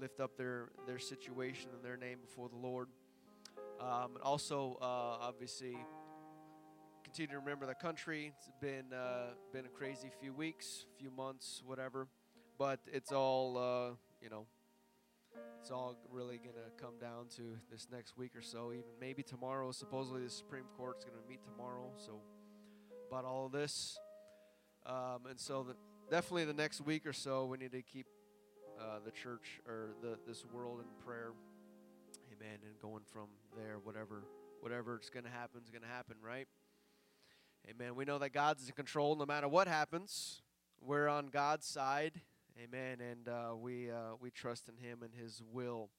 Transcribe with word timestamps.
lift 0.00 0.20
up 0.20 0.36
their 0.36 0.70
their 0.86 0.98
situation 0.98 1.70
and 1.74 1.84
their 1.84 1.96
name 1.96 2.18
before 2.20 2.48
the 2.48 2.56
Lord. 2.56 2.88
Um, 3.80 4.14
and 4.14 4.22
also, 4.22 4.78
uh, 4.80 4.84
obviously, 5.20 5.76
continue 7.04 7.32
to 7.32 7.38
remember 7.38 7.66
the 7.66 7.74
country. 7.74 8.32
It's 8.38 8.50
been 8.60 8.92
uh, 8.92 9.34
been 9.52 9.66
a 9.66 9.70
crazy 9.70 10.10
few 10.20 10.32
weeks, 10.32 10.86
few 10.98 11.10
months, 11.10 11.62
whatever. 11.64 12.08
But 12.58 12.80
it's 12.92 13.12
all 13.12 13.58
uh, 13.58 13.94
you 14.22 14.30
know. 14.30 14.46
It's 15.60 15.70
all 15.70 15.96
really 16.10 16.38
gonna 16.38 16.70
come 16.80 16.94
down 17.00 17.26
to 17.36 17.42
this 17.70 17.88
next 17.92 18.16
week 18.16 18.36
or 18.36 18.40
so. 18.40 18.72
Even 18.72 18.84
maybe 19.00 19.22
tomorrow. 19.22 19.72
Supposedly, 19.72 20.22
the 20.22 20.30
Supreme 20.30 20.64
Court's 20.76 21.04
gonna 21.04 21.16
meet 21.28 21.40
tomorrow. 21.44 21.90
So 21.96 22.20
about 23.10 23.24
all 23.24 23.46
of 23.46 23.52
this. 23.52 23.98
Um, 24.84 25.26
and 25.28 25.38
so, 25.38 25.64
the, 25.64 25.74
definitely 26.10 26.44
the 26.44 26.54
next 26.54 26.80
week 26.80 27.06
or 27.06 27.12
so, 27.12 27.46
we 27.46 27.58
need 27.58 27.72
to 27.72 27.82
keep 27.82 28.06
uh, 28.80 28.98
the 29.04 29.10
church 29.10 29.60
or 29.66 29.90
the 30.02 30.18
this 30.26 30.44
world 30.52 30.80
in 30.80 31.04
prayer. 31.04 31.32
Amen. 32.32 32.58
And 32.64 32.78
going 32.80 33.02
from 33.12 33.28
there, 33.56 33.78
whatever 33.82 34.22
whatever 34.60 34.96
it's 34.96 35.10
going 35.10 35.24
to 35.24 35.30
happen 35.30 35.60
is 35.64 35.70
going 35.70 35.82
to 35.82 35.88
happen, 35.88 36.16
right? 36.22 36.48
Amen. 37.68 37.94
We 37.96 38.04
know 38.04 38.18
that 38.18 38.30
God's 38.30 38.66
in 38.68 38.74
control 38.74 39.16
no 39.16 39.26
matter 39.26 39.48
what 39.48 39.68
happens. 39.68 40.42
We're 40.80 41.08
on 41.08 41.28
God's 41.28 41.66
side. 41.66 42.20
Amen. 42.62 42.98
And 43.00 43.28
uh, 43.28 43.56
we 43.56 43.90
uh, 43.90 44.16
we 44.20 44.30
trust 44.30 44.68
in 44.68 44.76
Him 44.76 45.02
and 45.02 45.12
His 45.14 45.42
will. 45.52 45.90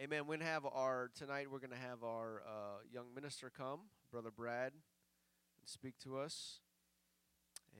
Amen. 0.00 0.26
We're 0.26 0.36
gonna 0.36 0.50
have 0.50 0.64
our 0.64 1.10
tonight. 1.14 1.50
We're 1.50 1.58
gonna 1.58 1.76
have 1.76 2.04
our 2.04 2.42
uh, 2.46 2.78
young 2.92 3.06
minister 3.14 3.50
come, 3.54 3.80
Brother 4.12 4.30
Brad, 4.30 4.72
and 4.72 5.66
speak 5.66 5.98
to 6.04 6.18
us. 6.18 6.60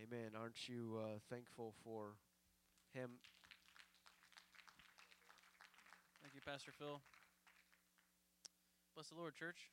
Amen. 0.03 0.31
Aren't 0.39 0.69
you 0.69 1.01
uh, 1.03 1.19
thankful 1.29 1.75
for 1.83 2.15
him? 2.93 3.11
Thank 6.23 6.35
you, 6.35 6.38
Pastor 6.49 6.73
Phil. 6.73 6.97
Bless 8.97 9.13
the 9.13 9.21
Lord, 9.21 9.37
church. 9.37 9.69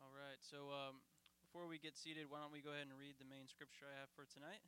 All 0.00 0.08
right, 0.16 0.40
so 0.40 0.72
um, 0.72 1.04
before 1.44 1.68
we 1.68 1.76
get 1.76 1.92
seated, 1.92 2.32
why 2.32 2.40
don't 2.40 2.56
we 2.56 2.64
go 2.64 2.72
ahead 2.72 2.88
and 2.88 2.96
read 2.96 3.20
the 3.20 3.28
main 3.28 3.44
scripture 3.52 3.84
I 3.84 4.00
have 4.00 4.08
for 4.16 4.24
tonight? 4.24 4.64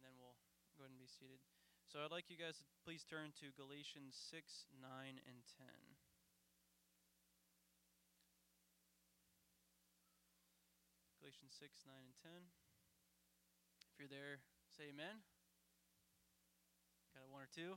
And 0.00 0.08
then 0.08 0.16
we'll 0.16 0.40
go 0.80 0.88
ahead 0.88 0.96
and 0.96 0.96
be 0.96 1.04
seated. 1.04 1.36
So 1.84 2.00
I'd 2.00 2.16
like 2.16 2.32
you 2.32 2.40
guys 2.40 2.56
to 2.56 2.66
please 2.80 3.04
turn 3.04 3.36
to 3.44 3.52
Galatians 3.60 4.16
6, 4.16 4.72
9, 4.72 4.80
and 5.20 5.38
10. 5.52 5.68
Galatians 11.20 11.52
6, 11.60 11.84
9, 11.84 11.92
and 11.92 12.16
10. 12.24 12.32
If 13.84 14.00
you're 14.00 14.08
there, 14.08 14.40
say 14.72 14.88
amen. 14.88 15.20
Got 17.12 17.28
one 17.28 17.44
or 17.44 17.52
two? 17.52 17.76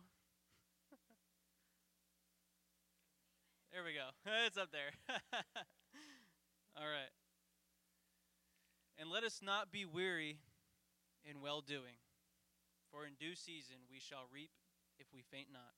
There 3.78 3.86
we 3.86 3.94
go. 3.94 4.10
it's 4.50 4.58
up 4.58 4.74
there. 4.74 4.90
All 6.74 6.90
right. 6.90 7.14
And 8.98 9.06
let 9.06 9.22
us 9.22 9.38
not 9.38 9.70
be 9.70 9.86
weary 9.86 10.42
in 11.22 11.46
well 11.46 11.62
doing, 11.62 12.02
for 12.90 13.06
in 13.06 13.14
due 13.22 13.38
season 13.38 13.86
we 13.86 14.02
shall 14.02 14.26
reap 14.34 14.50
if 14.98 15.06
we 15.14 15.22
faint 15.22 15.54
not. 15.54 15.78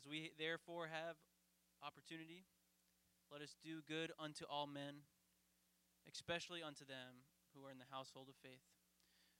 As 0.00 0.08
we 0.08 0.32
therefore 0.40 0.88
have 0.88 1.20
opportunity, 1.84 2.48
let 3.28 3.44
us 3.44 3.52
do 3.60 3.84
good 3.84 4.08
unto 4.16 4.48
all 4.48 4.66
men 4.66 5.04
especially 6.08 6.64
unto 6.64 6.88
them 6.88 7.20
who 7.52 7.68
are 7.68 7.70
in 7.70 7.76
the 7.76 7.92
household 7.92 8.32
of 8.32 8.34
faith. 8.40 8.64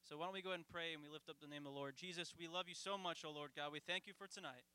So 0.05 0.20
why 0.20 0.29
don't 0.29 0.37
we 0.37 0.45
go 0.45 0.53
ahead 0.53 0.61
and 0.61 0.69
pray 0.69 0.92
and 0.92 1.01
we 1.03 1.09
lift 1.09 1.33
up 1.33 1.41
the 1.41 1.48
name 1.48 1.64
of 1.64 1.73
the 1.73 1.79
Lord. 1.81 1.97
Jesus, 1.97 2.37
we 2.37 2.47
love 2.47 2.69
you 2.69 2.77
so 2.77 3.01
much, 3.01 3.25
O 3.25 3.33
Lord 3.33 3.57
God. 3.57 3.73
We 3.73 3.81
thank 3.81 4.07
you 4.07 4.12
for 4.12 4.29
tonight. 4.29 4.69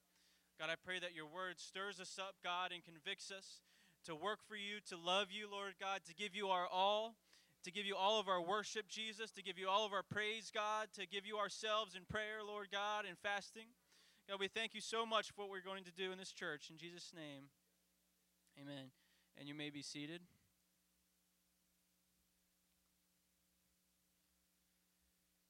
God, 0.59 0.69
I 0.69 0.75
pray 0.83 0.99
that 0.99 1.13
your 1.13 1.27
word 1.27 1.59
stirs 1.59 1.99
us 1.99 2.17
up, 2.17 2.35
God, 2.43 2.71
and 2.71 2.83
convicts 2.83 3.29
us 3.29 3.59
to 4.05 4.15
work 4.15 4.39
for 4.47 4.55
you, 4.55 4.79
to 4.87 4.95
love 4.95 5.27
you, 5.29 5.51
Lord 5.51 5.73
God, 5.79 6.01
to 6.07 6.13
give 6.13 6.35
you 6.35 6.47
our 6.47 6.67
all, 6.71 7.15
to 7.63 7.71
give 7.71 7.85
you 7.85 7.95
all 7.95 8.19
of 8.19 8.29
our 8.29 8.41
worship, 8.41 8.87
Jesus, 8.87 9.31
to 9.31 9.43
give 9.43 9.57
you 9.59 9.67
all 9.67 9.85
of 9.85 9.91
our 9.91 10.03
praise, 10.03 10.51
God, 10.53 10.87
to 10.93 11.05
give 11.05 11.25
you 11.25 11.37
ourselves 11.37 11.95
in 11.95 12.03
prayer, 12.05 12.39
Lord 12.45 12.67
God, 12.71 13.05
and 13.07 13.17
fasting. 13.17 13.67
God, 14.29 14.39
we 14.39 14.47
thank 14.47 14.73
you 14.73 14.81
so 14.81 15.05
much 15.05 15.31
for 15.31 15.41
what 15.41 15.49
we're 15.49 15.61
going 15.61 15.83
to 15.83 15.91
do 15.91 16.11
in 16.11 16.17
this 16.17 16.31
church. 16.31 16.69
In 16.69 16.77
Jesus' 16.77 17.11
name, 17.13 17.49
amen. 18.61 18.91
And 19.37 19.47
you 19.49 19.55
may 19.55 19.69
be 19.69 19.81
seated. 19.81 20.21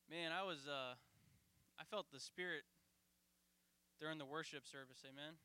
Man, 0.09 0.31
I 0.31 0.43
was 0.43 0.67
uh 0.67 0.95
I 1.77 1.83
felt 1.83 2.07
the 2.11 2.19
spirit 2.19 2.63
during 3.99 4.17
the 4.17 4.25
worship 4.25 4.67
service, 4.67 5.03
amen. 5.03 5.39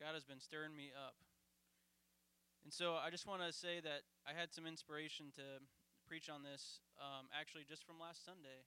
God 0.00 0.14
has 0.14 0.24
been 0.24 0.40
stirring 0.40 0.74
me 0.74 0.90
up. 0.90 1.14
And 2.64 2.72
so 2.72 2.94
I 2.94 3.10
just 3.10 3.26
want 3.26 3.42
to 3.42 3.52
say 3.52 3.78
that 3.82 4.02
I 4.26 4.34
had 4.34 4.54
some 4.54 4.66
inspiration 4.66 5.30
to 5.36 5.62
preach 6.06 6.28
on 6.28 6.42
this 6.42 6.80
um, 6.98 7.26
actually 7.30 7.62
just 7.68 7.86
from 7.86 7.98
last 7.98 8.24
Sunday. 8.24 8.66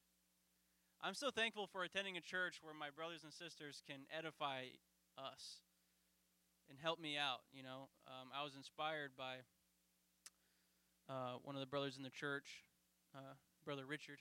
I'm 1.03 1.13
so 1.13 1.29
thankful 1.31 1.67
for 1.67 1.83
attending 1.83 2.15
a 2.17 2.23
church 2.23 2.59
where 2.63 2.73
my 2.73 2.89
brothers 2.89 3.23
and 3.23 3.31
sisters 3.31 3.83
can 3.83 4.07
edify 4.11 4.71
us 5.19 5.59
and 6.69 6.79
help 6.79 6.99
me 6.99 7.17
out. 7.17 7.43
You 7.51 7.63
know, 7.63 7.91
um, 8.07 8.31
I 8.31 8.43
was 8.43 8.55
inspired 8.55 9.11
by 9.17 9.43
uh, 11.07 11.39
one 11.43 11.55
of 11.55 11.61
the 11.61 11.67
brothers 11.67 11.97
in 11.97 12.03
the 12.03 12.09
church 12.09 12.63
uh, 13.15 13.35
Brother 13.63 13.85
Richard, 13.85 14.19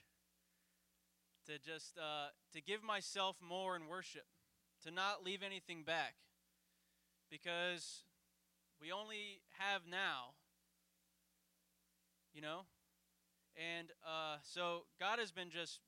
to 1.45 1.59
just 1.59 1.97
uh, 1.97 2.29
to 2.53 2.61
give 2.61 2.83
myself 2.83 3.37
more 3.41 3.75
in 3.75 3.87
worship, 3.87 4.25
to 4.83 4.91
not 4.91 5.23
leave 5.23 5.43
anything 5.43 5.83
back, 5.83 6.15
because 7.29 8.03
we 8.81 8.91
only 8.91 9.41
have 9.59 9.81
now, 9.89 10.35
you 12.33 12.41
know, 12.41 12.61
and 13.55 13.89
uh, 14.05 14.37
so 14.43 14.85
God 14.99 15.19
has 15.19 15.31
been 15.31 15.49
just 15.49 15.79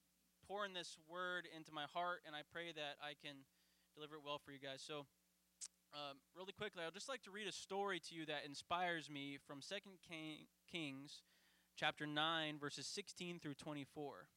pouring 0.48 0.74
this 0.74 0.98
word 1.10 1.48
into 1.56 1.72
my 1.74 1.86
heart, 1.94 2.22
and 2.26 2.36
I 2.36 2.42
pray 2.52 2.72
that 2.74 2.96
I 3.02 3.14
can 3.22 3.36
deliver 3.96 4.16
it 4.16 4.22
well 4.26 4.40
for 4.44 4.52
you 4.52 4.60
guys. 4.60 4.84
So. 4.86 5.06
Um, 5.94 6.18
really 6.36 6.52
quickly, 6.52 6.84
I'd 6.86 6.94
just 6.94 7.08
like 7.08 7.24
to 7.24 7.32
read 7.32 7.48
a 7.48 7.52
story 7.52 8.02
to 8.10 8.14
you 8.14 8.26
that 8.26 8.44
inspires 8.46 9.10
me 9.10 9.38
from 9.48 9.62
Second 9.62 9.94
King, 10.08 10.46
Kings 10.70 11.22
chapter 11.78 12.06
9, 12.06 12.58
verses 12.60 12.86
16 12.88 13.40
through 13.40 13.54
24. 13.54 14.28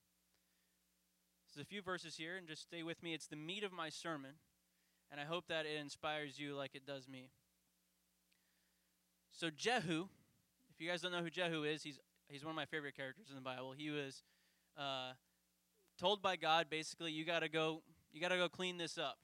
There's 1.53 1.65
a 1.65 1.69
few 1.69 1.83
verses 1.83 2.17
here, 2.17 2.37
and 2.37 2.47
just 2.47 2.63
stay 2.63 2.83
with 2.83 3.03
me. 3.03 3.13
It's 3.13 3.27
the 3.27 3.37
meat 3.37 3.65
of 3.65 3.73
my 3.73 3.89
sermon, 3.89 4.33
and 5.11 5.21
I 5.21 5.25
hope 5.25 5.49
that 5.49 5.67
it 5.67 5.81
inspires 5.81 6.39
you 6.39 6.55
like 6.55 6.75
it 6.75 6.87
does 6.87 7.09
me. 7.09 7.31
So, 9.33 9.51
Jehu, 9.51 10.09
if 10.73 10.81
you 10.81 10.89
guys 10.89 11.03
don't 11.03 11.13
know 11.13 11.23
who 11.23 11.31
Jehu 11.31 11.65
is, 11.65 11.83
he's, 11.83 11.99
he's 12.29 12.45
one 12.45 12.51
of 12.51 12.57
my 12.57 12.67
favorite 12.67 12.97
characters 12.97 13.27
in 13.31 13.35
the 13.35 13.41
Bible. 13.43 13.75
He 13.77 13.91
was 13.91 14.23
uh, 14.79 15.13
told 15.99 16.23
by 16.23 16.37
God 16.37 16.67
basically, 16.71 17.11
you 17.13 17.25
got 17.25 17.41
to 17.41 17.49
go. 17.49 17.83
You 18.13 18.21
got 18.21 18.29
to 18.29 18.37
go 18.37 18.49
clean 18.49 18.77
this 18.77 18.99
up. 18.99 19.19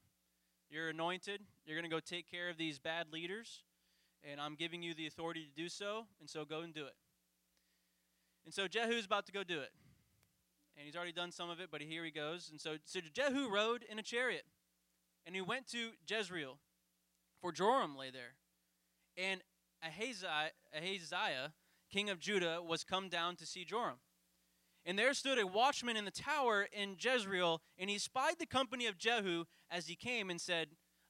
You're 0.70 0.90
anointed. 0.90 1.40
You're 1.64 1.76
going 1.76 1.88
to 1.88 1.94
go 1.94 2.00
take 2.00 2.30
care 2.30 2.48
of 2.48 2.56
these 2.56 2.78
bad 2.78 3.12
leaders, 3.12 3.62
and 4.28 4.40
I'm 4.40 4.54
giving 4.54 4.82
you 4.82 4.94
the 4.94 5.06
authority 5.06 5.44
to 5.44 5.62
do 5.62 5.68
so, 5.68 6.06
and 6.20 6.28
so 6.28 6.44
go 6.44 6.60
and 6.60 6.74
do 6.74 6.86
it. 6.86 6.94
And 8.44 8.54
so 8.54 8.68
Jehu's 8.68 9.04
about 9.04 9.26
to 9.26 9.32
go 9.32 9.42
do 9.42 9.60
it. 9.60 9.70
And 10.76 10.84
he's 10.84 10.96
already 10.96 11.12
done 11.12 11.32
some 11.32 11.48
of 11.48 11.60
it, 11.60 11.68
but 11.70 11.80
here 11.80 12.04
he 12.04 12.10
goes. 12.10 12.48
And 12.50 12.60
so, 12.60 12.76
so 12.84 13.00
Jehu 13.12 13.48
rode 13.48 13.84
in 13.90 13.98
a 13.98 14.02
chariot, 14.02 14.44
and 15.24 15.34
he 15.34 15.40
went 15.40 15.66
to 15.68 15.92
Jezreel, 16.08 16.58
for 17.40 17.52
Joram 17.52 17.96
lay 17.96 18.10
there. 18.10 18.34
And 19.16 19.40
Ahaziah, 19.82 20.50
Ahaziah, 20.76 21.52
king 21.90 22.10
of 22.10 22.20
Judah, 22.20 22.60
was 22.62 22.84
come 22.84 23.08
down 23.08 23.36
to 23.36 23.46
see 23.46 23.64
Joram. 23.64 23.96
And 24.84 24.98
there 24.98 25.14
stood 25.14 25.38
a 25.38 25.46
watchman 25.46 25.96
in 25.96 26.04
the 26.04 26.10
tower 26.10 26.68
in 26.72 26.96
Jezreel, 26.98 27.62
and 27.78 27.88
he 27.88 27.98
spied 27.98 28.38
the 28.38 28.46
company 28.46 28.86
of 28.86 28.98
Jehu 28.98 29.44
as 29.70 29.88
he 29.88 29.96
came 29.96 30.30
and 30.30 30.40
said, 30.40 30.68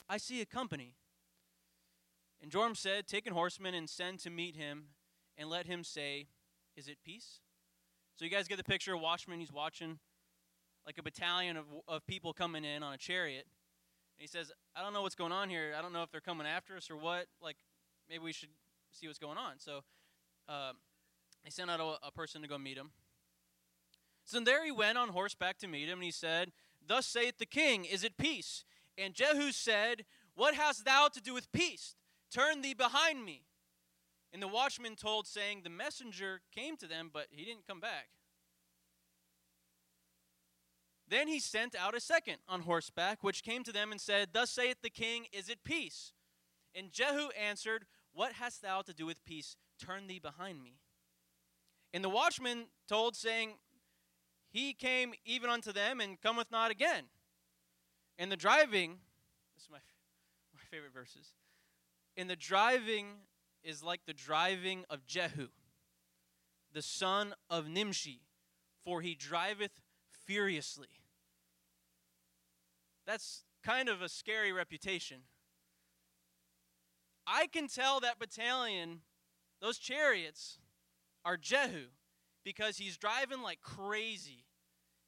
I 0.08 0.18
see 0.18 0.40
a 0.40 0.46
company. 0.46 0.94
And 2.40 2.50
Joram 2.50 2.74
said, 2.74 3.06
Take 3.06 3.26
an 3.26 3.32
horseman 3.32 3.74
and 3.74 3.90
send 3.90 4.20
to 4.20 4.30
meet 4.30 4.56
him, 4.56 4.90
and 5.36 5.50
let 5.50 5.66
him 5.66 5.84
say, 5.84 6.28
is 6.76 6.88
it 6.88 6.98
peace? 7.04 7.40
So 8.16 8.24
you 8.24 8.30
guys 8.30 8.48
get 8.48 8.56
the 8.56 8.64
picture 8.64 8.94
of 8.94 9.00
Watchman. 9.00 9.40
He's 9.40 9.52
watching 9.52 9.98
like 10.86 10.96
a 10.98 11.02
battalion 11.02 11.58
of, 11.58 11.66
of 11.86 12.06
people 12.06 12.32
coming 12.32 12.64
in 12.64 12.82
on 12.82 12.94
a 12.94 12.96
chariot. 12.96 13.44
And 14.16 14.22
he 14.22 14.26
says, 14.26 14.50
I 14.74 14.82
don't 14.82 14.94
know 14.94 15.02
what's 15.02 15.14
going 15.14 15.32
on 15.32 15.50
here. 15.50 15.74
I 15.78 15.82
don't 15.82 15.92
know 15.92 16.02
if 16.02 16.10
they're 16.10 16.22
coming 16.22 16.46
after 16.46 16.76
us 16.76 16.90
or 16.90 16.96
what. 16.96 17.26
Like, 17.42 17.56
maybe 18.08 18.24
we 18.24 18.32
should 18.32 18.48
see 18.90 19.06
what's 19.06 19.18
going 19.18 19.36
on. 19.36 19.58
So 19.58 19.80
uh, 20.48 20.72
sent 21.50 21.70
out 21.70 21.80
a, 21.80 22.06
a 22.06 22.10
person 22.10 22.40
to 22.40 22.48
go 22.48 22.56
meet 22.56 22.78
him. 22.78 22.90
So 24.24 24.40
there 24.40 24.64
he 24.64 24.72
went 24.72 24.96
on 24.96 25.10
horseback 25.10 25.58
to 25.58 25.68
meet 25.68 25.88
him, 25.88 25.98
and 25.98 26.04
he 26.04 26.10
said, 26.10 26.52
Thus 26.84 27.06
saith 27.06 27.38
the 27.38 27.46
king, 27.46 27.84
Is 27.84 28.02
it 28.02 28.16
peace? 28.16 28.64
And 28.96 29.14
Jehu 29.14 29.52
said, 29.52 30.04
What 30.34 30.54
hast 30.54 30.84
thou 30.84 31.08
to 31.08 31.20
do 31.20 31.34
with 31.34 31.52
peace? 31.52 31.94
Turn 32.32 32.62
thee 32.62 32.74
behind 32.74 33.24
me. 33.24 33.42
And 34.36 34.42
the 34.42 34.48
watchman 34.48 34.96
told, 34.96 35.26
saying, 35.26 35.62
The 35.64 35.70
messenger 35.70 36.42
came 36.54 36.76
to 36.76 36.86
them, 36.86 37.08
but 37.10 37.28
he 37.30 37.42
didn't 37.46 37.66
come 37.66 37.80
back. 37.80 38.08
Then 41.08 41.26
he 41.26 41.40
sent 41.40 41.74
out 41.74 41.96
a 41.96 42.00
second 42.00 42.36
on 42.46 42.60
horseback, 42.60 43.24
which 43.24 43.42
came 43.42 43.64
to 43.64 43.72
them 43.72 43.92
and 43.92 43.98
said, 43.98 44.34
Thus 44.34 44.50
saith 44.50 44.82
the 44.82 44.90
king, 44.90 45.24
Is 45.32 45.48
it 45.48 45.64
peace? 45.64 46.12
And 46.74 46.92
Jehu 46.92 47.30
answered, 47.30 47.86
What 48.12 48.32
hast 48.32 48.60
thou 48.60 48.82
to 48.82 48.92
do 48.92 49.06
with 49.06 49.24
peace? 49.24 49.56
Turn 49.82 50.06
thee 50.06 50.18
behind 50.18 50.62
me. 50.62 50.80
And 51.94 52.04
the 52.04 52.10
watchman 52.10 52.66
told, 52.86 53.16
saying, 53.16 53.54
He 54.50 54.74
came 54.74 55.14
even 55.24 55.48
unto 55.48 55.72
them 55.72 55.98
and 55.98 56.20
cometh 56.20 56.50
not 56.50 56.70
again. 56.70 57.04
And 58.18 58.30
the 58.30 58.36
driving, 58.36 58.98
this 59.54 59.64
is 59.64 59.70
my, 59.70 59.78
my 60.54 60.60
favorite 60.70 60.92
verses. 60.92 61.30
And 62.18 62.28
the 62.28 62.36
driving 62.36 63.06
is 63.66 63.82
like 63.82 64.02
the 64.06 64.14
driving 64.14 64.84
of 64.88 65.04
Jehu, 65.06 65.48
the 66.72 66.82
son 66.82 67.34
of 67.50 67.68
Nimshi, 67.68 68.20
for 68.84 69.00
he 69.00 69.14
driveth 69.14 69.80
furiously. 70.24 70.88
That's 73.06 73.44
kind 73.64 73.88
of 73.88 74.02
a 74.02 74.08
scary 74.08 74.52
reputation. 74.52 75.22
I 77.26 77.48
can 77.48 77.66
tell 77.66 77.98
that 78.00 78.20
battalion, 78.20 79.00
those 79.60 79.78
chariots, 79.78 80.58
are 81.24 81.36
Jehu 81.36 81.86
because 82.44 82.78
he's 82.78 82.96
driving 82.96 83.42
like 83.42 83.60
crazy. 83.60 84.44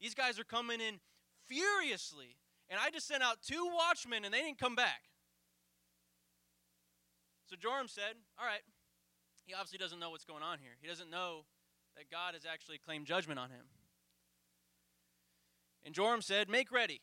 These 0.00 0.14
guys 0.14 0.38
are 0.40 0.44
coming 0.44 0.81
in 0.81 0.99
furiously. 1.46 2.37
And 2.69 2.81
I 2.84 2.90
just 2.90 3.06
sent 3.06 3.22
out 3.22 3.38
two 3.40 3.70
watchmen 3.72 4.25
and 4.25 4.34
they 4.34 4.43
didn't 4.43 4.58
come 4.58 4.75
back. 4.75 5.07
So 7.48 7.56
Joram 7.56 7.88
said, 7.88 8.14
All 8.38 8.46
right. 8.46 8.60
He 9.46 9.54
obviously 9.54 9.78
doesn't 9.78 9.98
know 9.98 10.10
what's 10.10 10.26
going 10.26 10.42
on 10.42 10.58
here. 10.58 10.72
He 10.80 10.86
doesn't 10.86 11.10
know 11.10 11.46
that 11.96 12.10
God 12.10 12.34
has 12.34 12.44
actually 12.44 12.76
claimed 12.76 13.06
judgment 13.06 13.40
on 13.40 13.48
him. 13.48 13.64
And 15.84 15.94
Joram 15.94 16.20
said, 16.20 16.48
Make 16.48 16.70
ready. 16.70 17.00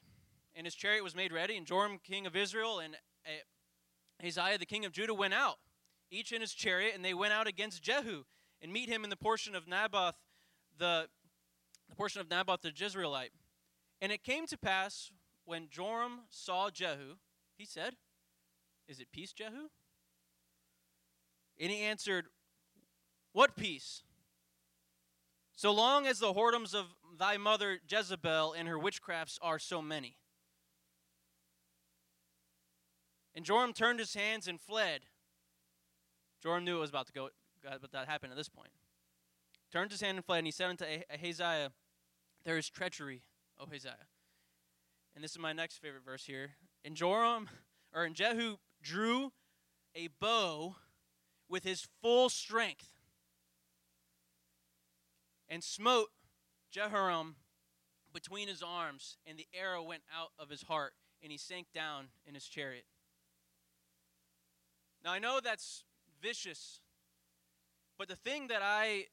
And 0.55 0.65
his 0.65 0.75
chariot 0.75 1.03
was 1.03 1.15
made 1.15 1.33
ready. 1.33 1.57
And 1.57 1.65
Joram, 1.65 1.99
king 2.03 2.27
of 2.27 2.35
Israel, 2.35 2.79
and 2.79 2.95
uh, 3.25 4.21
Ahaziah, 4.21 4.59
the 4.59 4.65
king 4.65 4.85
of 4.85 4.91
Judah, 4.91 5.13
went 5.13 5.33
out, 5.33 5.57
each 6.11 6.31
in 6.31 6.41
his 6.41 6.53
chariot, 6.53 6.93
and 6.95 7.03
they 7.03 7.13
went 7.13 7.33
out 7.33 7.47
against 7.47 7.81
Jehu 7.81 8.23
and 8.61 8.71
meet 8.71 8.87
him 8.87 9.03
in 9.03 9.09
the 9.09 9.17
portion 9.17 9.55
of 9.55 9.67
Naboth, 9.67 10.15
the, 10.77 11.07
the 11.89 11.95
portion 11.95 12.21
of 12.21 12.29
Naboth 12.29 12.61
the 12.61 12.71
Jezreelite. 12.71 13.31
And 14.01 14.11
it 14.11 14.23
came 14.23 14.45
to 14.47 14.57
pass 14.57 15.11
when 15.45 15.67
Joram 15.69 16.21
saw 16.29 16.69
Jehu, 16.69 17.17
he 17.57 17.65
said, 17.65 17.95
Is 18.87 18.99
it 18.99 19.07
peace, 19.11 19.33
Jehu? 19.33 19.69
And 21.59 21.71
he 21.71 21.81
answered, 21.81 22.25
What 23.33 23.55
peace? 23.55 24.03
So 25.55 25.71
long 25.71 26.05
as 26.05 26.19
the 26.19 26.33
whoredoms 26.33 26.73
of 26.73 26.87
thy 27.17 27.37
mother 27.37 27.79
Jezebel 27.89 28.53
and 28.53 28.67
her 28.67 28.77
witchcrafts 28.77 29.39
are 29.41 29.57
so 29.57 29.81
many. 29.81 30.17
And 33.33 33.45
Joram 33.45 33.73
turned 33.73 33.99
his 33.99 34.13
hands 34.13 34.47
and 34.47 34.59
fled. 34.59 35.01
Joram 36.41 36.63
knew 36.65 36.77
it 36.77 36.81
was 36.81 36.89
about 36.89 37.07
to 37.07 37.13
go, 37.13 37.29
but 37.63 37.91
that 37.91 38.07
happened 38.07 38.31
at 38.31 38.37
this 38.37 38.49
point. 38.49 38.69
Turned 39.71 39.91
his 39.91 40.01
hand 40.01 40.17
and 40.17 40.25
fled, 40.25 40.39
and 40.39 40.47
he 40.47 40.51
said 40.51 40.69
unto 40.69 40.85
Ahaziah, 41.13 41.71
There 42.43 42.57
is 42.57 42.69
treachery, 42.69 43.23
O 43.59 43.65
Ahaziah. 43.65 44.07
And 45.15 45.23
this 45.23 45.31
is 45.31 45.39
my 45.39 45.53
next 45.53 45.77
favorite 45.77 46.05
verse 46.05 46.25
here. 46.25 46.51
And 46.83 46.95
Joram, 46.95 47.49
or 47.93 48.03
and 48.03 48.15
Jehu 48.15 48.57
drew 48.81 49.31
a 49.95 50.09
bow 50.19 50.75
with 51.49 51.63
his 51.63 51.87
full 52.01 52.29
strength 52.29 52.91
and 55.47 55.63
smote 55.63 56.09
Jehoram 56.71 57.35
between 58.13 58.47
his 58.47 58.63
arms, 58.63 59.17
and 59.25 59.37
the 59.37 59.47
arrow 59.53 59.83
went 59.83 60.03
out 60.17 60.29
of 60.39 60.49
his 60.49 60.63
heart, 60.63 60.93
and 61.21 61.31
he 61.31 61.37
sank 61.37 61.67
down 61.73 62.07
in 62.25 62.33
his 62.33 62.45
chariot. 62.45 62.85
Now, 65.03 65.11
I 65.11 65.19
know 65.19 65.39
that's 65.43 65.83
vicious, 66.21 66.79
but 67.97 68.07
the 68.07 68.15
thing 68.15 68.47
that 68.47 68.61
I 68.63 69.05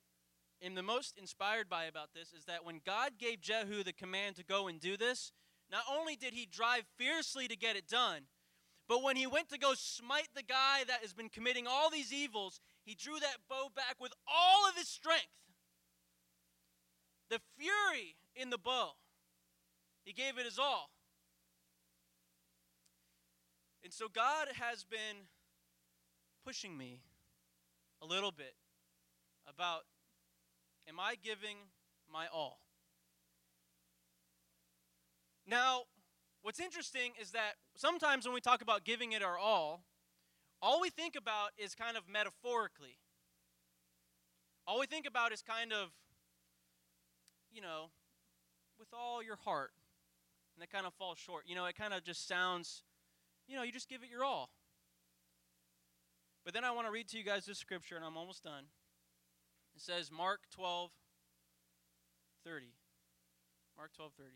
am 0.62 0.74
the 0.74 0.82
most 0.82 1.18
inspired 1.18 1.68
by 1.68 1.84
about 1.84 2.14
this 2.14 2.32
is 2.32 2.44
that 2.44 2.64
when 2.64 2.80
God 2.86 3.12
gave 3.18 3.40
Jehu 3.40 3.82
the 3.82 3.92
command 3.92 4.36
to 4.36 4.44
go 4.44 4.68
and 4.68 4.80
do 4.80 4.96
this, 4.96 5.32
not 5.70 5.82
only 5.90 6.16
did 6.16 6.32
he 6.32 6.46
drive 6.46 6.84
fiercely 6.96 7.48
to 7.48 7.56
get 7.56 7.76
it 7.76 7.88
done, 7.88 8.22
but 8.92 9.02
when 9.02 9.16
he 9.16 9.26
went 9.26 9.48
to 9.48 9.58
go 9.58 9.72
smite 9.72 10.28
the 10.36 10.42
guy 10.42 10.84
that 10.86 11.00
has 11.00 11.14
been 11.14 11.30
committing 11.30 11.66
all 11.66 11.88
these 11.88 12.12
evils, 12.12 12.60
he 12.84 12.94
drew 12.94 13.18
that 13.18 13.36
bow 13.48 13.70
back 13.74 13.96
with 13.98 14.12
all 14.30 14.68
of 14.68 14.76
his 14.76 14.86
strength. 14.86 15.32
The 17.30 17.40
fury 17.56 18.16
in 18.36 18.50
the 18.50 18.58
bow, 18.58 18.90
he 20.04 20.12
gave 20.12 20.36
it 20.36 20.44
his 20.44 20.58
all. 20.58 20.90
And 23.82 23.94
so 23.94 24.08
God 24.12 24.48
has 24.60 24.84
been 24.84 25.24
pushing 26.44 26.76
me 26.76 27.00
a 28.02 28.04
little 28.04 28.30
bit 28.30 28.52
about 29.48 29.84
am 30.86 31.00
I 31.00 31.14
giving 31.14 31.56
my 32.12 32.26
all? 32.30 32.60
Now, 35.46 35.84
what's 36.42 36.60
interesting 36.60 37.12
is 37.20 37.30
that 37.30 37.52
sometimes 37.76 38.24
when 38.24 38.34
we 38.34 38.40
talk 38.40 38.62
about 38.62 38.84
giving 38.84 39.12
it 39.12 39.22
our 39.22 39.38
all, 39.38 39.84
all 40.60 40.80
we 40.80 40.90
think 40.90 41.16
about 41.16 41.50
is 41.56 41.74
kind 41.74 41.96
of 41.96 42.04
metaphorically. 42.08 42.98
All 44.66 44.78
we 44.78 44.86
think 44.86 45.06
about 45.06 45.32
is 45.32 45.42
kind 45.42 45.72
of, 45.72 45.88
you 47.50 47.60
know, 47.60 47.90
with 48.78 48.88
all 48.92 49.22
your 49.22 49.36
heart. 49.36 49.70
And 50.54 50.62
that 50.62 50.70
kind 50.70 50.86
of 50.86 50.94
falls 50.94 51.18
short. 51.18 51.44
You 51.46 51.54
know, 51.54 51.64
it 51.64 51.76
kind 51.76 51.94
of 51.94 52.04
just 52.04 52.28
sounds, 52.28 52.82
you 53.48 53.56
know, 53.56 53.62
you 53.62 53.72
just 53.72 53.88
give 53.88 54.02
it 54.02 54.10
your 54.10 54.24
all. 54.24 54.50
But 56.44 56.54
then 56.54 56.64
I 56.64 56.72
want 56.72 56.86
to 56.86 56.92
read 56.92 57.08
to 57.08 57.18
you 57.18 57.24
guys 57.24 57.46
this 57.46 57.58
scripture, 57.58 57.96
and 57.96 58.04
I'm 58.04 58.16
almost 58.16 58.42
done. 58.42 58.64
It 59.74 59.80
says, 59.80 60.10
Mark 60.10 60.40
12, 60.54 60.90
30. 62.44 62.66
Mark 63.76 63.92
12, 63.94 64.12
30. 64.18 64.30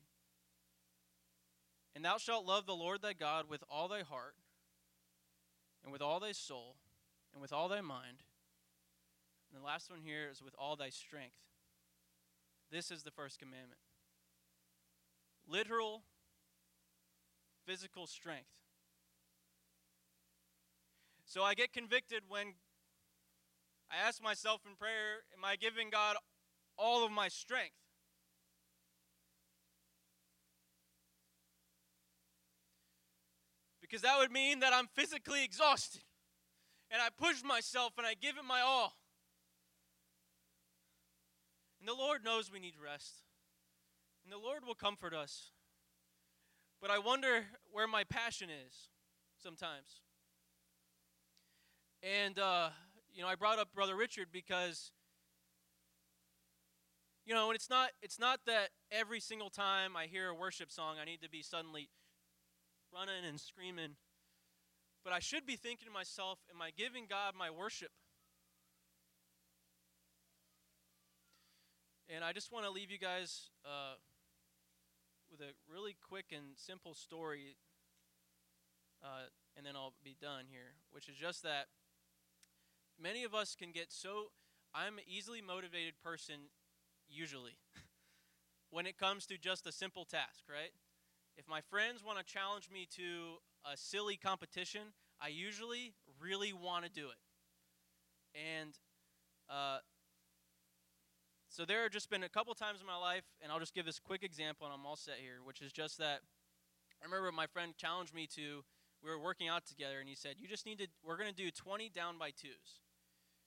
And 1.97 2.05
thou 2.05 2.19
shalt 2.19 2.45
love 2.45 2.67
the 2.67 2.77
Lord 2.77 3.01
thy 3.01 3.15
God 3.15 3.47
with 3.49 3.65
all 3.71 3.89
thy 3.89 4.03
heart, 4.03 4.35
and 5.83 5.91
with 5.91 6.03
all 6.03 6.21
thy 6.21 6.33
soul, 6.33 6.77
and 7.33 7.41
with 7.41 7.55
all 7.55 7.69
thy 7.69 7.81
mind. 7.81 8.19
And 9.49 9.59
the 9.59 9.65
last 9.65 9.91
one 9.91 10.03
here 10.05 10.29
is 10.31 10.43
with 10.43 10.55
all 10.59 10.77
thy 10.77 10.91
strength. 10.91 11.39
This 12.71 12.91
is 12.91 13.03
the 13.03 13.11
first 13.11 13.39
commandment. 13.39 13.81
Literal, 15.49 16.03
physical 17.65 18.07
strength. 18.07 18.51
So 21.25 21.43
I 21.43 21.55
get 21.55 21.73
convicted 21.73 22.25
when 22.29 22.49
I 23.91 24.07
ask 24.07 24.23
myself 24.23 24.61
in 24.69 24.77
prayer, 24.77 25.23
Am 25.35 25.43
I 25.47 25.57
giving 25.57 25.89
God 25.89 26.17
all 26.77 27.07
of 27.07 27.11
my 27.11 27.29
strength? 27.29 27.86
Because 33.89 34.03
that 34.03 34.19
would 34.19 34.33
mean 34.33 34.61
that 34.61 34.73
I'm 34.73 34.89
physically 34.95 35.45
exhausted. 35.45 36.03
And 36.91 37.03
I 37.03 37.09
push 37.17 37.43
myself 37.43 37.93
and 37.99 38.07
I 38.07 38.15
give 38.15 38.37
it 38.37 38.45
my 38.47 38.61
all. 38.61 38.95
And 41.81 41.89
the 41.89 41.95
Lord 41.95 42.25
knows 42.25 42.51
we 42.51 42.59
need 42.59 42.75
rest. 42.83 43.23
And 44.25 44.33
the 44.33 44.39
Lord 44.39 44.65
will 44.67 44.75
comfort 44.75 45.15
us. 45.15 45.51
But 46.81 46.91
I 46.91 46.99
wonder 46.99 47.45
where 47.73 47.87
my 47.87 48.05
passion 48.05 48.49
is 48.51 48.89
sometimes. 49.43 50.01
And, 52.03 52.39
uh, 52.39 52.71
you 53.15 53.23
know, 53.23 53.29
I 53.29 53.35
brought 53.35 53.59
up 53.59 53.73
Brother 53.75 53.97
Richard 53.97 54.29
because, 54.33 54.93
you 57.25 57.35
know, 57.35 57.47
and 57.47 57.57
it's 57.57 57.71
not, 57.71 57.91
it's 58.03 58.19
not 58.19 58.41
that 58.47 58.71
every 58.91 59.21
single 59.21 59.51
time 59.51 59.97
I 59.97 60.07
hear 60.07 60.29
a 60.29 60.35
worship 60.35 60.71
song, 60.71 60.97
I 61.01 61.05
need 61.05 61.23
to 61.23 61.31
be 61.31 61.43
suddenly 61.43 61.89
running 62.97 63.29
and 63.29 63.39
screaming. 63.39 63.97
But 65.05 65.13
I 65.13 65.19
should 65.19 65.47
be 65.47 65.57
thinking 65.57 65.87
to 65.87 65.93
myself, 65.93 66.39
am 66.53 66.63
I 66.63 66.71
giving 66.77 67.05
God 67.09 67.35
my 67.39 67.51
worship? 67.51 67.91
And 72.09 72.25
I 72.25 72.33
just 72.33 72.53
want 72.53 72.65
to 72.65 72.71
leave 72.71 72.91
you 72.91 72.99
guys 72.99 73.51
uh, 73.65 73.95
with 75.31 75.41
a 75.41 75.53
really 75.71 75.97
quick 76.09 76.27
and 76.33 76.57
simple 76.57 76.95
story, 76.95 77.57
uh, 79.03 79.29
and 79.57 79.67
then 79.67 79.75
I'll 79.75 79.95
be 80.05 80.17
done 80.21 80.45
here, 80.49 80.75
which 80.93 81.09
is 81.09 81.17
just 81.17 81.43
that 81.43 81.67
many 83.01 83.25
of 83.25 83.35
us 83.35 83.57
can 83.59 83.73
get 83.73 83.93
so. 83.93 84.31
I'm 84.73 84.99
an 84.99 85.05
easily 85.07 85.43
motivated 85.43 85.95
person, 86.03 86.51
usually, 87.09 87.59
when 88.71 88.87
it 88.87 88.97
comes 88.97 89.27
to 89.27 89.37
just 89.37 89.67
a 89.67 89.73
simple 89.73 90.05
task, 90.05 90.45
right? 90.49 90.71
If 91.37 91.47
my 91.49 91.61
friends 91.61 92.03
want 92.03 92.19
to 92.19 92.25
challenge 92.25 92.71
me 92.73 92.87
to 92.97 93.37
a 93.71 93.77
silly 93.77 94.17
competition, 94.17 94.93
I 95.21 95.29
usually 95.29 95.95
really 96.21 96.53
want 96.53 96.85
to 96.85 96.91
do 96.91 97.09
it. 97.09 97.21
And 98.35 98.73
uh, 99.49 99.79
So 101.49 101.65
there 101.65 101.83
have 101.83 101.93
just 101.93 102.11
been 102.11 102.23
a 102.23 102.29
couple 102.29 102.55
times 102.55 102.81
in 102.81 102.87
my 102.87 102.97
life, 102.97 103.25
and 103.41 103.51
I'll 103.51 103.61
just 103.61 103.75
give 103.75 103.87
this 103.87 103.99
quick 103.99 104.23
example, 104.23 104.67
and 104.67 104.75
I'm 104.75 104.85
all 104.85 104.97
set 104.97 105.17
here, 105.21 105.39
which 105.45 105.63
is 105.63 105.73
just 105.73 105.99
that 105.99 106.21
I 107.01 107.05
remember 107.05 107.31
my 107.33 107.47
friend 107.47 107.75
challenged 107.77 108.15
me 108.15 108.27
to. 108.37 108.65
We 109.03 109.11
were 109.11 109.19
working 109.19 109.49
out 109.49 109.67
together, 109.67 110.01
and 110.01 110.09
he 110.09 110.15
said, 110.15 110.37
"You 110.39 110.49
just 110.49 110.67
need 110.67 110.79
to. 110.79 110.89
We're 111.05 111.17
going 111.17 111.31
to 111.31 111.37
do 111.37 111.51
20 111.51 111.89
down 111.91 112.19
by 112.19 112.31
twos." 112.31 112.81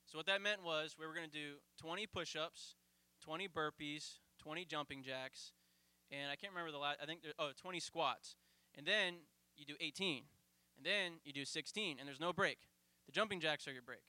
So 0.06 0.18
what 0.18 0.26
that 0.26 0.40
meant 0.40 0.64
was 0.64 0.96
we 0.98 1.06
were 1.06 1.14
going 1.14 1.28
to 1.28 1.32
do 1.32 1.58
20 1.78 2.06
push-ups, 2.06 2.76
20 3.22 3.48
burpees, 3.48 4.18
20 4.38 4.64
jumping 4.64 5.02
jacks, 5.02 5.52
and 6.10 6.30
I 6.30 6.36
can't 6.36 6.52
remember 6.52 6.72
the 6.72 6.78
last. 6.78 6.98
I 7.02 7.06
think 7.06 7.22
there, 7.22 7.32
oh, 7.38 7.50
20 7.60 7.80
squats, 7.80 8.36
and 8.76 8.86
then 8.86 9.14
you 9.56 9.64
do 9.64 9.74
18, 9.80 10.22
and 10.76 10.86
then 10.86 11.12
you 11.24 11.32
do 11.32 11.44
16, 11.44 11.98
and 11.98 12.08
there's 12.08 12.20
no 12.20 12.32
break. 12.32 12.58
The 13.06 13.12
jumping 13.12 13.40
jacks 13.40 13.66
are 13.68 13.72
your 13.72 13.82
break. 13.82 14.02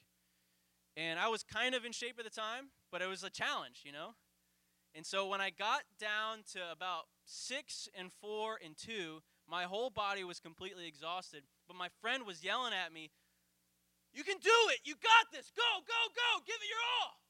And 0.98 1.20
I 1.20 1.28
was 1.28 1.44
kind 1.44 1.74
of 1.74 1.86
in 1.86 1.92
shape 1.92 2.20
at 2.20 2.26
the 2.26 2.32
time, 2.32 2.70
but 2.92 3.02
it 3.02 3.08
was 3.08 3.24
a 3.24 3.30
challenge, 3.30 3.82
you 3.86 3.92
know. 3.92 4.16
And 4.94 5.06
so 5.06 5.28
when 5.28 5.40
I 5.40 5.50
got 5.50 5.84
down 6.00 6.44
to 6.54 6.60
about 6.72 7.06
six 7.26 7.88
and 7.98 8.12
four 8.12 8.60
and 8.64 8.76
two, 8.76 9.22
my 9.50 9.64
whole 9.64 9.90
body 9.90 10.24
was 10.24 10.40
completely 10.40 10.88
exhausted. 10.88 11.44
But 11.68 11.78
my 11.78 11.88
friend 12.02 12.26
was 12.26 12.44
yelling 12.44 12.74
at 12.74 12.92
me, 12.92 13.12
You 14.14 14.24
can 14.24 14.38
do 14.38 14.58
it! 14.72 14.80
You 14.84 14.96
got 14.96 15.32
this! 15.32 15.52
Go, 15.56 15.64
go, 15.88 16.02
go! 16.14 16.44
Give 16.46 16.56
it 16.56 16.68
your 16.68 16.84
all! 17.00 17.22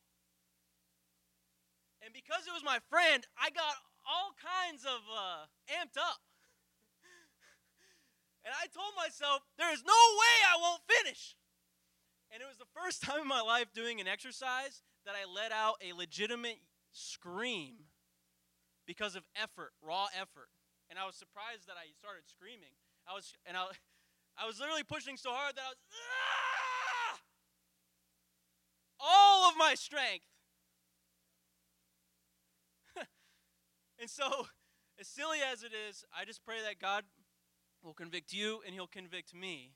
And 2.03 2.13
because 2.13 2.47
it 2.47 2.53
was 2.53 2.63
my 2.65 2.79
friend, 2.89 3.25
I 3.37 3.51
got 3.51 3.75
all 4.05 4.33
kinds 4.37 4.85
of 4.85 5.01
uh, 5.09 5.45
amped 5.69 5.97
up. 5.97 6.19
and 8.45 8.53
I 8.53 8.67
told 8.71 8.93
myself, 8.97 9.41
There 9.57 9.71
is 9.73 9.83
no 9.85 10.01
way 10.17 10.35
I 10.47 10.55
won't 10.59 10.83
finish. 10.87 11.35
And 12.31 12.41
it 12.41 12.47
was 12.47 12.57
the 12.57 12.69
first 12.73 13.01
time 13.05 13.21
in 13.21 13.27
my 13.27 13.41
life 13.41 13.73
doing 13.73 13.99
an 13.99 14.07
exercise 14.07 14.81
that 15.05 15.15
I 15.15 15.27
let 15.27 15.51
out 15.51 15.75
a 15.81 15.93
legitimate 15.93 16.59
scream 16.91 17.91
because 18.85 19.15
of 19.15 19.23
effort, 19.35 19.71
raw 19.81 20.07
effort. 20.15 20.49
And 20.89 20.99
I 20.99 21.05
was 21.05 21.15
surprised 21.15 21.67
that 21.67 21.79
I 21.79 21.91
started 21.95 22.27
screaming. 22.27 22.75
I 23.07 23.13
was 23.13 23.33
and 23.45 23.55
I 23.55 23.67
I 24.41 24.47
was 24.47 24.59
literally 24.59 24.83
pushing 24.83 25.17
so 25.17 25.31
hard 25.31 25.55
that 25.55 25.61
I 25.61 25.69
was 25.69 25.77
ah! 25.91 27.19
all 28.99 29.49
of 29.49 29.57
my 29.57 29.75
strength. 29.75 30.30
And 34.01 34.09
so 34.09 34.47
as 34.99 35.07
silly 35.07 35.39
as 35.49 35.63
it 35.63 35.71
is, 35.89 36.03
I 36.13 36.25
just 36.25 36.43
pray 36.43 36.57
that 36.67 36.79
God 36.79 37.05
will 37.83 37.93
convict 37.93 38.33
you 38.33 38.59
and 38.65 38.73
he'll 38.73 38.87
convict 38.87 39.33
me 39.33 39.71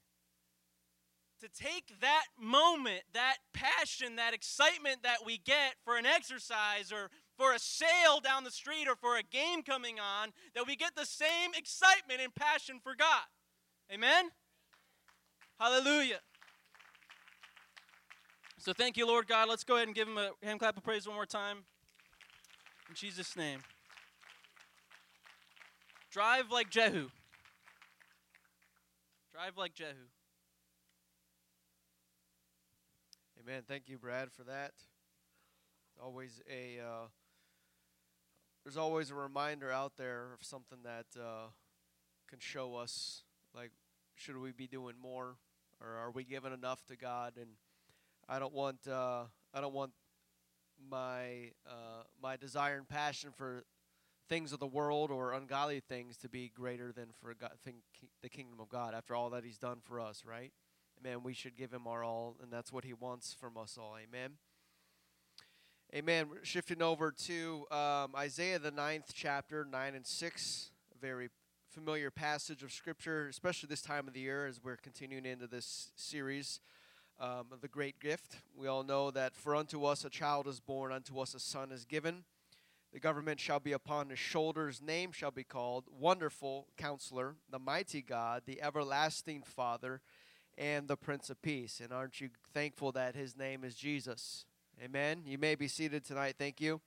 to 1.41 1.49
take 1.49 1.99
that 2.01 2.25
moment, 2.39 3.01
that 3.13 3.37
passion, 3.53 4.15
that 4.15 4.33
excitement 4.33 5.03
that 5.03 5.25
we 5.25 5.37
get 5.37 5.75
for 5.83 5.97
an 5.97 6.05
exercise 6.05 6.91
or 6.91 7.09
for 7.37 7.53
a 7.53 7.59
sale 7.59 8.19
down 8.23 8.43
the 8.43 8.51
street 8.51 8.87
or 8.87 8.95
for 8.95 9.17
a 9.17 9.23
game 9.23 9.61
coming 9.61 9.99
on, 9.99 10.31
that 10.55 10.65
we 10.65 10.75
get 10.75 10.95
the 10.95 11.05
same 11.05 11.51
excitement 11.57 12.21
and 12.21 12.33
passion 12.33 12.79
for 12.81 12.95
God. 12.95 13.25
Amen? 13.93 14.29
Hallelujah. 15.59 16.19
So 18.57 18.73
thank 18.73 18.97
you, 18.97 19.05
Lord 19.05 19.27
God. 19.27 19.49
Let's 19.49 19.63
go 19.63 19.75
ahead 19.75 19.87
and 19.87 19.95
give 19.95 20.07
him 20.07 20.17
a 20.17 20.31
hand 20.41 20.59
clap 20.59 20.77
of 20.77 20.83
praise 20.83 21.05
one 21.05 21.15
more 21.15 21.25
time. 21.25 21.57
In 22.89 22.95
Jesus' 22.95 23.35
name. 23.35 23.59
Drive 26.15 26.49
like 26.49 26.69
Jehu. 26.69 27.09
Drive 29.33 29.57
like 29.57 29.73
Jehu. 29.73 29.89
Amen. 33.37 33.63
Thank 33.67 33.89
you, 33.89 33.97
Brad, 33.97 34.31
for 34.31 34.43
that. 34.43 34.71
Always 36.01 36.41
a 36.49 36.79
uh, 36.81 37.07
there's 38.63 38.77
always 38.77 39.11
a 39.11 39.15
reminder 39.15 39.73
out 39.73 39.97
there 39.97 40.27
of 40.39 40.45
something 40.45 40.77
that 40.85 41.19
uh, 41.19 41.47
can 42.29 42.39
show 42.39 42.75
us 42.75 43.23
like 43.53 43.71
should 44.15 44.37
we 44.37 44.53
be 44.53 44.67
doing 44.67 44.95
more 45.03 45.35
or 45.81 45.97
are 45.97 46.11
we 46.11 46.23
giving 46.23 46.53
enough 46.53 46.85
to 46.85 46.95
God? 46.95 47.33
And 47.35 47.49
I 48.29 48.39
don't 48.39 48.53
want 48.53 48.87
uh, 48.87 49.23
I 49.53 49.59
don't 49.59 49.73
want 49.73 49.91
my 50.89 51.51
uh, 51.67 52.03
my 52.23 52.37
desire 52.37 52.77
and 52.77 52.87
passion 52.87 53.31
for 53.35 53.65
things 54.27 54.53
of 54.53 54.59
the 54.59 54.67
world 54.67 55.11
or 55.11 55.33
ungodly 55.33 55.79
things 55.79 56.17
to 56.17 56.29
be 56.29 56.51
greater 56.55 56.91
than 56.91 57.07
for 57.21 57.33
God, 57.33 57.51
the 58.21 58.29
kingdom 58.29 58.59
of 58.59 58.69
God. 58.69 58.93
After 58.93 59.15
all 59.15 59.29
that 59.31 59.43
He's 59.43 59.57
done 59.57 59.79
for 59.83 59.99
us, 59.99 60.23
right? 60.25 60.51
Amen. 60.99 61.23
We 61.23 61.33
should 61.33 61.55
give 61.55 61.73
him 61.73 61.87
our 61.87 62.03
all, 62.03 62.37
and 62.41 62.51
that's 62.51 62.71
what 62.71 62.85
he 62.85 62.93
wants 62.93 63.33
from 63.33 63.57
us 63.57 63.77
all. 63.79 63.95
Amen. 64.01 64.31
Amen. 65.93 66.27
Shifting 66.43 66.81
over 66.81 67.11
to 67.11 67.65
um, 67.69 68.15
Isaiah, 68.15 68.59
the 68.59 68.71
ninth 68.71 69.11
chapter, 69.13 69.65
9 69.69 69.95
and 69.95 70.05
6. 70.05 70.71
A 70.95 70.97
very 70.97 71.29
familiar 71.69 72.09
passage 72.09 72.63
of 72.63 72.71
Scripture, 72.71 73.27
especially 73.27 73.67
this 73.67 73.81
time 73.81 74.07
of 74.07 74.13
the 74.13 74.21
year 74.21 74.47
as 74.47 74.63
we're 74.63 74.77
continuing 74.77 75.25
into 75.25 75.47
this 75.47 75.91
series 75.95 76.59
um, 77.19 77.47
of 77.51 77.61
the 77.61 77.67
great 77.67 77.99
gift. 77.99 78.37
We 78.57 78.67
all 78.67 78.83
know 78.83 79.11
that 79.11 79.35
for 79.35 79.55
unto 79.55 79.85
us 79.85 80.05
a 80.05 80.09
child 80.09 80.47
is 80.47 80.59
born, 80.59 80.91
unto 80.91 81.19
us 81.19 81.35
a 81.35 81.39
son 81.39 81.71
is 81.71 81.85
given. 81.85 82.23
The 82.95 83.01
government 83.01 83.41
shall 83.41 83.59
be 83.59 83.73
upon 83.73 84.09
his 84.09 84.19
shoulders. 84.19 84.81
Name 84.81 85.11
shall 85.11 85.29
be 85.29 85.43
called 85.43 85.83
Wonderful 85.99 86.69
Counselor, 86.77 87.35
the 87.51 87.59
Mighty 87.59 88.01
God, 88.01 88.43
the 88.45 88.61
Everlasting 88.61 89.43
Father 89.43 89.99
and 90.57 90.87
the 90.87 90.95
Prince 90.95 91.29
of 91.29 91.41
Peace. 91.41 91.81
And 91.83 91.91
aren't 91.91 92.21
you 92.21 92.29
thankful 92.53 92.93
that 92.93 93.13
his 93.13 93.35
name 93.35 93.65
is 93.65 93.75
Jesus? 93.75 94.45
Amen. 94.81 95.23
You 95.25 95.37
may 95.37 95.55
be 95.55 95.67
seated 95.67 96.05
tonight. 96.05 96.35
Thank 96.39 96.61
you. 96.61 96.79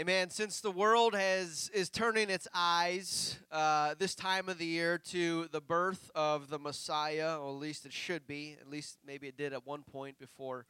Amen. 0.00 0.30
Since 0.30 0.62
the 0.62 0.70
world 0.70 1.14
has 1.14 1.70
is 1.74 1.90
turning 1.90 2.30
its 2.30 2.48
eyes 2.54 3.38
uh, 3.52 3.94
this 3.98 4.14
time 4.14 4.48
of 4.48 4.56
the 4.56 4.64
year 4.64 4.96
to 5.10 5.48
the 5.52 5.60
birth 5.60 6.10
of 6.14 6.48
the 6.48 6.58
Messiah, 6.58 7.38
or 7.38 7.50
at 7.50 7.56
least 7.56 7.84
it 7.84 7.92
should 7.92 8.26
be. 8.26 8.56
At 8.58 8.70
least 8.70 8.96
maybe 9.06 9.28
it 9.28 9.36
did 9.36 9.52
at 9.52 9.66
one 9.66 9.82
point 9.82 10.18
before 10.18 10.64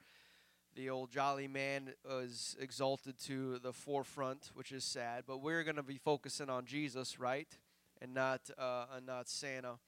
the 0.76 0.90
old 0.90 1.10
jolly 1.10 1.48
man 1.48 1.94
was 2.08 2.56
exalted 2.60 3.18
to 3.24 3.58
the 3.58 3.72
forefront, 3.72 4.50
which 4.54 4.70
is 4.70 4.84
sad. 4.84 5.24
But 5.26 5.42
we're 5.42 5.64
going 5.64 5.76
to 5.76 5.82
be 5.82 5.98
focusing 5.98 6.48
on 6.48 6.66
Jesus, 6.66 7.18
right? 7.18 7.48
and 8.00 8.14
not 8.14 8.40
uh, 8.58 8.86
and 8.96 9.06
not 9.06 9.28
Santa. 9.28 9.78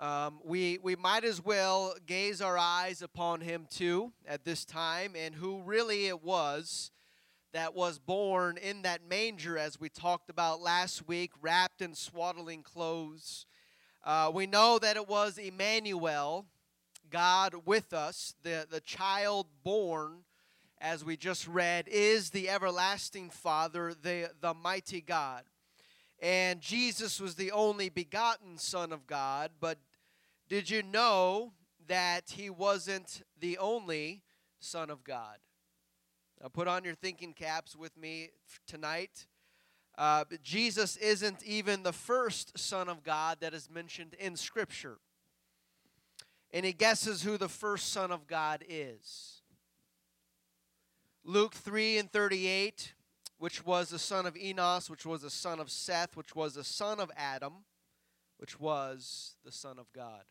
Um, 0.00 0.40
we 0.44 0.78
we 0.82 0.96
might 0.96 1.24
as 1.24 1.44
well 1.44 1.94
gaze 2.06 2.40
our 2.40 2.56
eyes 2.56 3.02
upon 3.02 3.40
him 3.40 3.66
too 3.70 4.12
at 4.26 4.44
this 4.44 4.64
time, 4.64 5.14
and 5.16 5.34
who 5.34 5.62
really 5.62 6.06
it 6.06 6.22
was 6.22 6.90
that 7.52 7.74
was 7.74 7.98
born 7.98 8.58
in 8.58 8.82
that 8.82 9.00
manger, 9.08 9.56
as 9.56 9.80
we 9.80 9.88
talked 9.88 10.28
about 10.28 10.60
last 10.60 11.08
week, 11.08 11.32
wrapped 11.40 11.80
in 11.80 11.94
swaddling 11.94 12.62
clothes. 12.62 13.46
Uh, 14.04 14.30
we 14.32 14.46
know 14.46 14.78
that 14.78 14.96
it 14.96 15.08
was 15.08 15.38
Emmanuel, 15.38 16.44
God 17.10 17.54
with 17.64 17.92
us, 17.92 18.34
the 18.42 18.66
the 18.70 18.80
child 18.80 19.46
born. 19.62 20.24
As 20.80 21.04
we 21.04 21.16
just 21.16 21.48
read, 21.48 21.88
is 21.88 22.30
the 22.30 22.48
everlasting 22.48 23.30
Father, 23.30 23.94
the, 24.00 24.30
the 24.40 24.54
mighty 24.54 25.00
God. 25.00 25.42
And 26.20 26.60
Jesus 26.60 27.20
was 27.20 27.34
the 27.34 27.50
only 27.50 27.88
begotten 27.88 28.58
Son 28.58 28.92
of 28.92 29.04
God. 29.04 29.50
But 29.60 29.78
did 30.48 30.70
you 30.70 30.84
know 30.84 31.52
that 31.88 32.30
he 32.30 32.48
wasn't 32.48 33.22
the 33.40 33.58
only 33.58 34.22
Son 34.60 34.88
of 34.88 35.02
God? 35.02 35.38
Now, 36.40 36.48
put 36.48 36.68
on 36.68 36.84
your 36.84 36.94
thinking 36.94 37.32
caps 37.32 37.74
with 37.74 37.96
me 37.96 38.30
tonight. 38.68 39.26
Uh, 39.96 40.24
Jesus 40.44 40.96
isn't 40.98 41.42
even 41.42 41.82
the 41.82 41.92
first 41.92 42.56
Son 42.56 42.88
of 42.88 43.02
God 43.02 43.38
that 43.40 43.52
is 43.52 43.68
mentioned 43.68 44.14
in 44.14 44.36
Scripture. 44.36 44.98
Any 46.52 46.72
guesses 46.72 47.22
who 47.22 47.36
the 47.36 47.48
first 47.48 47.92
Son 47.92 48.10
of 48.10 48.26
God 48.26 48.64
is? 48.68 49.42
Luke 51.24 51.54
3 51.54 51.98
and 51.98 52.10
38 52.10 52.94
which 53.38 53.64
was 53.64 53.90
the 53.90 53.98
son 53.98 54.26
of 54.26 54.36
Enos, 54.36 54.90
which 54.90 55.06
was 55.06 55.22
the 55.22 55.30
son 55.30 55.60
of 55.60 55.70
Seth, 55.70 56.16
which 56.16 56.34
was 56.34 56.54
the 56.54 56.64
son 56.64 57.00
of 57.00 57.10
Adam, 57.16 57.64
which 58.38 58.58
was 58.58 59.36
the 59.44 59.52
son 59.52 59.78
of 59.78 59.92
God. 59.92 60.22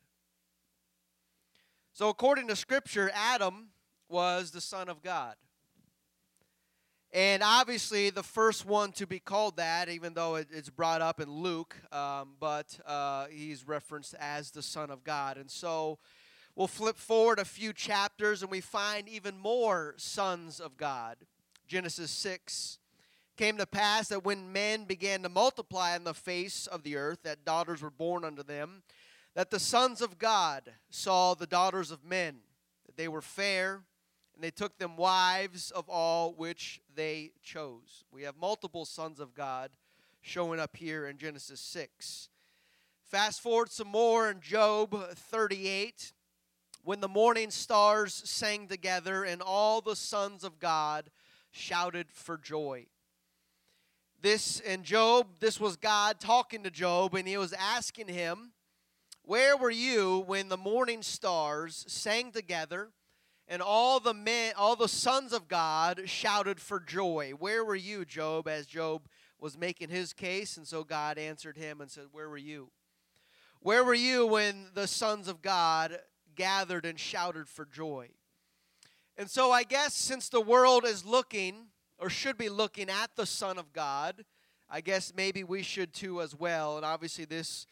So, 1.93 2.09
according 2.09 2.47
to 2.49 2.55
Scripture, 2.55 3.09
Adam 3.13 3.69
was 4.09 4.51
the 4.51 4.61
son 4.61 4.89
of 4.89 5.01
God. 5.01 5.35
And 7.13 7.41
obviously, 7.41 8.09
the 8.09 8.23
first 8.23 8.65
one 8.65 8.91
to 8.93 9.07
be 9.07 9.19
called 9.19 9.57
that, 9.57 9.87
even 9.87 10.13
though 10.13 10.35
it's 10.35 10.69
brought 10.69 11.01
up 11.01 11.21
in 11.21 11.31
Luke, 11.31 11.75
um, 11.91 12.35
but 12.39 12.77
uh, 12.85 13.27
he's 13.27 13.65
referenced 13.67 14.13
as 14.19 14.51
the 14.51 14.61
Son 14.61 14.91
of 14.91 15.03
God. 15.05 15.37
And 15.37 15.49
so 15.49 15.99
we'll 16.55 16.67
flip 16.67 16.97
forward 16.97 17.39
a 17.39 17.45
few 17.45 17.71
chapters 17.71 18.41
and 18.41 18.51
we 18.51 18.59
find 18.59 19.07
even 19.07 19.37
more 19.37 19.93
sons 19.97 20.59
of 20.59 20.75
God. 20.75 21.15
Genesis 21.67 22.11
6, 22.11 22.79
came 23.37 23.57
to 23.57 23.67
pass 23.67 24.09
that 24.09 24.25
when 24.25 24.51
men 24.51 24.83
began 24.83 25.21
to 25.21 25.29
multiply 25.29 25.95
on 25.95 26.03
the 26.03 26.13
face 26.13 26.67
of 26.67 26.83
the 26.83 26.97
earth, 26.97 27.19
that 27.23 27.45
daughters 27.45 27.81
were 27.81 27.91
born 27.91 28.25
unto 28.25 28.43
them, 28.43 28.81
that 29.35 29.51
the 29.51 29.59
sons 29.59 30.01
of 30.01 30.17
God 30.17 30.73
saw 30.89 31.35
the 31.35 31.45
daughters 31.45 31.91
of 31.91 32.03
men, 32.03 32.39
that 32.87 32.97
they 32.97 33.07
were 33.07 33.21
fair, 33.21 33.83
and 34.37 34.43
they 34.43 34.51
took 34.51 34.77
them 34.77 34.97
wives 34.97 35.71
of 35.71 35.89
all 35.89 36.31
which 36.31 36.79
they 36.93 37.31
chose. 37.41 38.03
We 38.11 38.21
have 38.21 38.37
multiple 38.39 38.85
sons 38.85 39.19
of 39.19 39.33
God 39.33 39.71
showing 40.21 40.59
up 40.59 40.75
here 40.75 41.07
in 41.07 41.17
Genesis 41.17 41.59
6. 41.59 42.29
Fast 43.01 43.41
forward 43.41 43.71
some 43.71 43.87
more 43.87 44.29
in 44.29 44.39
Job 44.39 44.95
38. 45.15 46.13
When 46.83 46.99
the 46.99 47.07
morning 47.07 47.49
stars 47.49 48.13
sang 48.13 48.67
together 48.67 49.23
and 49.23 49.41
all 49.41 49.81
the 49.81 49.95
sons 49.95 50.43
of 50.43 50.59
God 50.59 51.09
shouted 51.49 52.05
for 52.11 52.37
joy. 52.37 52.85
This 54.21 54.59
in 54.59 54.83
Job, 54.83 55.25
this 55.39 55.59
was 55.59 55.77
God 55.77 56.19
talking 56.19 56.61
to 56.61 56.69
Job, 56.69 57.15
and 57.15 57.27
he 57.27 57.37
was 57.37 57.53
asking 57.53 58.09
him, 58.09 58.51
Where 59.23 59.57
were 59.57 59.71
you 59.71 60.23
when 60.27 60.49
the 60.49 60.57
morning 60.57 61.01
stars 61.01 61.85
sang 61.87 62.31
together 62.31 62.91
and 63.47 63.61
all 63.61 63.99
the 63.99 64.13
men 64.13 64.53
all 64.57 64.75
the 64.75 64.87
sons 64.87 65.33
of 65.33 65.47
God 65.47 66.01
shouted 66.05 66.59
for 66.59 66.79
joy? 66.79 67.33
Where 67.37 67.63
were 67.63 67.75
you, 67.75 68.05
Job, 68.05 68.47
as 68.47 68.65
Job 68.65 69.07
was 69.39 69.57
making 69.57 69.89
his 69.89 70.13
case? 70.13 70.57
And 70.57 70.67
so 70.67 70.83
God 70.83 71.17
answered 71.17 71.57
him 71.57 71.81
and 71.81 71.89
said, 71.89 72.05
Where 72.11 72.29
were 72.29 72.37
you? 72.37 72.69
Where 73.61 73.83
were 73.83 73.93
you 73.93 74.25
when 74.25 74.67
the 74.73 74.87
sons 74.87 75.27
of 75.27 75.41
God 75.41 75.97
gathered 76.35 76.85
and 76.85 76.99
shouted 76.99 77.47
for 77.47 77.65
joy? 77.65 78.09
And 79.17 79.29
so 79.29 79.51
I 79.51 79.63
guess 79.63 79.93
since 79.95 80.29
the 80.29 80.41
world 80.41 80.85
is 80.85 81.03
looking 81.03 81.67
or 81.97 82.09
should 82.09 82.37
be 82.37 82.49
looking 82.49 82.89
at 82.89 83.09
the 83.15 83.25
Son 83.25 83.57
of 83.57 83.73
God, 83.73 84.23
I 84.69 84.81
guess 84.81 85.13
maybe 85.15 85.43
we 85.43 85.63
should 85.63 85.93
too 85.93 86.21
as 86.21 86.35
well. 86.35 86.77
And 86.77 86.85
obviously, 86.85 87.25
this 87.25 87.65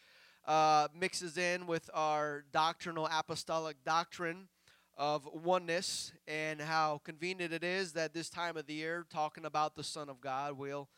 uh, 0.46 0.88
mixes 0.98 1.36
in 1.36 1.66
with 1.66 1.88
our 1.94 2.44
doctrinal 2.52 3.06
apostolic 3.06 3.76
doctrine 3.84 4.48
of 4.96 5.28
oneness 5.32 6.12
and 6.26 6.60
how 6.60 7.00
convenient 7.04 7.52
it 7.52 7.62
is 7.62 7.92
that 7.92 8.14
this 8.14 8.30
time 8.30 8.56
of 8.56 8.66
the 8.66 8.74
year, 8.74 9.04
talking 9.10 9.44
about 9.44 9.76
the 9.76 9.84
Son 9.84 10.08
of 10.08 10.20
God, 10.20 10.56
we'll 10.56 10.88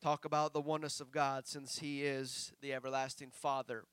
talk 0.00 0.24
about 0.24 0.52
the 0.52 0.60
oneness 0.60 1.00
of 1.00 1.10
God 1.10 1.46
since 1.46 1.78
He 1.78 2.02
is 2.02 2.52
the 2.60 2.72
everlasting 2.72 3.30
Father. 3.32 3.84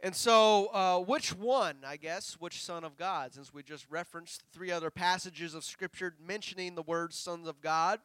And 0.00 0.14
so, 0.14 0.66
uh, 0.74 0.98
which 0.98 1.34
one, 1.34 1.76
I 1.86 1.96
guess, 1.96 2.36
which 2.38 2.62
Son 2.62 2.84
of 2.84 2.96
God, 2.96 3.32
since 3.32 3.54
we 3.54 3.62
just 3.62 3.86
referenced 3.88 4.42
three 4.52 4.70
other 4.70 4.90
passages 4.90 5.54
of 5.54 5.64
Scripture 5.64 6.14
mentioning 6.24 6.74
the 6.74 6.82
word 6.82 7.14
sons 7.14 7.48
of 7.48 7.60
God, 7.62 8.00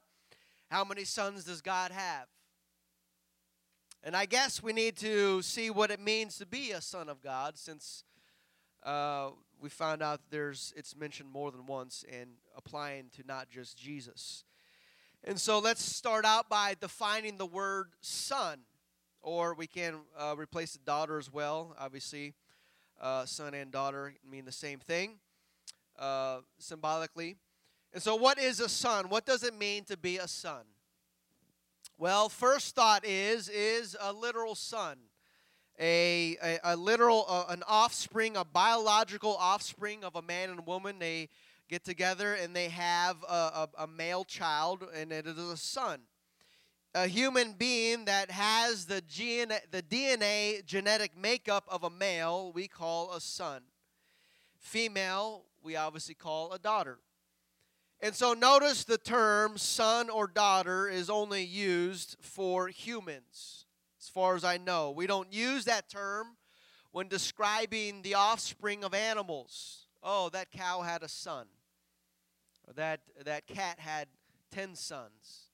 how 0.72 0.86
many 0.86 1.04
sons 1.04 1.44
does 1.44 1.62
God 1.62 1.92
have? 1.92 2.28
And 4.02 4.16
I 4.16 4.26
guess 4.26 4.64
we 4.64 4.72
need 4.72 4.96
to 4.98 5.42
see 5.42 5.70
what 5.70 5.92
it 5.92 6.00
means 6.00 6.38
to 6.38 6.46
be 6.46 6.72
a 6.72 6.80
son 6.80 7.10
of 7.10 7.22
God 7.22 7.58
since 7.58 8.06
uh, 8.84 9.32
we 9.62 9.70
found 9.70 10.02
out 10.02 10.22
there's 10.30 10.74
it's 10.76 10.96
mentioned 10.96 11.30
more 11.30 11.52
than 11.52 11.66
once 11.66 12.06
and 12.12 12.32
applying 12.56 13.10
to 13.18 13.24
not 13.26 13.50
just 13.50 13.78
Jesus. 13.78 14.44
And 15.24 15.40
so 15.40 15.60
let's 15.60 15.84
start 15.84 16.26
out 16.26 16.50
by 16.50 16.76
defining 16.80 17.38
the 17.38 17.46
word 17.46 17.92
son 18.02 18.60
or 19.22 19.54
we 19.54 19.68
can 19.68 19.96
uh, 20.18 20.36
replace 20.38 20.74
the 20.74 20.80
daughter 20.80 21.18
as 21.18 21.32
well. 21.32 21.76
Obviously, 21.78 22.34
uh, 23.02 23.26
son 23.26 23.54
and 23.54 23.72
daughter 23.72 24.14
mean 24.30 24.46
the 24.46 24.52
same 24.52 24.80
thing 24.80 25.20
uh, 25.98 26.40
symbolically. 26.58 27.38
And 27.94 28.02
so, 28.02 28.16
what 28.16 28.40
is 28.40 28.60
a 28.60 28.70
son? 28.70 29.10
What 29.10 29.26
does 29.26 29.44
it 29.44 29.58
mean 29.58 29.84
to 29.86 29.98
be 29.98 30.18
a 30.18 30.28
son? 30.28 30.64
Well, 31.98 32.30
first 32.30 32.76
thought 32.76 33.06
is 33.06 33.50
is 33.50 33.98
a 34.00 34.14
literal 34.14 34.56
son, 34.56 34.98
a 35.80 36.38
a, 36.44 36.60
a 36.64 36.76
literal 36.76 37.26
uh, 37.28 37.46
an 37.50 37.64
offspring, 37.68 38.36
a 38.36 38.46
biological 38.46 39.36
offspring 39.38 40.04
of 40.04 40.16
a 40.16 40.22
man 40.22 40.50
and 40.50 40.66
woman. 40.66 41.00
They 41.00 41.30
get 41.70 41.84
together 41.84 42.34
and 42.34 42.56
they 42.56 42.70
have 42.70 43.18
a, 43.28 43.34
a, 43.34 43.70
a 43.80 43.88
male 43.88 44.24
child, 44.26 44.86
and 44.96 45.12
it 45.12 45.28
is 45.28 45.38
a 45.38 45.58
son 45.58 46.02
a 46.96 47.08
human 47.08 47.54
being 47.54 48.06
that 48.06 48.32
has 48.32 48.86
the, 48.86 49.02
gene, 49.02 49.50
the 49.72 49.84
DNA 49.84 50.66
genetic 50.66 51.16
makeup 51.18 51.64
of 51.68 51.84
a 51.84 51.90
male, 51.90 52.52
we 52.52 52.68
call 52.68 53.14
a 53.14 53.22
son. 53.22 53.62
Female, 54.58 55.44
we 55.64 55.76
obviously 55.76 56.16
call 56.16 56.52
a 56.52 56.60
daughter. 56.60 57.00
And 58.02 58.16
so 58.16 58.34
notice 58.34 58.86
the 58.86 58.98
term 58.98 59.58
son 59.58 60.10
or 60.10 60.26
daughter 60.26 60.88
is 60.88 61.10
only 61.10 61.44
used 61.44 62.16
for 62.22 62.70
humans, 62.70 63.66
as 64.10 64.14
far 64.14 64.36
as 64.36 64.44
I 64.44 64.58
know. 64.58 64.90
We 64.90 65.06
don't 65.06 65.32
use 65.32 65.66
that 65.66 65.88
term 65.88 66.36
when 66.92 67.08
describing 67.08 68.02
the 68.02 68.16
offspring 68.16 68.84
of 68.84 68.96
animals. 68.96 69.86
Oh, 70.02 70.30
that 70.30 70.50
cow 70.52 70.82
had 70.82 71.04
a 71.04 71.08
son, 71.08 71.46
or 72.68 72.74
that, 72.74 73.02
that 73.24 73.46
cat 73.46 73.80
had 73.80 74.08
10 74.52 74.74
sons. 74.74 75.52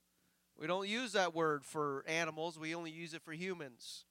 We 0.58 0.68
don't 0.68 0.88
use 0.88 1.12
that 1.12 1.36
word 1.36 1.66
for 1.66 2.06
animals, 2.08 2.58
we 2.58 2.74
only 2.74 2.92
use 2.92 3.14
it 3.14 3.24
for 3.24 3.34
humans. 3.34 4.06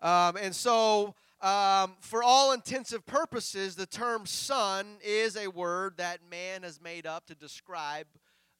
Um, 0.00 0.36
and 0.36 0.54
so, 0.54 1.14
um, 1.40 1.94
for 2.00 2.24
all 2.24 2.50
intensive 2.50 3.06
purposes, 3.06 3.76
the 3.76 3.86
term 3.86 4.26
son 4.26 4.96
is 5.04 5.36
a 5.36 5.46
word 5.46 5.98
that 5.98 6.18
man 6.28 6.64
has 6.64 6.80
made 6.80 7.06
up 7.06 7.26
to 7.26 7.36
describe 7.36 8.08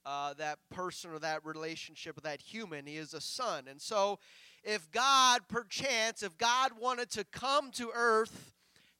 uh, 0.06 0.34
that 0.34 0.58
person 0.70 1.10
or 1.10 1.18
that 1.18 1.44
relationship 1.44 2.14
with 2.14 2.24
that 2.24 2.40
human. 2.40 2.86
He 2.86 2.96
is 2.96 3.14
a 3.14 3.20
son. 3.20 3.64
And 3.68 3.80
so, 3.80 4.20
if 4.64 4.90
God, 4.90 5.42
perchance, 5.48 6.22
if 6.22 6.36
God 6.36 6.72
wanted 6.80 7.10
to 7.10 7.24
come 7.24 7.70
to 7.72 7.90
earth 7.94 8.52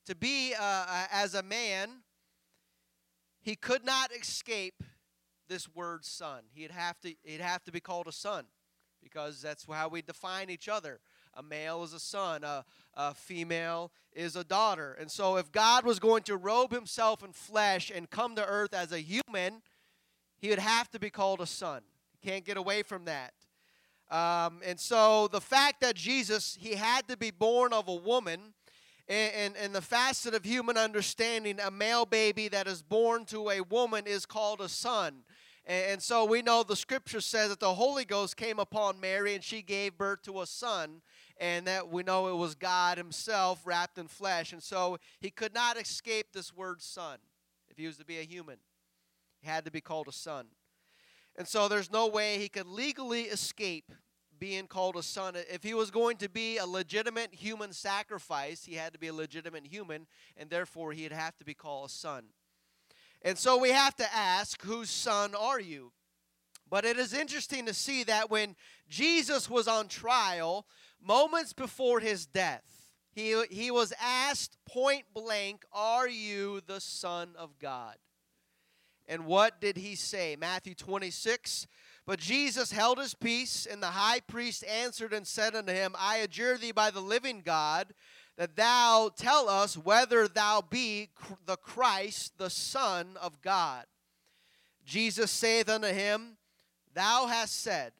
to 0.05 0.15
be 0.15 0.53
uh, 0.59 1.05
as 1.11 1.35
a 1.35 1.43
man, 1.43 1.89
he 3.41 3.55
could 3.55 3.85
not 3.85 4.11
escape 4.11 4.83
this 5.47 5.67
word 5.73 6.05
son. 6.05 6.43
He'd 6.53 6.71
have 6.71 6.99
to 7.01 7.13
he'd 7.23 7.41
have 7.41 7.63
to 7.65 7.71
be 7.71 7.79
called 7.79 8.07
a 8.07 8.11
son 8.11 8.45
because 9.01 9.41
that's 9.41 9.65
how 9.69 9.87
we 9.87 10.01
define 10.01 10.49
each 10.49 10.69
other. 10.69 10.99
A 11.35 11.43
male 11.43 11.83
is 11.83 11.93
a 11.93 11.99
son, 11.99 12.43
a, 12.43 12.65
a 12.95 13.13
female 13.13 13.91
is 14.13 14.35
a 14.35 14.43
daughter. 14.43 14.97
And 14.99 15.09
so 15.09 15.37
if 15.37 15.51
God 15.51 15.85
was 15.85 15.99
going 15.99 16.23
to 16.23 16.35
robe 16.37 16.71
himself 16.71 17.23
in 17.23 17.31
flesh 17.31 17.91
and 17.93 18.09
come 18.09 18.35
to 18.35 18.45
earth 18.45 18.73
as 18.73 18.91
a 18.91 18.99
human, 18.99 19.61
he 20.37 20.49
would 20.49 20.59
have 20.59 20.89
to 20.91 20.99
be 20.99 21.09
called 21.09 21.39
a 21.41 21.45
son. 21.45 21.81
He 22.11 22.29
can't 22.29 22.45
get 22.45 22.57
away 22.57 22.83
from 22.83 23.05
that. 23.05 23.33
Um, 24.11 24.61
and 24.65 24.79
so 24.79 25.27
the 25.27 25.41
fact 25.41 25.81
that 25.81 25.95
Jesus, 25.95 26.57
he 26.59 26.75
had 26.75 27.07
to 27.09 27.17
be 27.17 27.29
born 27.31 27.73
of 27.73 27.87
a 27.87 27.95
woman, 27.95 28.53
and, 29.07 29.55
and, 29.57 29.73
the 29.73 29.81
facet 29.81 30.35
of 30.35 30.43
human 30.43 30.77
understanding, 30.77 31.59
a 31.59 31.71
male 31.71 32.05
baby 32.05 32.47
that 32.49 32.67
is 32.67 32.83
born 32.83 33.25
to 33.25 33.49
a 33.49 33.61
woman 33.61 34.05
is 34.05 34.27
called 34.27 34.61
a 34.61 34.69
son. 34.69 35.23
And 35.65 36.01
so 36.01 36.25
we 36.25 36.41
know 36.41 36.63
the 36.63 36.75
scripture 36.75 37.21
says 37.21 37.49
that 37.49 37.59
the 37.59 37.73
Holy 37.73 38.05
Ghost 38.05 38.37
came 38.37 38.59
upon 38.59 38.99
Mary 38.99 39.35
and 39.35 39.43
she 39.43 39.61
gave 39.61 39.97
birth 39.97 40.23
to 40.23 40.41
a 40.41 40.47
son. 40.47 41.01
And 41.39 41.67
that 41.67 41.89
we 41.89 42.03
know 42.03 42.27
it 42.27 42.35
was 42.35 42.53
God 42.53 42.97
Himself 42.97 43.61
wrapped 43.65 43.97
in 43.97 44.07
flesh. 44.07 44.51
And 44.51 44.61
so 44.61 44.97
he 45.21 45.29
could 45.29 45.53
not 45.53 45.79
escape 45.79 46.27
this 46.33 46.53
word 46.53 46.81
son 46.81 47.17
if 47.69 47.77
he 47.77 47.87
was 47.87 47.97
to 47.97 48.05
be 48.05 48.19
a 48.19 48.23
human. 48.23 48.57
He 49.41 49.47
had 49.47 49.63
to 49.65 49.71
be 49.71 49.79
called 49.79 50.07
a 50.07 50.11
son. 50.11 50.47
And 51.39 51.47
so 51.47 51.69
there's 51.69 51.89
no 51.89 52.05
way 52.05 52.37
he 52.37 52.49
could 52.49 52.67
legally 52.67 53.21
escape 53.23 53.93
being 54.37 54.67
called 54.67 54.97
a 54.97 55.03
son. 55.03 55.35
If 55.35 55.63
he 55.63 55.73
was 55.73 55.89
going 55.89 56.17
to 56.17 56.27
be 56.27 56.57
a 56.57 56.65
legitimate 56.65 57.33
human 57.33 57.71
sacrifice, 57.71 58.65
he 58.65 58.75
had 58.75 58.91
to 58.91 58.99
be 58.99 59.07
a 59.07 59.13
legitimate 59.13 59.65
human, 59.65 60.05
and 60.35 60.49
therefore 60.49 60.91
he'd 60.91 61.13
have 61.13 61.37
to 61.37 61.45
be 61.45 61.53
called 61.53 61.89
a 61.89 61.93
son. 61.93 62.25
And 63.21 63.37
so 63.37 63.57
we 63.57 63.69
have 63.69 63.95
to 63.95 64.13
ask, 64.13 64.61
whose 64.63 64.89
son 64.89 65.33
are 65.33 65.61
you? 65.61 65.93
But 66.69 66.83
it 66.83 66.99
is 66.99 67.13
interesting 67.13 67.65
to 67.67 67.73
see 67.73 68.03
that 68.03 68.29
when 68.29 68.57
Jesus 68.89 69.49
was 69.49 69.69
on 69.69 69.87
trial, 69.87 70.67
moments 71.01 71.53
before 71.53 72.01
his 72.01 72.25
death, 72.25 72.63
he, 73.11 73.41
he 73.49 73.71
was 73.71 73.93
asked 74.01 74.57
point 74.67 75.05
blank, 75.13 75.63
Are 75.71 76.07
you 76.07 76.59
the 76.67 76.81
Son 76.81 77.29
of 77.37 77.57
God? 77.59 77.95
And 79.09 79.25
what 79.25 79.59
did 79.59 79.75
he 79.75 79.95
say? 79.95 80.37
Matthew 80.39 80.75
26. 80.75 81.67
But 82.05 82.19
Jesus 82.19 82.71
held 82.71 82.99
his 82.99 83.13
peace, 83.13 83.67
and 83.69 83.83
the 83.83 83.87
high 83.87 84.19
priest 84.19 84.63
answered 84.63 85.13
and 85.13 85.27
said 85.27 85.55
unto 85.55 85.73
him, 85.73 85.95
I 85.97 86.17
adjure 86.17 86.57
thee 86.57 86.71
by 86.71 86.91
the 86.91 87.01
living 87.01 87.41
God 87.43 87.93
that 88.37 88.55
thou 88.55 89.11
tell 89.17 89.49
us 89.49 89.75
whether 89.75 90.27
thou 90.27 90.61
be 90.61 91.09
the 91.45 91.57
Christ, 91.57 92.37
the 92.37 92.49
Son 92.49 93.17
of 93.21 93.41
God. 93.41 93.83
Jesus 94.85 95.29
saith 95.29 95.69
unto 95.69 95.89
him, 95.89 96.37
Thou 96.93 97.27
hast 97.27 97.61
said, 97.61 97.91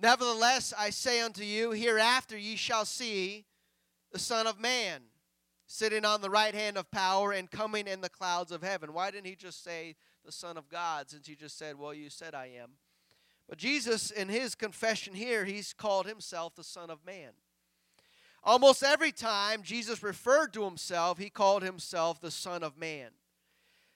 Nevertheless, 0.00 0.72
I 0.78 0.90
say 0.90 1.20
unto 1.20 1.42
you, 1.42 1.72
hereafter 1.72 2.38
ye 2.38 2.54
shall 2.54 2.84
see 2.84 3.46
the 4.12 4.18
Son 4.18 4.46
of 4.46 4.60
Man 4.60 5.02
sitting 5.66 6.04
on 6.04 6.20
the 6.20 6.30
right 6.30 6.54
hand 6.54 6.78
of 6.78 6.90
power 6.90 7.32
and 7.32 7.50
coming 7.50 7.86
in 7.86 8.00
the 8.00 8.08
clouds 8.08 8.52
of 8.52 8.62
heaven. 8.62 8.92
Why 8.92 9.10
didn't 9.10 9.26
he 9.26 9.34
just 9.34 9.62
say 9.62 9.96
the 10.28 10.32
Son 10.32 10.58
of 10.58 10.68
God, 10.68 11.08
since 11.08 11.26
he 11.26 11.34
just 11.34 11.56
said, 11.56 11.78
Well, 11.78 11.94
you 11.94 12.10
said 12.10 12.34
I 12.34 12.50
am? 12.60 12.72
But 13.48 13.56
Jesus, 13.56 14.10
in 14.10 14.28
his 14.28 14.54
confession 14.54 15.14
here, 15.14 15.46
he's 15.46 15.72
called 15.72 16.04
himself 16.04 16.54
the 16.54 16.62
Son 16.62 16.90
of 16.90 16.98
Man. 17.06 17.30
Almost 18.44 18.82
every 18.82 19.10
time 19.10 19.62
Jesus 19.62 20.02
referred 20.02 20.52
to 20.52 20.64
himself, 20.64 21.16
he 21.16 21.30
called 21.30 21.62
himself 21.62 22.20
the 22.20 22.30
Son 22.30 22.62
of 22.62 22.76
Man. 22.76 23.08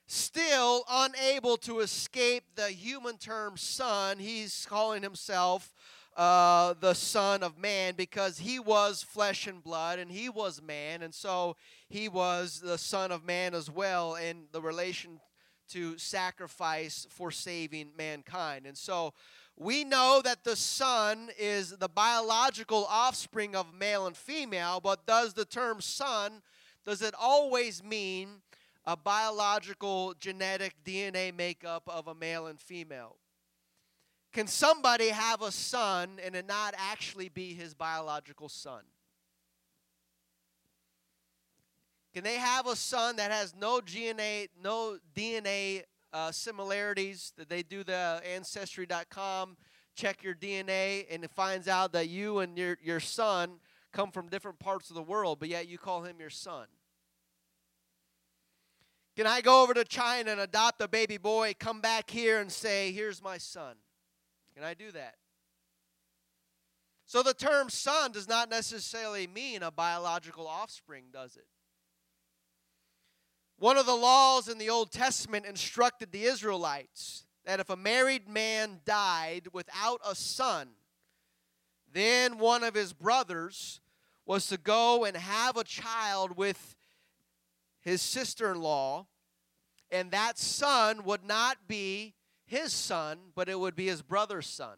still 0.07 0.85
unable 0.88 1.59
to 1.59 1.81
escape 1.81 2.45
the 2.55 2.68
human 2.68 3.18
term 3.18 3.59
son. 3.59 4.18
He's 4.18 4.66
calling 4.71 5.03
himself 5.03 5.75
uh, 6.16 6.73
the 6.81 6.95
Son 6.95 7.42
of 7.42 7.59
Man 7.59 7.92
because 7.95 8.38
he 8.38 8.59
was 8.59 9.03
flesh 9.03 9.47
and 9.47 9.62
blood 9.62 9.99
and 9.99 10.11
he 10.11 10.31
was 10.31 10.62
man, 10.62 11.03
and 11.03 11.12
so 11.12 11.57
he 11.90 12.09
was 12.09 12.61
the 12.61 12.79
Son 12.79 13.12
of 13.12 13.23
Man 13.23 13.55
as 13.55 13.71
well 13.71 14.14
in 14.14 14.45
the 14.51 14.62
relation 14.62 15.21
to 15.70 15.96
sacrifice 15.98 17.07
for 17.11 17.31
saving 17.31 17.90
mankind. 17.96 18.66
And 18.66 18.77
so 18.77 19.14
we 19.57 19.85
know 19.85 20.20
that 20.25 20.44
the 20.44 20.57
Son 20.57 21.29
is 21.38 21.70
the 21.70 21.88
biological 21.88 22.87
offspring 22.88 23.55
of 23.55 23.75
male 23.75 24.07
and 24.07 24.16
female, 24.16 24.81
but 24.81 25.07
does 25.07 25.35
the 25.35 25.44
term 25.44 25.81
son, 25.81 26.42
does 26.85 27.03
it 27.03 27.14
always 27.18 27.83
mean 27.83 28.42
a 28.85 28.96
biological 28.96 30.14
genetic 30.18 30.75
DNA 30.85 31.35
makeup 31.35 31.83
of 31.87 32.09
a 32.09 32.14
male 32.14 32.46
and 32.46 32.61
female? 32.61 33.16
Can 34.33 34.46
somebody 34.46 35.09
have 35.09 35.42
a 35.42 35.53
son 35.53 36.18
and 36.25 36.35
it 36.35 36.46
not 36.46 36.75
actually 36.77 37.29
be 37.29 37.53
his 37.53 37.75
biological 37.75 38.48
son? 38.48 38.81
Can 42.12 42.25
they 42.25 42.37
have 42.37 42.66
a 42.66 42.77
son 42.77 43.16
that 43.16 43.31
has 43.31 43.55
no 43.55 43.81
DNA, 43.81 44.48
no 44.62 44.98
DNA 45.16 45.83
uh, 46.12 46.31
similarities? 46.31 47.33
That 47.38 47.48
they 47.48 47.62
do 47.62 47.83
the 47.83 48.20
ancestry.com, 48.27 49.57
check 49.94 50.22
your 50.22 50.35
DNA, 50.35 51.07
and 51.11 51.25
it 51.25 51.31
finds 51.31 51.68
out 51.68 51.92
that 51.92 52.09
you 52.09 52.40
and 52.40 52.59
your, 52.59 52.77
your 52.83 53.01
son 53.01 53.61
come 53.92 54.11
from 54.11 54.29
different 54.29 54.59
parts 54.59 54.90
of 54.90 54.96
the 54.96 55.03
world, 55.03 55.38
but 55.38 55.48
yet 55.48 55.68
you 55.68 55.79
call 55.79 56.03
him 56.03 56.16
your 56.20 56.31
son. 56.31 56.66
Can 59.16 59.27
I 59.27 59.40
go 59.42 59.62
over 59.62 59.75
to 59.75 59.85
China 59.85 60.33
and 60.33 60.40
adopt 60.40 60.81
a 60.81 60.88
baby 60.88 61.18
boy, 61.18 61.55
come 61.59 61.81
back 61.81 62.11
here 62.11 62.40
and 62.40 62.51
say, 62.51 62.92
Here's 62.92 63.22
my 63.22 63.38
son? 63.38 63.77
Can 64.55 64.64
I 64.64 64.75
do 64.75 64.90
that? 64.92 65.16
So 67.07 67.22
the 67.22 67.35
term 67.35 67.68
son 67.68 68.12
does 68.12 68.29
not 68.29 68.48
necessarily 68.48 69.27
mean 69.27 69.62
a 69.62 69.70
biological 69.70 70.46
offspring, 70.46 71.05
does 71.12 71.37
it? 71.37 71.46
One 73.62 73.79
of 73.79 73.87
the 73.87 73.94
laws 73.94 74.48
in 74.48 74.59
the 74.59 74.70
Old 74.70 74.90
Testament 74.90 75.46
instructed 75.46 76.11
the 76.11 76.25
Israelites 76.25 77.27
that 77.44 77.61
if 77.61 77.70
a 77.70 77.77
married 77.77 78.29
man 78.29 78.81
died 78.85 79.46
without 79.53 80.01
a 80.05 80.16
son, 80.16 80.70
then 81.92 82.38
one 82.38 82.64
of 82.64 82.75
his 82.75 82.92
brothers 82.92 83.81
was 84.27 84.48
to 84.48 84.57
go 84.57 85.05
and 85.05 85.16
have 85.16 85.57
a 85.57 85.62
child 85.62 86.37
with 86.37 86.75
his 87.83 88.03
sister 88.03 88.51
in 88.51 88.61
law, 88.61 89.07
and 89.92 90.11
that 90.11 90.40
son 90.40 91.05
would 91.05 91.22
not 91.22 91.68
be 91.68 92.14
his 92.44 92.72
son, 92.72 93.18
but 93.37 93.48
it 93.48 93.61
would 93.61 93.77
be 93.77 93.87
his 93.87 94.03
brother's 94.03 94.48
son. 94.48 94.75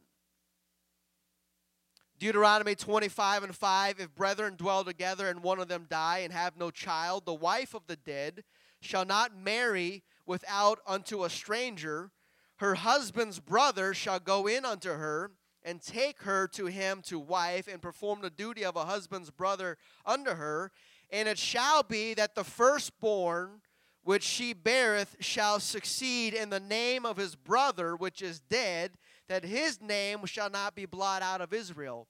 Deuteronomy 2.18 2.74
25 2.74 3.44
and 3.44 3.56
5 3.56 4.00
If 4.00 4.14
brethren 4.14 4.56
dwell 4.56 4.84
together 4.84 5.30
and 5.30 5.42
one 5.42 5.58
of 5.58 5.68
them 5.68 5.86
die 5.88 6.18
and 6.18 6.34
have 6.34 6.58
no 6.58 6.70
child, 6.70 7.24
the 7.24 7.32
wife 7.32 7.72
of 7.72 7.86
the 7.86 7.96
dead 7.96 8.44
shall 8.84 9.04
not 9.04 9.36
marry 9.36 10.02
without 10.26 10.78
unto 10.86 11.24
a 11.24 11.30
stranger. 11.30 12.10
Her 12.56 12.76
husband's 12.76 13.40
brother 13.40 13.94
shall 13.94 14.20
go 14.20 14.46
in 14.46 14.64
unto 14.64 14.90
her 14.90 15.32
and 15.62 15.80
take 15.80 16.22
her 16.22 16.46
to 16.48 16.66
him 16.66 17.00
to 17.02 17.18
wife 17.18 17.66
and 17.66 17.80
perform 17.80 18.20
the 18.20 18.30
duty 18.30 18.64
of 18.64 18.76
a 18.76 18.84
husband's 18.84 19.30
brother 19.30 19.78
unto 20.04 20.32
her. 20.32 20.70
And 21.10 21.28
it 21.28 21.38
shall 21.38 21.82
be 21.82 22.14
that 22.14 22.34
the 22.34 22.44
firstborn 22.44 23.62
which 24.02 24.22
she 24.22 24.52
beareth 24.52 25.16
shall 25.20 25.58
succeed 25.58 26.34
in 26.34 26.50
the 26.50 26.60
name 26.60 27.06
of 27.06 27.16
his 27.16 27.34
brother 27.34 27.96
which 27.96 28.20
is 28.20 28.40
dead, 28.40 28.92
that 29.28 29.44
his 29.44 29.80
name 29.80 30.26
shall 30.26 30.50
not 30.50 30.74
be 30.74 30.84
blotted 30.84 31.24
out 31.24 31.40
of 31.40 31.54
Israel. 31.54 32.06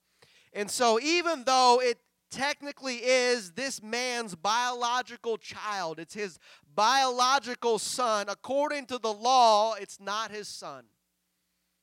And 0.52 0.70
so, 0.70 1.00
even 1.00 1.44
though 1.44 1.80
it 1.80 1.98
technically 2.30 2.96
is 2.96 3.52
this 3.52 3.80
man's 3.80 4.34
biological 4.34 5.37
child, 5.37 6.00
it's 6.00 6.14
his 6.14 6.38
biological 6.74 7.78
son, 7.78 8.26
according 8.28 8.87
to 8.87 8.98
the 8.98 9.12
law, 9.12 9.74
it's 9.74 10.00
not 10.00 10.30
his 10.30 10.48
son, 10.48 10.84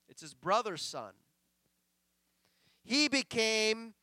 it's 0.10 0.21
his 0.21 0.34
brother's 0.34 0.82
son. 0.82 1.13
He 2.84 3.08
became 3.08 3.93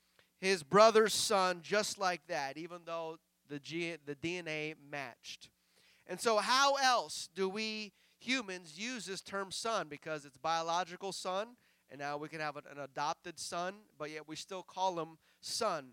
his 0.40 0.62
brother's 0.62 1.14
son 1.14 1.60
just 1.62 1.98
like 1.98 2.20
that, 2.28 2.56
even 2.56 2.78
though 2.84 3.18
the, 3.48 3.58
G- 3.58 3.96
the 4.06 4.14
DNA 4.14 4.74
matched. 4.90 5.50
And 6.06 6.20
so, 6.20 6.38
how 6.38 6.74
else 6.76 7.28
do 7.34 7.48
we 7.48 7.92
humans 8.18 8.78
use 8.78 9.06
this 9.06 9.20
term 9.20 9.50
son? 9.50 9.88
Because 9.88 10.24
it's 10.24 10.36
biological 10.36 11.12
son, 11.12 11.48
and 11.90 11.98
now 11.98 12.16
we 12.16 12.28
can 12.28 12.40
have 12.40 12.56
an 12.56 12.64
adopted 12.82 13.38
son, 13.38 13.74
but 13.98 14.10
yet 14.10 14.28
we 14.28 14.36
still 14.36 14.62
call 14.62 14.98
him 15.00 15.18
son. 15.40 15.88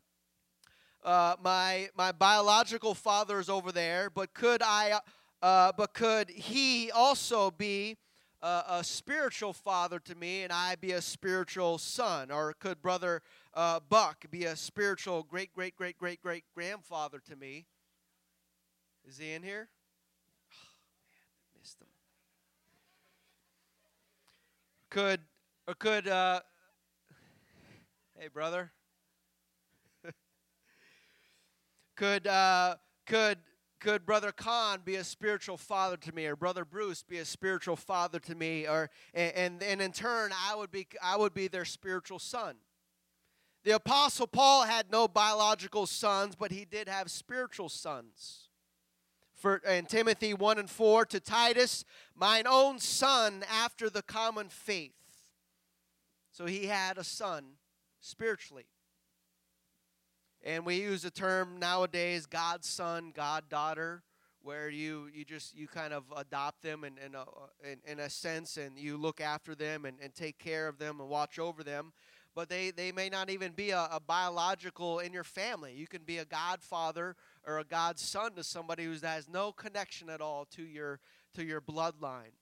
Uh, 1.06 1.36
my 1.44 1.88
my 1.96 2.12
biological 2.12 2.96
father 2.96 3.40
is 3.40 3.48
over 3.48 3.72
there, 3.72 4.10
but 4.10 4.34
could 4.34 4.64
I? 4.64 5.00
Uh, 5.40 5.72
but 5.78 5.94
could 5.94 6.32
he 6.32 6.90
also 6.90 7.52
be 7.52 7.96
a, 8.42 8.64
a, 8.70 8.84
spiritual 8.84 9.54
father 9.54 10.00
to 10.00 10.16
me, 10.16 10.42
and 10.42 10.52
I 10.52 10.74
be 10.74 10.94
a 10.94 11.02
spiritual 11.04 11.78
son? 11.78 12.32
Or 12.32 12.54
could 12.54 12.82
brother 12.82 13.22
uh, 13.54 13.82
Buck 13.88 14.26
be 14.32 14.46
a 14.46 14.56
spiritual 14.56 15.22
great 15.22 15.54
great 15.54 15.76
great 15.76 16.00
great 16.00 16.24
great 16.24 16.44
grandfather 16.56 17.22
to 17.30 17.36
me? 17.36 17.68
Is 19.08 19.20
he 19.20 19.34
in 19.34 19.44
here? 19.44 19.70
Could 24.90 25.20
or 25.68 25.76
could 25.76 26.08
uh, 26.08 26.40
hey 28.18 28.28
brother? 28.28 28.72
Could 31.96 32.28
uh, 32.28 32.76
could 33.06 33.40
could 33.80 34.06
brother 34.06 34.32
Khan 34.32 34.82
be 34.84 34.96
a 34.96 35.04
spiritual 35.04 35.58
father 35.58 35.98
to 35.98 36.14
me, 36.14 36.26
or 36.26 36.36
brother 36.36 36.66
Bruce 36.66 37.04
be 37.04 37.20
a 37.20 37.26
spiritual 37.26 37.76
father 37.76 38.20
to 38.20 38.36
me, 38.36 38.68
or 38.68 38.90
and 39.14 39.62
and 39.62 39.82
in 39.82 39.92
turn 39.92 40.32
I 40.48 40.56
would 40.56 40.72
be 40.72 40.88
I 41.02 41.18
would 41.18 41.34
be 41.34 41.48
their 41.48 41.66
spiritual 41.66 42.20
son. 42.20 42.56
The 43.64 43.72
apostle 43.72 44.28
Paul 44.28 44.64
had 44.64 44.92
no 44.92 45.08
biological 45.08 45.88
sons, 45.88 46.36
but 46.36 46.52
he 46.52 46.66
did 46.66 46.88
have 46.88 47.10
spiritual 47.10 47.70
sons 47.70 48.50
for 49.46 49.58
in 49.58 49.86
Timothy 49.86 50.34
1 50.34 50.58
and 50.58 50.70
4 50.70 51.06
to 51.06 51.20
Titus, 51.20 51.86
mine 52.16 52.48
own 52.48 52.80
son 52.80 53.44
after 53.48 53.90
the 53.90 54.02
common 54.02 54.50
faith. 54.50 54.94
So 56.32 56.46
he 56.48 56.66
had 56.66 56.98
a 56.98 57.04
son 57.04 57.44
spiritually. 58.00 58.66
And 60.46 60.66
we 60.66 60.76
use 60.76 61.02
the 61.02 61.12
term 61.12 61.58
nowadays 61.58 62.26
God's 62.26 62.70
son, 62.70 63.12
God 63.14 63.50
daughter, 63.50 64.04
where 64.44 64.70
you, 64.70 65.10
you 65.12 65.26
just 65.26 65.56
you 65.56 65.68
kind 65.68 65.92
of 65.92 66.04
adopt 66.16 66.62
them 66.62 66.84
in, 66.84 66.94
in, 67.04 67.16
a, 67.16 67.26
in, 67.70 67.80
in 67.84 68.00
a 68.00 68.10
sense 68.10 68.58
and 68.58 68.78
you 68.78 68.96
look 68.96 69.20
after 69.20 69.56
them 69.56 69.86
and, 69.86 69.98
and 70.00 70.14
take 70.14 70.38
care 70.38 70.68
of 70.68 70.78
them 70.78 71.02
and 71.02 71.10
watch 71.10 71.40
over 71.40 71.64
them 71.64 71.92
but 72.36 72.50
they, 72.50 72.70
they 72.70 72.92
may 72.92 73.08
not 73.08 73.30
even 73.30 73.54
be 73.54 73.72
a, 73.72 73.88
a, 73.92 74.00
biological 74.06 75.00
in 75.00 75.14
your 75.14 75.24
family. 75.24 75.74
You 75.74 75.88
can 75.88 76.04
be 76.04 76.18
a 76.18 76.26
godfather 76.26 77.16
or 77.48 77.60
a 77.60 77.64
godson 77.64 78.34
to 78.36 78.44
somebody 78.44 78.84
who 78.84 78.96
has 79.02 79.30
no 79.30 79.54
connection 79.54 80.10
at 80.10 80.20
all 80.20 80.46
to 80.52 80.62
your 80.62 81.00
to 81.36 81.46
your 81.46 81.62
bloodline. 81.62 82.34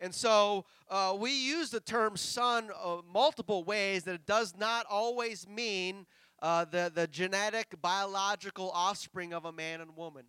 And 0.00 0.12
so 0.12 0.64
uh, 0.88 1.16
we 1.16 1.30
use 1.30 1.70
the 1.70 1.78
term 1.78 2.16
son 2.16 2.70
uh, 2.82 2.96
multiple 3.12 3.62
ways 3.62 4.02
that 4.04 4.14
it 4.16 4.26
does 4.26 4.54
not 4.58 4.86
always 4.90 5.46
mean 5.46 6.06
uh, 6.42 6.64
the, 6.64 6.90
the 6.92 7.06
genetic, 7.06 7.80
biological 7.80 8.70
offspring 8.74 9.32
of 9.32 9.44
a 9.44 9.52
man 9.52 9.80
and 9.80 9.96
woman. 9.96 10.24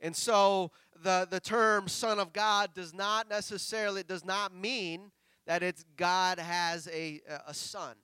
And 0.00 0.14
so 0.14 0.72
the, 1.02 1.26
the 1.30 1.38
term 1.38 1.86
son 1.86 2.18
of 2.18 2.32
God 2.32 2.74
does 2.74 2.92
not 2.92 3.30
necessarily, 3.30 4.02
does 4.02 4.24
not 4.24 4.54
mean 4.54 5.12
that 5.46 5.62
it's 5.62 5.84
God 5.96 6.38
has 6.40 6.88
a, 6.88 7.20
a 7.46 7.54
son. 7.54 7.94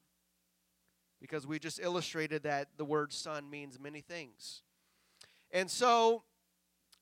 Because 1.20 1.46
we 1.46 1.58
just 1.58 1.80
illustrated 1.82 2.44
that 2.44 2.68
the 2.76 2.84
word 2.84 3.12
son 3.12 3.50
means 3.50 3.80
many 3.80 4.02
things. 4.02 4.62
And 5.50 5.68
so 5.68 6.22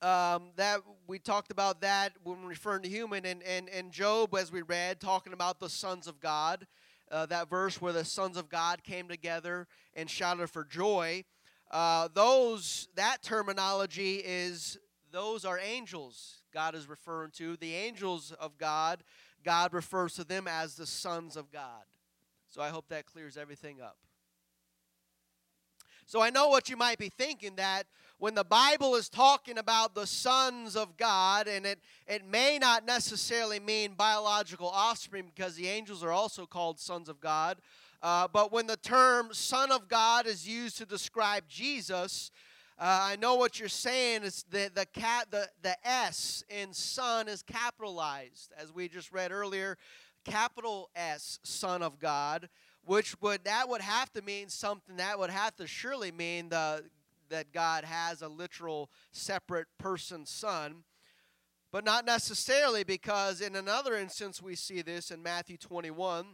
um, 0.01 0.53
that 0.57 0.81
we 1.07 1.19
talked 1.19 1.51
about 1.51 1.81
that 1.83 2.13
when 2.23 2.45
referring 2.45 2.83
to 2.83 2.89
human 2.89 3.27
and, 3.27 3.43
and, 3.43 3.69
and 3.69 3.91
Job, 3.91 4.35
as 4.35 4.51
we 4.51 4.63
read, 4.63 5.01
talking 5.01 5.33
about 5.33 5.61
the 5.61 5.69
sons 5.69 6.07
of 6.07 6.21
God. 6.21 6.67
Uh, 7.11 7.27
that 7.27 7.49
verse 7.49 7.81
where 7.81 7.93
the 7.93 8.05
sons 8.05 8.37
of 8.37 8.49
God 8.49 8.83
came 8.83 9.09
together 9.09 9.67
and 9.95 10.09
shouted 10.09 10.49
for 10.49 10.64
joy. 10.64 11.25
Uh, 11.71 12.09
those 12.14 12.88
that 12.95 13.23
terminology 13.23 14.23
is 14.25 14.79
those 15.12 15.45
are 15.45 15.59
angels 15.59 16.43
God 16.53 16.75
is 16.75 16.88
referring 16.88 17.31
to. 17.33 17.57
The 17.57 17.75
angels 17.75 18.33
of 18.40 18.59
God 18.59 19.05
God 19.45 19.75
refers 19.75 20.14
to 20.14 20.25
them 20.25 20.49
as 20.49 20.75
the 20.75 20.87
sons 20.87 21.37
of 21.37 21.53
God. 21.53 21.85
So 22.49 22.62
I 22.62 22.71
hope 22.71 22.88
that 22.88 23.07
clears 23.07 23.37
everything 23.37 23.81
up. 23.81 23.97
So 26.07 26.21
I 26.21 26.31
know 26.31 26.49
what 26.49 26.69
you 26.69 26.77
might 26.77 26.99
be 26.99 27.09
thinking 27.09 27.57
that 27.57 27.85
when 28.25 28.35
the 28.35 28.43
Bible 28.43 28.95
is 28.95 29.11
talking 29.11 29.59
about 29.59 29.95
the 29.95 30.07
sons 30.07 30.77
of 30.77 30.97
God, 30.97 31.47
and 31.47 31.67
it, 31.67 31.79
it 32.07 32.27
may 32.27 32.59
not 32.59 32.87
necessarily 32.87 33.61
mean 33.61 33.93
biological 33.99 34.67
offspring 34.67 35.27
because 35.27 35.57
the 35.57 35.69
angels 35.69 36.03
are 36.03 36.11
also 36.11 36.47
called 36.47 36.81
sons 36.81 37.11
of 37.11 37.21
God, 37.21 37.59
uh, 38.03 38.27
but 38.27 38.51
when 38.51 38.67
the 38.67 38.79
term 38.79 39.29
son 39.33 39.71
of 39.71 39.91
God 39.91 40.27
is 40.27 40.49
used 40.49 40.79
to 40.79 40.87
describe 40.87 41.45
Jesus, 41.51 42.31
uh, 42.79 43.09
I 43.11 43.17
know 43.17 43.35
what 43.35 43.61
you're 43.61 43.69
saying 43.69 44.23
is 44.23 44.47
the 44.51 44.71
the 44.75 44.87
cat 44.87 45.27
the, 45.31 45.47
the 45.61 45.77
S 45.87 46.43
in 46.49 46.73
son 46.73 47.29
is 47.29 47.43
capitalized, 47.43 48.55
as 48.57 48.75
we 48.75 48.89
just 48.89 49.13
read 49.13 49.33
earlier, 49.33 49.77
capital 50.25 50.89
S, 50.97 51.41
Son 51.43 51.83
of 51.83 51.99
God, 51.99 52.49
which 52.87 53.21
would 53.21 53.45
that 53.45 53.69
would 53.69 53.83
have 53.83 54.11
to 54.15 54.23
mean 54.23 54.49
something. 54.49 54.97
That 54.97 55.19
would 55.19 55.29
have 55.29 55.55
to 55.57 55.67
surely 55.67 56.11
mean 56.11 56.49
the 56.49 56.85
that 57.31 57.53
God 57.53 57.85
has 57.85 58.23
a 58.23 58.29
literal 58.29 58.91
separate 59.13 59.69
person 59.79 60.27
son. 60.27 60.85
But 61.73 61.85
not 61.85 62.07
necessarily 62.07 62.85
because 62.85 63.41
in 63.41 63.57
another 63.57 63.97
instance 63.97 64.41
we 64.41 64.55
see 64.55 64.83
this 64.83 65.11
in 65.11 65.23
Matthew 65.23 65.57
21 65.57 66.27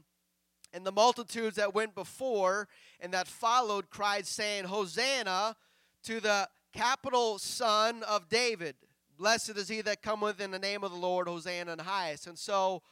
and 0.73 0.87
the 0.87 0.93
multitudes 0.93 1.57
that 1.57 1.75
went 1.75 1.95
before 1.95 2.69
and 3.01 3.13
that 3.15 3.27
followed 3.27 3.91
cried 3.91 4.27
saying 4.27 4.65
Hosanna 4.65 5.57
to 6.05 6.21
the 6.21 6.49
capital 6.73 7.39
Son 7.39 8.03
of 8.05 8.29
David. 8.29 8.77
Blessed 9.19 9.57
is 9.57 9.69
he 9.69 9.81
that 9.83 10.03
cometh 10.03 10.41
in 10.41 10.51
the 10.51 10.59
name 10.59 10.85
of 10.85 10.91
the 10.91 10.97
Lord, 10.97 11.29
Hosanna 11.29 11.73
in 11.73 11.79
the 11.79 11.85
highest. 11.85 12.27
And 12.27 12.39
so 12.39 12.83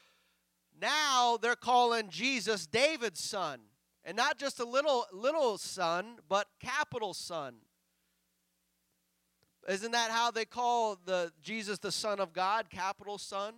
now 0.81 1.39
they're 1.41 1.57
calling 1.57 2.11
Jesus 2.11 2.67
David's 2.67 3.23
son. 3.23 3.61
And 4.05 4.17
not 4.17 4.39
just 4.39 4.59
a 4.59 4.65
little 4.65 5.07
little 5.13 5.59
son, 5.59 6.17
but 6.29 6.47
capital 6.61 7.13
son. 7.13 7.57
Isn't 9.69 9.93
that 9.93 10.11
how 10.11 10.31
they 10.31 10.47
call 10.47 10.99
the 11.05 11.31
Jesus 11.43 11.79
the 11.79 11.93
Son 11.93 12.21
of 12.21 12.33
God, 12.33 12.71
capital 12.71 13.19
Son? 13.19 13.55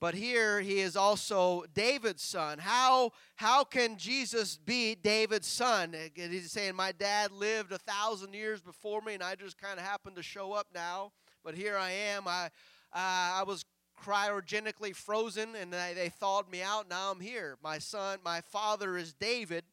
But 0.00 0.14
here 0.14 0.60
he 0.60 0.80
is 0.80 0.96
also 0.96 1.64
David's 1.72 2.22
son. 2.22 2.58
How, 2.58 3.12
how 3.36 3.64
can 3.64 3.96
Jesus 3.96 4.58
be 4.58 4.94
David's 4.94 5.46
son? 5.46 5.96
He's 6.14 6.52
saying, 6.52 6.76
My 6.76 6.92
dad 6.92 7.32
lived 7.32 7.72
a 7.72 7.78
thousand 7.78 8.34
years 8.34 8.60
before 8.60 9.00
me, 9.00 9.14
and 9.14 9.22
I 9.22 9.34
just 9.34 9.56
kind 9.56 9.78
of 9.78 9.84
happened 9.86 10.16
to 10.16 10.22
show 10.22 10.52
up 10.52 10.66
now. 10.74 11.12
But 11.42 11.54
here 11.54 11.78
I 11.78 11.90
am. 11.90 12.28
I, 12.28 12.46
uh, 12.92 13.40
I 13.40 13.44
was 13.46 13.64
cryogenically 13.98 14.94
frozen, 14.94 15.56
and 15.56 15.72
they, 15.72 15.92
they 15.94 16.08
thawed 16.10 16.50
me 16.50 16.60
out. 16.60 16.90
Now 16.90 17.10
I'm 17.10 17.20
here. 17.20 17.56
My 17.62 17.78
son, 17.78 18.18
my 18.22 18.42
father 18.42 18.98
is 18.98 19.14
David. 19.14 19.64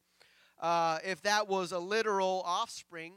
Uh, 0.58 0.98
if 1.04 1.20
that 1.22 1.46
was 1.46 1.72
a 1.72 1.78
literal 1.78 2.42
offspring, 2.46 3.12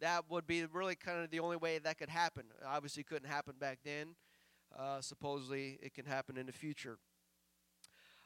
that 0.00 0.24
would 0.28 0.46
be 0.46 0.64
really 0.66 0.94
kind 0.94 1.22
of 1.22 1.30
the 1.30 1.40
only 1.40 1.56
way 1.56 1.78
that 1.78 1.98
could 1.98 2.08
happen. 2.08 2.44
Obviously, 2.66 3.02
couldn't 3.02 3.28
happen 3.28 3.54
back 3.58 3.78
then. 3.84 4.14
Uh, 4.76 5.00
supposedly, 5.00 5.78
it 5.82 5.94
can 5.94 6.04
happen 6.04 6.36
in 6.36 6.46
the 6.46 6.52
future. 6.52 6.98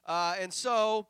Uh, 0.06 0.34
and 0.40 0.52
so, 0.52 1.06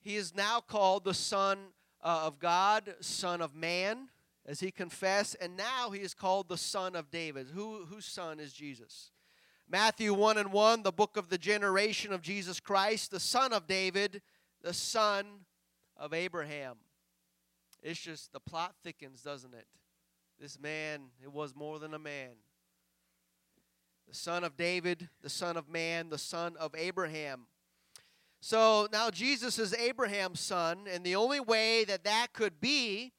he 0.00 0.16
is 0.16 0.34
now 0.34 0.60
called 0.60 1.04
the 1.04 1.14
Son 1.14 1.58
uh, 2.02 2.22
of 2.24 2.38
God, 2.38 2.94
Son 3.00 3.40
of 3.40 3.54
Man, 3.54 4.08
as 4.46 4.60
he 4.60 4.70
confessed, 4.70 5.36
and 5.40 5.56
now 5.56 5.90
he 5.90 6.00
is 6.00 6.14
called 6.14 6.48
the 6.48 6.56
Son 6.56 6.94
of 6.94 7.10
David. 7.10 7.48
Who, 7.52 7.84
whose 7.86 8.06
son 8.06 8.38
is 8.38 8.52
Jesus? 8.52 9.10
Matthew 9.68 10.14
1 10.14 10.38
and 10.38 10.52
1, 10.52 10.84
the 10.84 10.92
book 10.92 11.16
of 11.16 11.28
the 11.28 11.38
generation 11.38 12.12
of 12.12 12.22
Jesus 12.22 12.60
Christ, 12.60 13.10
the 13.10 13.18
Son 13.18 13.52
of 13.52 13.66
David, 13.66 14.22
the 14.62 14.72
Son 14.72 15.26
of 15.96 16.14
Abraham. 16.14 16.76
It's 17.82 18.00
just 18.00 18.32
the 18.32 18.40
plot 18.40 18.74
thickens, 18.82 19.22
doesn't 19.22 19.54
it? 19.54 19.66
This 20.40 20.58
man, 20.58 21.10
it 21.22 21.32
was 21.32 21.54
more 21.54 21.78
than 21.78 21.94
a 21.94 21.98
man 21.98 22.36
the 24.08 24.14
son 24.14 24.44
of 24.44 24.56
David, 24.56 25.08
the 25.22 25.28
son 25.28 25.56
of 25.56 25.68
man, 25.68 26.10
the 26.10 26.18
son 26.18 26.56
of 26.58 26.74
Abraham. 26.76 27.46
So 28.40 28.88
now 28.92 29.10
Jesus 29.10 29.58
is 29.58 29.74
Abraham's 29.74 30.40
son, 30.40 30.86
and 30.90 31.04
the 31.04 31.16
only 31.16 31.40
way 31.40 31.84
that 31.84 32.04
that 32.04 32.28
could 32.32 32.60
be 32.60 33.12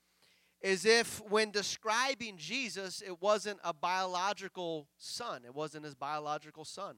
is 0.62 0.86
if, 0.86 1.22
when 1.30 1.52
describing 1.52 2.38
Jesus, 2.38 3.04
it 3.06 3.22
wasn't 3.22 3.60
a 3.64 3.74
biological 3.74 4.88
son, 4.98 5.42
it 5.46 5.54
wasn't 5.54 5.86
his 5.86 5.96
biological 5.96 6.66
son. 6.66 6.96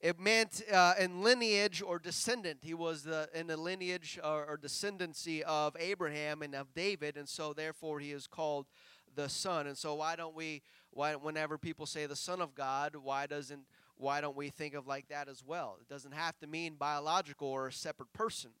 It 0.00 0.18
meant 0.18 0.62
uh, 0.72 0.94
in 0.98 1.22
lineage 1.22 1.82
or 1.82 1.98
descendant. 1.98 2.60
He 2.62 2.72
was 2.72 3.02
the, 3.02 3.28
in 3.34 3.46
the 3.46 3.56
lineage 3.58 4.18
or, 4.24 4.46
or 4.46 4.56
descendancy 4.56 5.42
of 5.42 5.76
Abraham 5.78 6.40
and 6.40 6.54
of 6.54 6.72
David, 6.72 7.18
and 7.18 7.28
so 7.28 7.52
therefore 7.52 8.00
he 8.00 8.12
is 8.12 8.26
called 8.26 8.66
the 9.14 9.28
son. 9.28 9.66
And 9.66 9.76
so 9.76 9.94
why 9.96 10.16
don't 10.16 10.34
we 10.34 10.62
why 10.92 11.14
whenever 11.14 11.58
people 11.58 11.86
say 11.86 12.06
the 12.06 12.16
son 12.16 12.40
of 12.40 12.54
God, 12.54 12.96
why 12.96 13.26
doesn't 13.26 13.62
why 13.96 14.22
don't 14.22 14.36
we 14.36 14.48
think 14.48 14.74
of 14.74 14.86
like 14.86 15.08
that 15.08 15.28
as 15.28 15.44
well? 15.44 15.76
It 15.80 15.88
doesn't 15.88 16.12
have 16.12 16.38
to 16.38 16.46
mean 16.46 16.74
biological 16.74 17.48
or 17.48 17.66
a 17.66 17.72
separate 17.72 18.12
person. 18.14 18.52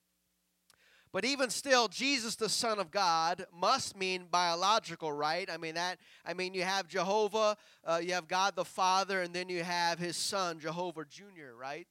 But 1.12 1.24
even 1.24 1.50
still, 1.50 1.88
Jesus, 1.88 2.36
the 2.36 2.48
Son 2.48 2.78
of 2.78 2.90
God, 2.90 3.46
must 3.52 3.96
mean 3.96 4.26
biological, 4.30 5.12
right? 5.12 5.50
I 5.50 5.56
mean 5.56 5.74
that. 5.74 5.98
I 6.24 6.34
mean 6.34 6.54
you 6.54 6.62
have 6.62 6.86
Jehovah, 6.86 7.56
uh, 7.84 8.00
you 8.02 8.12
have 8.12 8.28
God 8.28 8.54
the 8.54 8.64
Father, 8.64 9.22
and 9.22 9.34
then 9.34 9.48
you 9.48 9.64
have 9.64 9.98
His 9.98 10.16
Son, 10.16 10.60
Jehovah 10.60 11.04
Junior, 11.04 11.54
right? 11.56 11.88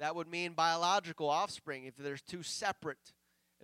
That 0.00 0.16
would 0.16 0.28
mean 0.28 0.52
biological 0.52 1.28
offspring 1.28 1.84
if 1.84 1.96
there's 1.96 2.22
two 2.22 2.42
separate 2.42 3.12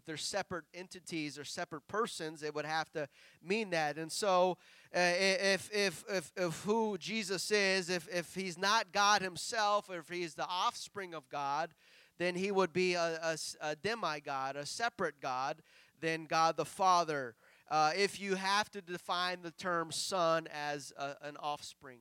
if 0.00 0.06
they're 0.06 0.16
separate 0.16 0.64
entities 0.72 1.38
or 1.38 1.44
separate 1.44 1.87
persons, 1.87 2.42
it 2.42 2.54
would 2.54 2.64
have 2.64 2.90
to 2.92 3.06
mean 3.42 3.68
that. 3.70 3.98
And 3.98 4.11
so, 4.11 4.56
uh, 4.96 4.98
if, 4.98 5.70
if, 5.74 6.04
if, 6.09 6.33
if 6.37 6.62
who 6.62 6.96
Jesus 6.96 7.50
is, 7.50 7.90
if, 7.90 8.09
if 8.09 8.35
he's 8.35 8.56
not 8.56 8.92
God 8.92 9.20
himself, 9.20 9.90
or 9.90 9.98
if 9.98 10.09
he's 10.09 10.35
the 10.35 10.46
offspring 10.48 11.12
of 11.12 11.28
God, 11.28 11.74
then 12.20 12.35
he 12.35 12.52
would 12.52 12.72
be 12.72 12.94
a, 12.94 13.18
a, 13.22 13.37
a 13.62 13.76
demigod, 13.76 14.54
a 14.54 14.66
separate 14.66 15.20
God 15.22 15.62
than 16.00 16.26
God 16.26 16.59
the 16.59 16.66
Father. 16.66 17.35
Uh, 17.70 17.92
if 17.96 18.20
you 18.20 18.35
have 18.35 18.70
to 18.72 18.83
define 18.83 19.38
the 19.42 19.52
term 19.52 19.90
son 19.90 20.46
as 20.52 20.92
a, 20.98 21.16
an 21.22 21.37
offspring. 21.38 22.00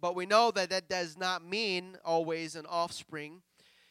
But 0.00 0.14
we 0.14 0.24
know 0.24 0.52
that 0.52 0.70
that 0.70 0.88
does 0.88 1.18
not 1.18 1.44
mean 1.44 1.96
always 2.04 2.54
an 2.54 2.66
offspring. 2.66 3.42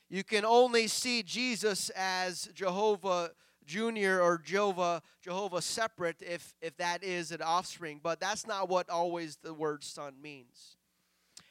You 0.09 0.23
can 0.23 0.45
only 0.45 0.87
see 0.87 1.23
Jesus 1.23 1.89
as 1.89 2.49
Jehovah 2.53 3.31
Junior 3.65 4.21
or 4.21 4.37
Jehovah 4.37 5.01
Jehovah 5.21 5.61
separate 5.61 6.21
if 6.21 6.55
if 6.61 6.77
that 6.77 7.03
is 7.03 7.33
an 7.33 7.41
offspring, 7.41 7.99
but 8.01 8.21
that's 8.21 8.47
not 8.47 8.69
what 8.69 8.89
always 8.89 9.35
the 9.43 9.53
word 9.53 9.83
son 9.83 10.13
means. 10.21 10.77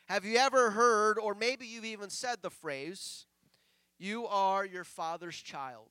Have 0.07 0.25
you 0.25 0.39
ever 0.39 0.71
heard 0.71 1.19
or 1.19 1.35
maybe 1.35 1.67
you've 1.67 1.85
even 1.85 2.09
said 2.09 2.39
the 2.41 2.49
phrase 2.49 3.27
you 3.99 4.27
are 4.27 4.65
your 4.65 4.85
father's 4.85 5.37
child. 5.37 5.89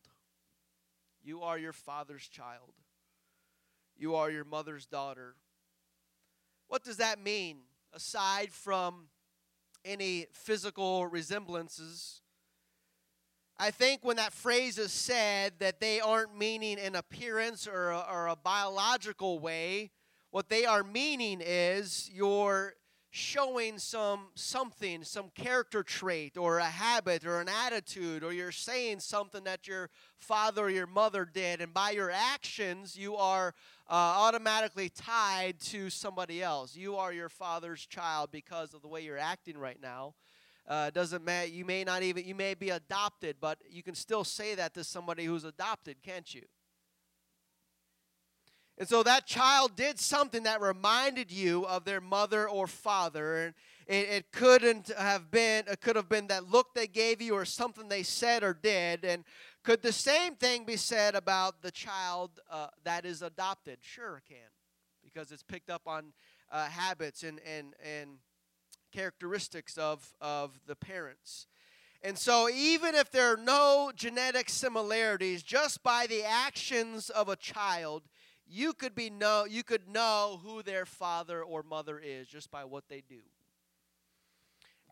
You 1.24 1.41
are 1.41 1.58
your 1.58 1.74
father's 1.74 2.28
child. 2.28 2.74
You 3.98 4.15
are 4.15 4.30
your 4.30 4.44
mother's 4.44 4.86
daughter. 4.86 5.36
What 6.68 6.84
does 6.84 6.98
that 6.98 7.22
mean 7.22 7.60
aside 7.94 8.52
from 8.52 9.08
any 9.84 10.28
physical 10.32 11.08
resemblances? 11.08 12.22
I 13.58 13.72
think 13.72 14.04
when 14.04 14.18
that 14.18 14.34
phrase 14.34 14.78
is 14.78 14.91
said, 14.91 15.54
that 15.60 15.80
they 15.80 16.02
aren't 16.02 16.38
meaning 16.38 16.78
an 16.78 16.96
appearance 16.96 17.68
or 17.68 17.91
a, 17.91 18.06
or 18.12 18.28
a 18.28 18.36
biological 18.36 19.39
way. 19.39 19.91
What 20.32 20.50
they 20.50 20.65
are 20.65 20.84
meaning 20.84 21.41
is 21.44 22.10
you're 22.13 22.74
showing 23.15 23.80
some 23.80 24.28
something, 24.36 25.01
some 25.06 25.30
character 25.34 25.84
trait 25.84 26.36
or 26.36 26.58
a 26.58 26.65
habit 26.65 27.25
or 27.25 27.39
an 27.39 27.47
attitude, 27.47 28.25
or 28.25 28.34
you're 28.34 28.51
saying 28.51 28.99
something 28.99 29.45
that 29.45 29.67
your 29.69 29.89
father 30.17 30.63
or 30.63 30.69
your 30.69 30.86
mother 30.86 31.23
did, 31.23 31.62
and 31.62 31.73
by 31.73 31.91
your 31.91 32.12
actions, 32.12 32.97
you 32.97 33.15
are 33.15 33.54
uh, 33.89 33.93
automatically 33.93 34.89
tied 34.89 35.58
to 35.62 35.89
somebody 35.89 36.43
else. 36.43 36.75
You 36.75 36.97
are 36.97 37.13
your 37.13 37.30
father's 37.30 37.86
child 37.86 38.32
because 38.32 38.73
of 38.73 38.82
the 38.82 38.89
way 38.89 39.01
you're 39.01 39.17
acting 39.17 39.58
right 39.58 39.82
now. 39.82 40.15
Uh, 40.67 40.89
doesn't 40.89 41.23
matter. 41.23 41.47
You 41.47 41.63
may 41.63 41.86
not 41.86 42.04
even, 42.04 42.25
you 42.25 42.36
may 42.36 42.54
be 42.54 42.71
adopted, 42.71 43.38
but 43.39 43.60
you 43.69 43.82
can 43.82 43.95
still 43.95 44.25
say 44.25 44.56
that 44.56 44.73
to 44.73 44.84
somebody 44.84 45.23
who's 45.23 45.45
adopted, 45.45 46.04
can't 46.04 46.34
you? 46.34 46.41
And 48.78 48.88
so 48.88 49.04
that 49.04 49.26
child 49.26 49.76
did 49.76 50.00
something 50.00 50.44
that 50.44 50.62
reminded 50.62 51.32
you 51.32 51.66
of 51.66 51.86
their 51.86 52.02
mother 52.02 52.50
or 52.50 52.68
father. 52.68 53.38
And 53.38 53.54
it, 53.88 54.10
it 54.10 54.32
couldn't 54.32 54.92
have 54.98 55.32
been, 55.32 55.64
it 55.68 55.80
could 55.80 55.96
have 55.96 56.10
been 56.10 56.28
that 56.28 56.50
look 56.50 56.74
they 56.74 56.88
gave 56.88 57.22
you 57.22 57.36
or 57.36 57.46
something 57.46 57.88
they 57.88 58.04
said 58.04 58.44
or 58.44 58.54
did. 58.54 59.06
And 59.06 59.24
could 59.64 59.82
the 59.82 59.94
same 59.94 60.36
thing 60.36 60.66
be 60.66 60.76
said 60.76 61.16
about 61.16 61.62
the 61.62 61.72
child 61.72 62.32
uh, 62.52 62.68
that 62.84 63.06
is 63.06 63.22
adopted? 63.22 63.78
Sure, 63.82 64.18
it 64.18 64.26
can, 64.28 64.50
because 65.04 65.32
it's 65.32 65.44
picked 65.44 65.70
up 65.70 65.84
on 65.88 66.14
uh, 66.52 66.66
habits 66.66 67.24
and, 67.24 67.40
and, 67.48 67.74
and 67.84 68.18
characteristics 68.92 69.78
of, 69.78 70.14
of 70.20 70.60
the 70.68 70.76
parents. 70.76 71.48
And 72.04 72.18
so, 72.18 72.48
even 72.50 72.94
if 72.94 73.10
there 73.10 73.34
are 73.34 73.38
no 73.38 73.92
genetic 73.96 74.50
similarities, 74.50 75.42
just 75.42 75.82
by 75.82 76.06
the 76.06 76.24
actions 76.24 77.10
of 77.10 77.30
a 77.30 77.36
child, 77.36 78.04
you 78.47 78.73
could 78.73 78.95
be 78.95 79.10
know 79.10 79.45
you 79.45 79.63
could 79.63 79.88
know 79.88 80.39
who 80.43 80.62
their 80.63 80.86
father 80.86 81.43
or 81.43 81.63
mother 81.63 81.99
is 81.99 82.27
just 82.27 82.51
by 82.51 82.65
what 82.65 82.84
they 82.89 83.01
do. 83.08 83.21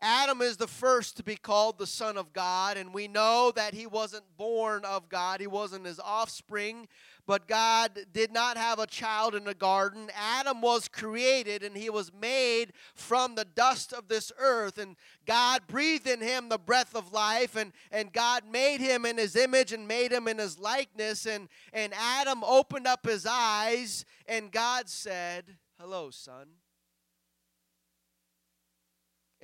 Adam 0.00 0.42
is 0.42 0.56
the 0.56 0.66
first 0.66 1.16
to 1.16 1.22
be 1.22 1.36
called 1.36 1.78
the 1.78 1.86
Son 1.86 2.16
of 2.16 2.32
God, 2.32 2.76
and 2.76 2.92
we 2.92 3.08
know 3.08 3.52
that 3.54 3.74
he 3.74 3.86
wasn't 3.86 4.24
born 4.36 4.84
of 4.84 5.08
God. 5.08 5.40
He 5.40 5.46
wasn't 5.46 5.86
his 5.86 5.98
offspring, 5.98 6.88
but 7.26 7.48
God 7.48 7.98
did 8.12 8.30
not 8.30 8.56
have 8.56 8.78
a 8.78 8.86
child 8.86 9.34
in 9.34 9.44
the 9.44 9.54
garden. 9.54 10.10
Adam 10.14 10.60
was 10.60 10.88
created, 10.88 11.62
and 11.62 11.76
he 11.76 11.88
was 11.88 12.12
made 12.12 12.72
from 12.94 13.34
the 13.34 13.46
dust 13.46 13.92
of 13.92 14.08
this 14.08 14.30
earth, 14.38 14.76
and 14.76 14.96
God 15.26 15.62
breathed 15.66 16.06
in 16.06 16.20
him 16.20 16.48
the 16.48 16.58
breath 16.58 16.94
of 16.94 17.12
life, 17.12 17.56
and, 17.56 17.72
and 17.90 18.12
God 18.12 18.42
made 18.50 18.80
him 18.80 19.06
in 19.06 19.16
his 19.16 19.36
image 19.36 19.72
and 19.72 19.88
made 19.88 20.12
him 20.12 20.28
in 20.28 20.38
his 20.38 20.58
likeness. 20.58 21.24
And, 21.24 21.48
and 21.72 21.94
Adam 21.94 22.44
opened 22.44 22.86
up 22.86 23.06
his 23.06 23.26
eyes, 23.26 24.04
and 24.26 24.52
God 24.52 24.90
said, 24.90 25.56
Hello, 25.80 26.10
son. 26.10 26.46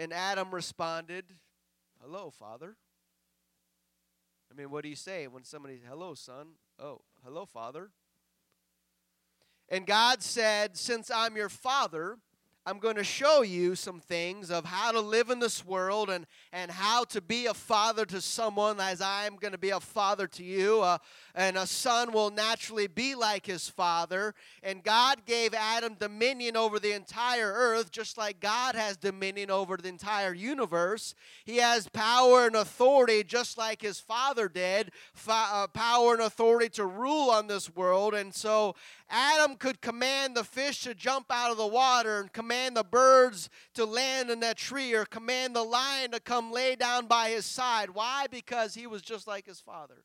And 0.01 0.15
Adam 0.15 0.51
responded, 0.51 1.27
Hello, 2.01 2.31
Father. 2.31 2.75
I 4.51 4.57
mean, 4.57 4.71
what 4.71 4.83
do 4.83 4.89
you 4.89 4.97
say 4.97 5.27
when 5.27 5.45
somebody, 5.45 5.77
says, 5.77 5.89
Hello, 5.91 6.15
son? 6.15 6.53
Oh, 6.79 7.03
hello, 7.23 7.45
Father. 7.45 7.91
And 9.69 9.87
God 9.87 10.23
said, 10.23 10.79
Since 10.79 11.11
I'm 11.15 11.37
your 11.37 11.51
Father, 11.51 12.17
I'm 12.71 12.79
going 12.79 12.95
to 12.95 13.05
show 13.05 13.43
you 13.43 13.75
some 13.75 13.99
things 13.99 14.49
of 14.49 14.65
how 14.65 14.93
to 14.93 15.01
live 15.01 15.29
in 15.31 15.41
this 15.41 15.67
world 15.67 16.09
and, 16.09 16.25
and 16.53 16.71
how 16.71 17.03
to 17.07 17.21
be 17.21 17.47
a 17.47 17.55
father 17.55 18.07
to 18.07 18.21
someone 18.21 18.79
as 18.79 19.01
I 19.01 19.27
am 19.27 19.35
going 19.35 19.51
to 19.51 19.59
be 19.59 19.71
a 19.71 19.81
father 19.81 20.29
to 20.29 20.45
you. 20.45 20.81
Uh, 20.81 20.99
and 21.35 21.57
a 21.57 21.67
son 21.67 22.13
will 22.13 22.31
naturally 22.31 22.87
be 22.87 23.17
like 23.17 23.45
his 23.45 23.69
father. 23.69 24.37
And 24.63 24.85
God 24.85 25.27
gave 25.27 25.53
Adam 25.53 25.97
dominion 25.99 26.57
over 26.57 26.79
the 26.79 26.93
entire 26.93 27.53
earth, 27.53 27.91
just 27.91 28.17
like 28.17 28.39
God 28.39 28.77
has 28.77 28.97
dominion 28.97 29.51
over 29.51 29.77
the 29.77 29.89
entire 29.89 30.33
universe. 30.33 31.17
He 31.45 31.57
has 31.57 31.89
power 31.89 32.47
and 32.47 32.55
authority, 32.55 33.25
just 33.25 33.59
like 33.59 33.83
his 33.83 33.99
father 33.99 34.49
did, 34.49 34.93
uh, 35.27 35.67
power 35.67 36.13
and 36.13 36.23
authority 36.23 36.69
to 36.69 36.87
rule 36.87 37.31
on 37.31 37.49
this 37.49 37.75
world. 37.75 38.15
And 38.15 38.33
so 38.33 38.77
Adam 39.11 39.57
could 39.57 39.81
command 39.81 40.37
the 40.37 40.45
fish 40.45 40.83
to 40.83 40.95
jump 40.95 41.27
out 41.31 41.51
of 41.51 41.57
the 41.57 41.67
water 41.67 42.21
and 42.21 42.33
command 42.33 42.77
the 42.77 42.85
birds 42.85 43.51
to 43.75 43.85
land 43.85 44.31
in 44.31 44.41
that 44.41 44.57
tree 44.57 44.95
or 44.95 45.05
command 45.05 45.55
the 45.55 45.63
lion 45.63 46.13
to 46.13 46.21
come 46.21 46.53
lay 46.53 46.77
down 46.77 47.07
by 47.07 47.31
his 47.31 47.45
side. 47.45 47.91
Why? 47.91 48.27
Because 48.31 48.75
he 48.75 48.87
was 48.87 49.03
just 49.03 49.27
like 49.27 49.47
his 49.47 49.61
father. 49.61 50.05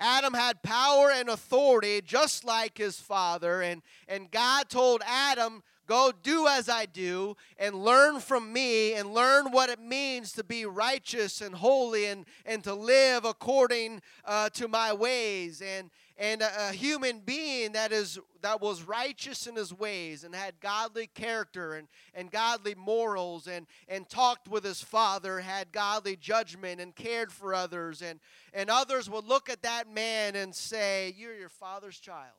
Adam 0.00 0.34
had 0.34 0.62
power 0.62 1.10
and 1.10 1.28
authority 1.28 2.00
just 2.00 2.44
like 2.44 2.76
his 2.76 2.98
father, 2.98 3.62
and, 3.62 3.82
and 4.08 4.30
God 4.30 4.68
told 4.68 5.02
Adam, 5.06 5.62
Go 5.86 6.12
do 6.22 6.46
as 6.46 6.68
I 6.68 6.86
do 6.86 7.36
and 7.58 7.74
learn 7.74 8.20
from 8.20 8.52
me 8.52 8.94
and 8.94 9.12
learn 9.12 9.50
what 9.50 9.68
it 9.68 9.80
means 9.80 10.32
to 10.32 10.44
be 10.44 10.64
righteous 10.64 11.40
and 11.40 11.54
holy 11.56 12.06
and, 12.06 12.24
and 12.46 12.62
to 12.64 12.72
live 12.72 13.24
according 13.24 14.00
uh, 14.24 14.48
to 14.50 14.68
my 14.68 14.92
ways. 14.92 15.60
And, 15.60 15.90
and 16.18 16.42
a, 16.42 16.68
a, 16.68 16.72
human 16.72 17.20
being 17.20 17.72
that 17.72 17.92
is 17.92 18.18
that 18.42 18.60
was 18.60 18.82
righteous 18.82 19.46
in 19.46 19.56
his 19.56 19.72
ways 19.72 20.24
and 20.24 20.34
had 20.34 20.60
godly 20.60 21.06
character 21.06 21.74
and, 21.74 21.88
and 22.14 22.30
godly 22.30 22.74
morals 22.74 23.46
and, 23.46 23.66
and 23.88 24.08
talked 24.08 24.48
with 24.48 24.64
his 24.64 24.82
father 24.82 25.40
had 25.40 25.72
godly 25.72 26.16
judgment 26.16 26.80
and 26.80 26.94
cared 26.94 27.32
for 27.32 27.54
others. 27.54 28.02
And, 28.02 28.20
and 28.52 28.68
others 28.68 29.08
would 29.08 29.24
look 29.24 29.48
at 29.48 29.62
that 29.62 29.92
man 29.92 30.36
and 30.36 30.54
say 30.54 31.14
you're 31.16 31.34
your 31.34 31.48
father's 31.48 31.98
child. 31.98 32.34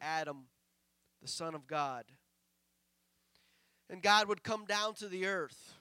Adam 0.00 0.44
the 1.22 1.28
son 1.28 1.54
of 1.54 1.66
god. 1.66 2.04
And 3.88 4.02
god 4.02 4.28
would 4.28 4.42
come 4.42 4.64
down 4.64 4.94
to 4.94 5.08
the 5.08 5.26
earth. 5.26 5.74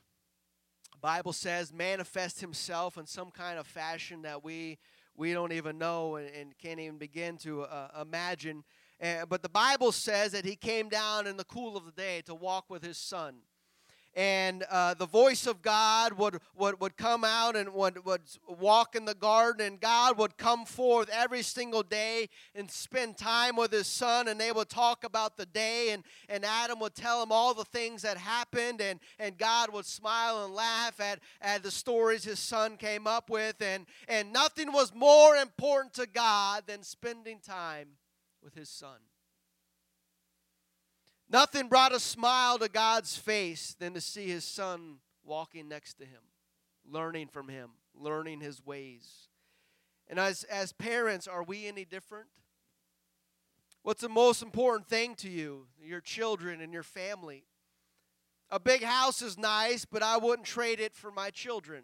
The 0.92 1.00
bible 1.00 1.34
says 1.34 1.72
manifest 1.72 2.42
himself 2.42 2.98
in 2.98 3.06
some 3.06 3.32
kind 3.32 3.58
of 3.58 3.66
fashion 3.66 4.24
that 4.24 4.44
we 4.44 4.78
we 5.20 5.34
don't 5.34 5.52
even 5.52 5.78
know 5.78 6.16
and, 6.16 6.30
and 6.34 6.58
can't 6.58 6.80
even 6.80 6.98
begin 6.98 7.38
to 7.38 7.64
uh, 7.64 8.02
imagine. 8.02 8.64
Uh, 9.04 9.26
but 9.28 9.42
the 9.42 9.50
Bible 9.50 9.92
says 9.92 10.32
that 10.32 10.46
he 10.46 10.56
came 10.56 10.88
down 10.88 11.28
in 11.28 11.36
the 11.36 11.44
cool 11.44 11.76
of 11.76 11.86
the 11.86 11.92
day 11.92 12.22
to 12.26 12.34
walk 12.34 12.70
with 12.70 12.82
his 12.82 12.98
son 12.98 13.36
and 14.16 14.64
uh, 14.70 14.94
the 14.96 15.06
voice 15.06 15.46
of 15.46 15.62
God 15.62 16.14
would, 16.14 16.40
would, 16.56 16.80
would 16.82 16.98
come 16.98 17.24
out 17.24 17.56
and 17.56 17.74
would, 17.74 18.04
would 18.06 18.22
walk 18.48 18.96
in 18.96 19.06
the 19.06 19.14
garden, 19.14 19.66
and 19.66 19.80
God 19.80 20.18
would 20.18 20.38
come 20.38 20.66
forth 20.66 21.10
every 21.10 21.42
single 21.42 21.84
day 21.84 22.30
and 22.56 22.70
spend 22.70 23.18
time 23.18 23.56
with 23.56 23.72
his 23.72 23.88
son, 23.88 24.28
and 24.28 24.40
they 24.40 24.52
would 24.52 24.70
talk 24.70 25.04
about 25.04 25.38
the 25.38 25.46
day, 25.46 25.92
and, 25.92 26.04
and 26.28 26.44
Adam 26.44 26.80
would 26.80 26.96
tell 26.96 27.22
him 27.22 27.32
all 27.32 27.54
the 27.54 27.66
things 27.66 28.02
that 28.02 28.18
happened, 28.18 28.82
and, 28.82 29.00
and 29.20 29.38
God 29.38 29.72
would 29.74 29.86
smile 29.86 30.46
and 30.46 30.54
laugh 30.54 31.00
at, 31.00 31.20
at 31.42 31.64
the 31.64 31.72
stories 31.72 32.24
his 32.24 32.40
son 32.40 32.78
came 32.78 33.08
up 33.08 33.30
with, 33.30 33.62
and, 33.62 33.86
and 34.08 34.34
nothing 34.34 34.74
was 34.74 34.94
more 34.94 35.36
important 35.36 35.94
to 35.94 36.08
God 36.08 36.64
than 36.68 36.84
spending 36.84 37.40
time 37.40 37.90
with 38.44 38.56
his 38.56 38.70
son. 38.70 38.98
Nothing 41.30 41.68
brought 41.68 41.94
a 41.94 42.00
smile 42.00 42.58
to 42.58 42.70
God's 42.70 43.16
face 43.16 43.76
than 43.80 43.94
to 43.94 44.02
see 44.02 44.28
his 44.28 44.44
son 44.44 44.98
walking 45.24 45.70
next 45.70 45.96
to 45.96 46.06
him, 46.06 46.22
learning 46.90 47.28
from 47.28 47.50
him, 47.50 47.70
learning 47.94 48.42
his 48.42 48.66
ways. 48.66 49.28
And 50.08 50.20
as, 50.20 50.44
as 50.46 50.74
parents, 50.74 51.28
are 51.28 51.44
we 51.44 51.68
any 51.68 51.86
different? 51.86 52.28
What's 53.84 54.02
the 54.02 54.10
most 54.10 54.42
important 54.42 54.88
thing 54.88 55.16
to 55.16 55.30
you, 55.30 55.68
your 55.82 56.02
children 56.02 56.62
and 56.62 56.74
your 56.74 56.84
family? 56.84 57.44
A 58.50 58.60
big 58.60 58.84
house 58.84 59.22
is 59.22 59.38
nice, 59.38 59.86
but 59.86 60.02
I 60.02 60.18
wouldn't 60.18 60.48
trade 60.48 60.80
it 60.80 60.96
for 60.96 61.12
my 61.12 61.30
children. 61.30 61.84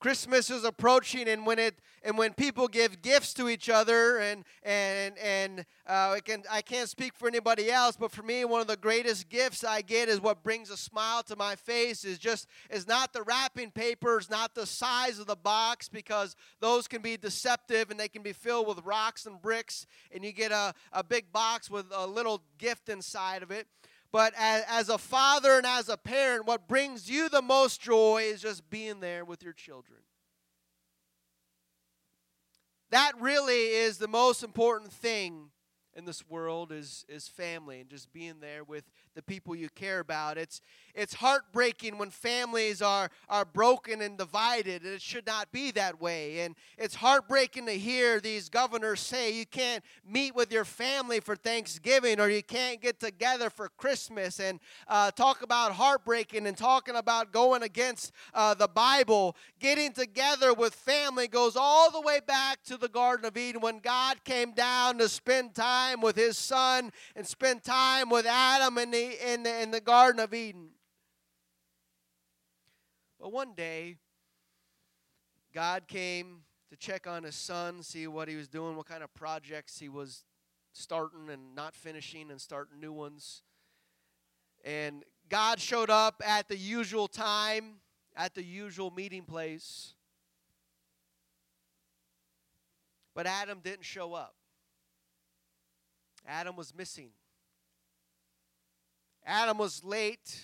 Christmas 0.00 0.48
is 0.48 0.62
approaching, 0.62 1.28
and 1.28 1.44
when 1.44 1.58
it 1.58 1.80
and 2.04 2.16
when 2.16 2.32
people 2.32 2.68
give 2.68 3.02
gifts 3.02 3.34
to 3.34 3.48
each 3.48 3.68
other, 3.68 4.18
and 4.18 4.44
and 4.62 5.18
and 5.18 5.60
uh, 5.88 6.14
I 6.16 6.20
can 6.24 6.44
I 6.48 6.62
can't 6.62 6.88
speak 6.88 7.14
for 7.14 7.26
anybody 7.26 7.70
else, 7.70 7.96
but 7.96 8.12
for 8.12 8.22
me, 8.22 8.44
one 8.44 8.60
of 8.60 8.68
the 8.68 8.76
greatest 8.76 9.28
gifts 9.28 9.64
I 9.64 9.82
get 9.82 10.08
is 10.08 10.20
what 10.20 10.44
brings 10.44 10.70
a 10.70 10.76
smile 10.76 11.24
to 11.24 11.34
my 11.34 11.56
face. 11.56 12.04
Is 12.04 12.18
just 12.18 12.46
is 12.70 12.86
not 12.86 13.12
the 13.12 13.22
wrapping 13.22 13.72
papers, 13.72 14.30
not 14.30 14.54
the 14.54 14.66
size 14.66 15.18
of 15.18 15.26
the 15.26 15.36
box, 15.36 15.88
because 15.88 16.36
those 16.60 16.86
can 16.86 17.02
be 17.02 17.16
deceptive 17.16 17.90
and 17.90 17.98
they 17.98 18.08
can 18.08 18.22
be 18.22 18.32
filled 18.32 18.68
with 18.68 18.84
rocks 18.84 19.26
and 19.26 19.42
bricks, 19.42 19.84
and 20.12 20.24
you 20.24 20.30
get 20.32 20.52
a 20.52 20.74
a 20.92 21.02
big 21.02 21.32
box 21.32 21.68
with 21.68 21.86
a 21.92 22.06
little 22.06 22.42
gift 22.58 22.88
inside 22.88 23.42
of 23.42 23.50
it. 23.50 23.66
But 24.10 24.32
as, 24.38 24.64
as, 24.68 24.88
a 24.88 24.98
father 24.98 25.58
and 25.58 25.66
as 25.66 25.88
a 25.88 25.96
parent, 25.96 26.46
what 26.46 26.66
brings 26.66 27.10
you 27.10 27.28
the 27.28 27.42
most 27.42 27.80
joy 27.80 28.22
is 28.24 28.40
just 28.40 28.68
being 28.70 29.00
there 29.00 29.24
with 29.24 29.42
your 29.42 29.52
children. 29.52 30.00
That 32.90 33.12
really 33.20 33.66
is 33.66 33.98
the 33.98 34.08
most 34.08 34.42
important 34.42 34.92
thing 34.92 35.50
in 35.94 36.06
this 36.06 36.26
world 36.28 36.72
is, 36.72 37.04
is 37.08 37.28
family 37.28 37.80
and 37.80 37.90
just 37.90 38.12
being 38.12 38.40
there 38.40 38.64
with 38.64 38.84
the 39.18 39.22
people 39.22 39.56
you 39.56 39.68
care 39.70 39.98
about. 39.98 40.38
It's, 40.38 40.62
it's 40.94 41.12
heartbreaking 41.12 41.98
when 41.98 42.10
families 42.10 42.80
are, 42.80 43.10
are 43.28 43.44
broken 43.44 44.00
and 44.00 44.16
divided, 44.16 44.84
and 44.84 44.94
it 44.94 45.02
should 45.02 45.26
not 45.26 45.50
be 45.50 45.72
that 45.72 46.00
way. 46.00 46.42
And 46.42 46.54
it's 46.76 46.94
heartbreaking 46.94 47.66
to 47.66 47.72
hear 47.72 48.20
these 48.20 48.48
governors 48.48 49.00
say 49.00 49.32
you 49.34 49.44
can't 49.44 49.82
meet 50.08 50.36
with 50.36 50.52
your 50.52 50.64
family 50.64 51.18
for 51.18 51.34
Thanksgiving 51.34 52.20
or 52.20 52.28
you 52.28 52.44
can't 52.44 52.80
get 52.80 53.00
together 53.00 53.50
for 53.50 53.68
Christmas 53.70 54.38
and 54.38 54.60
uh, 54.86 55.10
talk 55.10 55.42
about 55.42 55.72
heartbreaking 55.72 56.46
and 56.46 56.56
talking 56.56 56.94
about 56.94 57.32
going 57.32 57.64
against 57.64 58.12
uh, 58.34 58.54
the 58.54 58.68
Bible. 58.68 59.34
Getting 59.58 59.90
together 59.90 60.54
with 60.54 60.74
family 60.74 61.26
goes 61.26 61.56
all 61.56 61.90
the 61.90 62.00
way 62.00 62.20
back 62.24 62.62
to 62.66 62.76
the 62.76 62.88
Garden 62.88 63.26
of 63.26 63.36
Eden 63.36 63.62
when 63.62 63.80
God 63.80 64.22
came 64.22 64.52
down 64.52 64.98
to 64.98 65.08
spend 65.08 65.56
time 65.56 66.00
with 66.00 66.14
his 66.14 66.38
son 66.38 66.92
and 67.16 67.26
spend 67.26 67.64
time 67.64 68.10
with 68.10 68.24
Adam 68.24 68.78
and 68.78 68.94
the, 68.94 69.07
in 69.14 69.42
the, 69.42 69.62
in 69.62 69.70
the 69.70 69.80
Garden 69.80 70.20
of 70.20 70.34
Eden. 70.34 70.68
But 73.20 73.32
one 73.32 73.54
day, 73.54 73.96
God 75.52 75.88
came 75.88 76.42
to 76.70 76.76
check 76.76 77.06
on 77.06 77.24
his 77.24 77.34
son, 77.34 77.82
see 77.82 78.06
what 78.06 78.28
he 78.28 78.36
was 78.36 78.48
doing, 78.48 78.76
what 78.76 78.86
kind 78.86 79.02
of 79.02 79.12
projects 79.14 79.78
he 79.78 79.88
was 79.88 80.24
starting 80.72 81.28
and 81.30 81.54
not 81.54 81.74
finishing, 81.74 82.30
and 82.30 82.40
starting 82.40 82.78
new 82.80 82.92
ones. 82.92 83.42
And 84.64 85.04
God 85.28 85.60
showed 85.60 85.90
up 85.90 86.22
at 86.24 86.48
the 86.48 86.56
usual 86.56 87.08
time, 87.08 87.76
at 88.16 88.34
the 88.34 88.42
usual 88.42 88.90
meeting 88.90 89.22
place. 89.22 89.94
But 93.14 93.26
Adam 93.26 93.60
didn't 93.62 93.84
show 93.84 94.14
up. 94.14 94.34
Adam 96.26 96.54
was 96.54 96.74
missing. 96.74 97.10
Adam 99.28 99.58
was 99.58 99.84
late, 99.84 100.40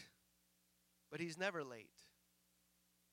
but 1.10 1.18
he's 1.18 1.38
never 1.38 1.64
late. 1.64 1.88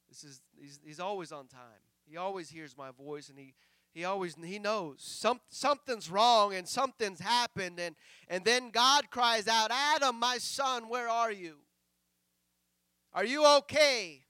This 0.10 0.26
is 0.26 0.42
he's, 0.60 0.80
he's 0.84 1.00
always 1.00 1.32
on 1.32 1.48
time. 1.48 1.62
He 2.06 2.18
always 2.18 2.50
hears 2.50 2.78
my 2.78 2.92
voice 2.92 3.30
and 3.30 3.40
he 3.40 3.54
he 3.94 4.04
always 4.04 4.36
he 4.44 4.60
knows 4.60 4.98
some, 5.00 5.40
something's 5.50 6.12
wrong 6.12 6.54
and 6.54 6.68
something's 6.68 7.22
happened 7.22 7.80
and 7.80 7.96
and 8.28 8.44
then 8.44 8.72
God 8.72 9.10
cries 9.10 9.48
out, 9.48 9.72
"Adam, 9.72 10.20
my 10.20 10.40
son, 10.40 10.90
where 10.90 11.08
are 11.08 11.32
you? 11.32 11.60
Are 13.14 13.26
you 13.26 13.46
okay?" 13.60 14.26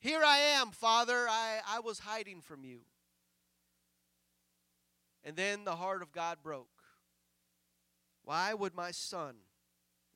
Here 0.00 0.22
I 0.24 0.38
am, 0.38 0.72
Father. 0.72 1.28
I, 1.28 1.60
I 1.68 1.80
was 1.80 2.00
hiding 2.00 2.40
from 2.40 2.64
you. 2.64 2.80
And 5.22 5.36
then 5.36 5.64
the 5.64 5.76
heart 5.76 6.02
of 6.02 6.10
God 6.10 6.38
broke. 6.42 6.66
Why 8.24 8.54
would 8.54 8.74
my 8.74 8.90
son 8.92 9.34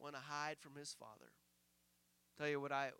want 0.04 0.14
to 0.14 0.20
hide 0.20 0.58
from 0.60 0.72
his 0.78 0.94
father? 0.98 1.32
Tell 2.36 2.48
you 2.48 2.60
what 2.60 2.72
I 2.72 2.90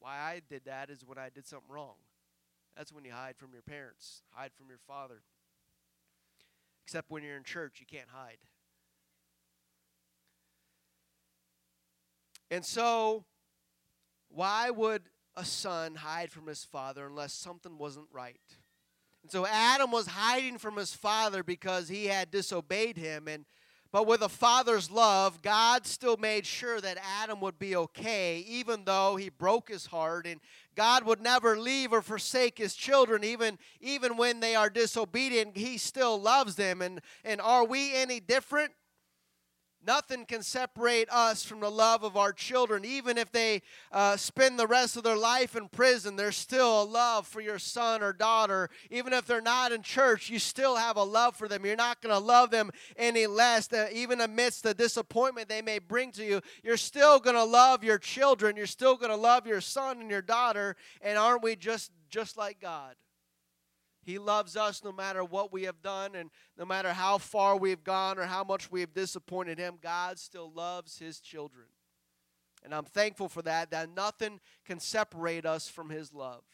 why 0.00 0.18
I 0.18 0.42
did 0.48 0.66
that 0.66 0.90
is 0.90 1.02
when 1.04 1.16
I 1.16 1.30
did 1.30 1.46
something 1.46 1.70
wrong. 1.70 1.94
That's 2.76 2.92
when 2.92 3.06
you 3.06 3.12
hide 3.12 3.36
from 3.38 3.54
your 3.54 3.62
parents, 3.62 4.22
hide 4.32 4.50
from 4.54 4.68
your 4.68 4.80
father. 4.86 5.22
Except 6.84 7.10
when 7.10 7.22
you're 7.22 7.38
in 7.38 7.42
church, 7.42 7.80
you 7.80 7.86
can't 7.86 8.10
hide. 8.10 8.36
And 12.50 12.64
so, 12.64 13.24
why 14.28 14.68
would 14.70 15.04
a 15.36 15.44
son 15.44 15.94
hide 15.94 16.30
from 16.30 16.46
his 16.46 16.64
father 16.64 17.06
unless 17.06 17.32
something 17.32 17.78
wasn't 17.78 18.08
right? 18.12 18.36
And 19.22 19.32
so 19.32 19.46
Adam 19.46 19.90
was 19.90 20.06
hiding 20.06 20.58
from 20.58 20.76
his 20.76 20.92
father 20.92 21.42
because 21.42 21.88
he 21.88 22.04
had 22.04 22.30
disobeyed 22.30 22.98
him 22.98 23.26
and 23.26 23.46
but 23.92 24.06
with 24.06 24.22
a 24.22 24.28
father's 24.28 24.90
love, 24.90 25.42
God 25.42 25.86
still 25.86 26.16
made 26.16 26.44
sure 26.46 26.80
that 26.80 26.98
Adam 27.20 27.40
would 27.40 27.58
be 27.58 27.76
okay, 27.76 28.44
even 28.46 28.84
though 28.84 29.16
he 29.16 29.28
broke 29.28 29.68
his 29.68 29.86
heart. 29.86 30.26
And 30.26 30.40
God 30.74 31.04
would 31.04 31.20
never 31.20 31.58
leave 31.58 31.92
or 31.92 32.02
forsake 32.02 32.58
his 32.58 32.74
children, 32.74 33.24
even, 33.24 33.58
even 33.80 34.16
when 34.16 34.40
they 34.40 34.54
are 34.54 34.68
disobedient. 34.68 35.56
He 35.56 35.78
still 35.78 36.20
loves 36.20 36.56
them. 36.56 36.82
And, 36.82 37.00
and 37.24 37.40
are 37.40 37.64
we 37.64 37.94
any 37.94 38.20
different? 38.20 38.72
Nothing 39.86 40.26
can 40.26 40.42
separate 40.42 41.08
us 41.10 41.44
from 41.44 41.60
the 41.60 41.70
love 41.70 42.02
of 42.02 42.16
our 42.16 42.32
children. 42.32 42.84
Even 42.84 43.16
if 43.16 43.30
they 43.30 43.62
uh, 43.92 44.16
spend 44.16 44.58
the 44.58 44.66
rest 44.66 44.96
of 44.96 45.04
their 45.04 45.16
life 45.16 45.54
in 45.54 45.68
prison, 45.68 46.16
there's 46.16 46.36
still 46.36 46.82
a 46.82 46.84
love 46.84 47.26
for 47.26 47.40
your 47.40 47.60
son 47.60 48.02
or 48.02 48.12
daughter. 48.12 48.68
Even 48.90 49.12
if 49.12 49.26
they're 49.26 49.40
not 49.40 49.70
in 49.70 49.82
church, 49.82 50.28
you 50.28 50.40
still 50.40 50.74
have 50.74 50.96
a 50.96 51.02
love 51.02 51.36
for 51.36 51.46
them. 51.46 51.64
You're 51.64 51.76
not 51.76 52.02
going 52.02 52.14
to 52.14 52.18
love 52.18 52.50
them 52.50 52.70
any 52.96 53.26
less. 53.26 53.72
Uh, 53.72 53.88
even 53.92 54.20
amidst 54.20 54.64
the 54.64 54.74
disappointment 54.74 55.48
they 55.48 55.62
may 55.62 55.78
bring 55.78 56.10
to 56.12 56.24
you, 56.24 56.40
you're 56.64 56.76
still 56.76 57.20
going 57.20 57.36
to 57.36 57.44
love 57.44 57.84
your 57.84 57.98
children. 57.98 58.56
You're 58.56 58.66
still 58.66 58.96
going 58.96 59.10
to 59.10 59.16
love 59.16 59.46
your 59.46 59.60
son 59.60 60.00
and 60.00 60.10
your 60.10 60.22
daughter. 60.22 60.74
And 61.00 61.16
aren't 61.16 61.42
we 61.42 61.54
just 61.54 61.92
just 62.10 62.36
like 62.36 62.60
God? 62.60 62.94
He 64.06 64.18
loves 64.18 64.56
us 64.56 64.84
no 64.84 64.92
matter 64.92 65.24
what 65.24 65.52
we 65.52 65.64
have 65.64 65.82
done 65.82 66.14
and 66.14 66.30
no 66.56 66.64
matter 66.64 66.92
how 66.92 67.18
far 67.18 67.56
we've 67.56 67.82
gone 67.82 68.20
or 68.20 68.22
how 68.22 68.44
much 68.44 68.70
we've 68.70 68.94
disappointed 68.94 69.58
Him. 69.58 69.78
God 69.82 70.20
still 70.20 70.52
loves 70.54 70.96
His 70.96 71.18
children. 71.18 71.66
And 72.64 72.72
I'm 72.72 72.84
thankful 72.84 73.28
for 73.28 73.42
that, 73.42 73.72
that 73.72 73.90
nothing 73.96 74.38
can 74.64 74.78
separate 74.78 75.44
us 75.44 75.68
from 75.68 75.90
His 75.90 76.14
love. 76.14 76.44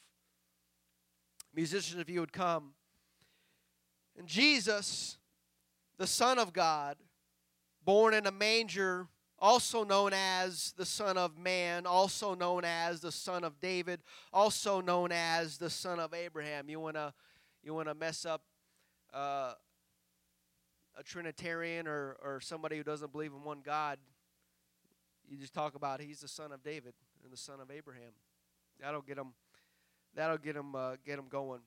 Musicians, 1.55 2.01
if 2.01 2.09
you 2.09 2.21
would 2.21 2.33
come. 2.33 2.73
And 4.19 4.27
Jesus, 4.27 5.19
the 5.99 6.07
Son 6.07 6.39
of 6.39 6.55
God, 6.55 6.97
born 7.85 8.15
in 8.15 8.27
a 8.27 8.33
manger, 8.33 9.09
also 9.39 9.85
known 9.85 10.13
as 10.15 10.73
the 10.79 10.87
Son 10.87 11.19
of 11.19 11.37
Man, 11.37 11.85
also 11.85 12.35
known 12.35 12.65
as 12.65 13.01
the 13.01 13.13
Son 13.13 13.45
of 13.45 13.61
David, 13.61 14.01
also 14.33 14.81
known 14.81 15.13
as 15.13 15.59
the 15.59 15.69
Son 15.69 16.01
of 16.01 16.15
Abraham. 16.15 16.71
You 16.71 16.81
want 16.81 16.97
to 16.97 17.13
you 17.63 17.75
want 17.75 17.89
to 17.89 17.95
mess 17.95 18.25
up 18.25 18.43
uh, 19.15 19.55
a 20.97 21.03
Trinitarian 21.03 21.87
or, 21.87 22.17
or 22.23 22.41
somebody 22.41 22.77
who 22.77 22.83
doesn't 22.83 23.13
believe 23.13 23.33
in 23.33 23.43
one 23.45 23.61
God, 23.65 23.99
you 25.29 25.37
just 25.37 25.55
talk 25.55 25.75
about 25.75 26.01
he's 26.01 26.21
the 26.21 26.29
son 26.29 26.53
of 26.53 26.63
David 26.63 26.95
and 27.23 27.33
the 27.33 27.37
son 27.37 27.61
of 27.61 27.71
Abraham. 27.71 28.13
That'll 28.81 29.03
get 29.03 29.17
them. 29.17 29.35
That'll 30.15 30.39
get 30.39 30.55
them. 30.55 30.75
Uh, 30.75 30.97
get 31.05 31.17
them 31.17 31.29
going. 31.29 31.61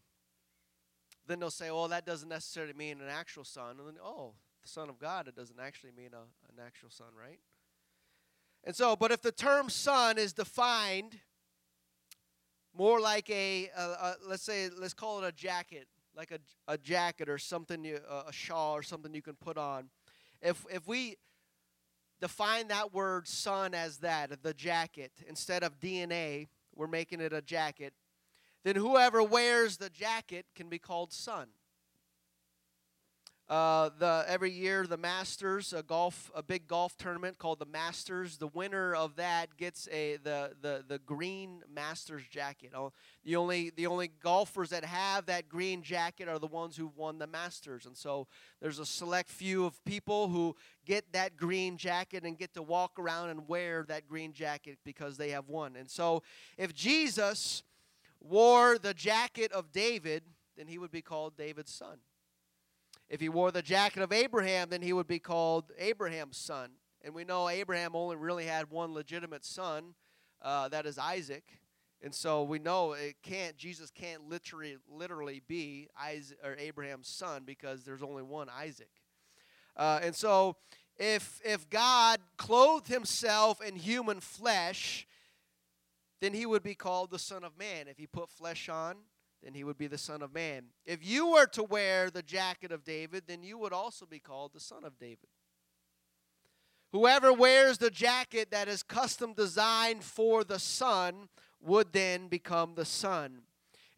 Then 1.28 1.40
they'll 1.40 1.50
say, 1.50 1.72
"Well, 1.72 1.88
that 1.88 2.06
doesn't 2.06 2.30
necessarily 2.30 2.74
mean 2.74 3.02
an 3.02 3.10
actual 3.10 3.44
son." 3.44 3.78
And 3.80 3.88
then, 3.88 3.96
oh, 4.04 4.34
the 4.62 4.68
son 4.68 4.90
of 4.90 5.00
God, 5.00 5.28
it 5.28 5.36
doesn't 5.36 5.60
actually 5.60 5.92
mean 5.92 6.10
a, 6.14 6.52
an 6.52 6.64
actual 6.64 6.90
son, 6.90 7.08
right? 7.20 7.40
And 8.64 8.76
so, 8.76 8.96
but 8.96 9.12
if 9.12 9.22
the 9.22 9.32
term 9.32 9.70
son 9.70 10.18
is 10.18 10.34
defined 10.34 11.20
more 12.78 13.00
like 13.00 13.30
a, 13.30 13.70
a, 13.76 13.82
a, 13.82 14.16
let's 14.28 14.44
say 14.44 14.70
let's 14.78 14.94
call 14.94 15.24
it 15.24 15.28
a 15.28 15.32
jacket 15.32 15.88
like 16.16 16.32
a, 16.32 16.40
a 16.72 16.78
jacket 16.78 17.28
or 17.28 17.38
something 17.38 17.84
you, 17.84 18.00
a 18.28 18.32
shawl 18.32 18.74
or 18.76 18.84
something 18.84 19.14
you 19.14 19.22
can 19.22 19.36
put 19.36 19.58
on. 19.58 19.90
If 20.42 20.66
if 20.72 20.88
we 20.88 21.18
define 22.22 22.70
that 22.70 22.94
word 22.94 23.28
son 23.28 23.74
as 23.74 23.98
that 23.98 24.32
the 24.42 24.54
jacket 24.54 25.12
instead 25.28 25.64
of 25.64 25.80
dna 25.80 26.48
we're 26.74 26.88
making 26.88 27.20
it 27.20 27.34
a 27.34 27.42
jacket 27.42 27.94
then 28.64 28.76
whoever 28.76 29.22
wears 29.22 29.78
the 29.78 29.90
jacket 29.90 30.46
can 30.56 30.70
be 30.70 30.80
called 30.80 31.12
son 31.12 31.48
uh, 33.48 33.92
the 34.00 34.26
every 34.28 34.50
year 34.50 34.88
the 34.88 34.98
Masters, 34.98 35.72
a 35.72 35.84
golf, 35.84 36.32
a 36.34 36.42
big 36.42 36.68
golf 36.68 36.98
tournament 36.98 37.38
called 37.38 37.60
the 37.60 37.66
Masters. 37.68 38.38
The 38.38 38.48
winner 38.48 38.96
of 38.96 39.16
that 39.18 39.56
gets 39.56 39.88
a 39.92 40.18
the 40.18 40.54
the 40.60 40.84
the 40.88 40.98
green 40.98 41.62
Masters 41.72 42.24
jacket. 42.28 42.72
Oh, 42.76 42.92
the 43.24 43.36
only 43.36 43.70
the 43.70 43.86
only 43.86 44.08
golfers 44.08 44.70
that 44.70 44.84
have 44.84 45.28
that 45.28 45.48
green 45.48 45.84
jacket 45.84 46.28
are 46.28 46.40
the 46.40 46.48
ones 46.48 46.76
who've 46.76 46.98
won 46.98 47.20
the 47.20 47.28
Masters, 47.28 47.86
and 47.86 47.96
so 47.96 48.28
there's 48.62 48.80
a 48.80 48.86
select 48.86 49.30
few 49.30 49.66
of 49.66 49.84
people 49.86 50.30
who 50.30 50.56
get 50.84 51.14
that 51.14 51.38
green 51.38 51.78
jacket 51.78 52.24
and 52.24 52.40
get 52.40 52.56
to 52.56 52.64
walk 52.64 52.98
around 52.98 53.30
and 53.30 53.48
wear 53.48 53.86
that 53.88 54.08
green 54.08 54.34
jacket 54.34 54.80
because 54.84 55.18
they 55.18 55.30
have 55.30 55.48
won. 55.50 55.76
And 55.76 55.90
so, 55.90 56.24
if 56.58 56.74
Jesus 56.74 57.62
wore 58.20 58.80
the 58.80 58.96
jacket 58.96 59.52
of 59.52 59.72
David, 59.72 60.24
then 60.58 60.66
he 60.66 60.80
would 60.80 60.92
be 60.92 61.04
called 61.04 61.38
David's 61.38 61.72
son. 61.72 62.00
If 63.10 63.22
he 63.22 63.30
wore 63.30 63.52
the 63.52 63.62
jacket 63.62 64.02
of 64.02 64.12
Abraham, 64.12 64.70
then 64.70 64.82
he 64.82 64.94
would 64.94 65.08
be 65.08 65.20
called 65.20 65.72
Abraham's 65.78 66.38
son. 66.38 66.72
And 67.04 67.14
we 67.14 67.24
know 67.24 67.50
Abraham 67.50 67.96
only 67.96 68.16
really 68.16 68.46
had 68.46 68.72
one 68.72 68.94
legitimate 68.94 69.46
son, 69.46 69.94
uh, 70.42 70.70
that 70.70 70.86
is 70.86 70.98
Isaac. 70.98 71.44
And 72.02 72.14
so 72.14 72.44
we 72.44 72.60
know 72.60 72.94
it 72.94 73.16
can't 73.24 73.58
Jesus 73.58 73.90
can't 73.90 74.30
literally 74.30 74.78
literally 74.88 75.42
be 75.48 75.88
Isaac 76.00 76.38
or 76.44 76.56
Abraham's 76.58 77.08
son 77.08 77.44
because 77.46 77.84
there's 77.84 78.04
only 78.04 78.24
one 78.24 78.48
Isaac. 78.50 78.92
Uh, 79.78 80.00
and 80.04 80.16
so 80.16 80.56
if 80.98 81.40
if 81.44 81.70
God 81.70 82.20
clothed 82.38 82.88
himself 82.88 83.62
in 83.62 83.76
human 83.76 84.20
flesh, 84.20 85.08
then 86.22 86.34
he 86.34 86.46
would 86.46 86.64
be 86.64 86.76
called 86.76 87.12
the 87.12 87.20
Son 87.20 87.44
of 87.44 87.58
Man. 87.58 87.88
If 87.88 87.98
he 87.98 88.08
put 88.08 88.30
flesh 88.30 88.70
on, 88.70 88.98
then 89.46 89.54
he 89.54 89.64
would 89.64 89.78
be 89.78 89.86
the 89.86 89.98
Son 89.98 90.24
of 90.24 90.34
Man. 90.34 90.64
If 90.88 91.06
you 91.06 91.28
were 91.28 91.46
to 91.46 91.64
wear 91.64 92.10
the 92.10 92.24
jacket 92.24 92.72
of 92.72 92.84
David, 92.84 93.26
then 93.28 93.44
you 93.44 93.60
would 93.60 93.74
also 93.74 94.08
be 94.08 94.18
called 94.18 94.54
the 94.54 94.60
Son 94.60 94.84
of 94.84 94.98
David. 94.98 95.30
Whoever 96.92 97.32
wears 97.32 97.78
the 97.78 97.92
jacket 97.92 98.50
that 98.50 98.68
is 98.68 98.82
custom 98.82 99.34
designed 99.34 100.04
for 100.04 100.44
the 100.44 100.58
Son 100.58 101.30
would 101.62 101.94
then 101.94 102.28
become 102.28 102.74
the 102.74 102.86
Son. 102.86 103.44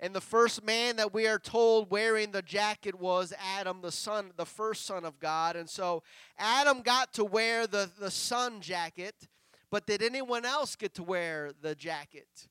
And 0.01 0.13
the 0.13 0.21
first 0.21 0.65
man 0.65 0.97
that 0.97 1.13
we 1.13 1.27
are 1.27 1.39
told 1.39 1.89
wearing 1.91 2.31
the 2.31 2.41
jacket 2.41 2.95
was 2.95 3.33
Adam, 3.57 3.79
the 3.81 3.91
son, 3.91 4.31
the 4.35 4.45
first 4.45 4.85
son 4.85 5.05
of 5.05 5.17
God. 5.19 5.55
And 5.55 5.67
so 5.67 6.03
Adam 6.37 6.81
got 6.81 7.13
to 7.13 7.25
wear 7.25 7.65
the, 7.65 7.89
the 7.99 8.11
son 8.11 8.61
jacket, 8.61 9.27
but 9.71 9.87
did 9.87 10.03
anyone 10.03 10.45
else 10.45 10.75
get 10.75 10.93
to 10.95 11.03
wear 11.03 11.51
the 11.61 11.73
jacket? 11.73 12.47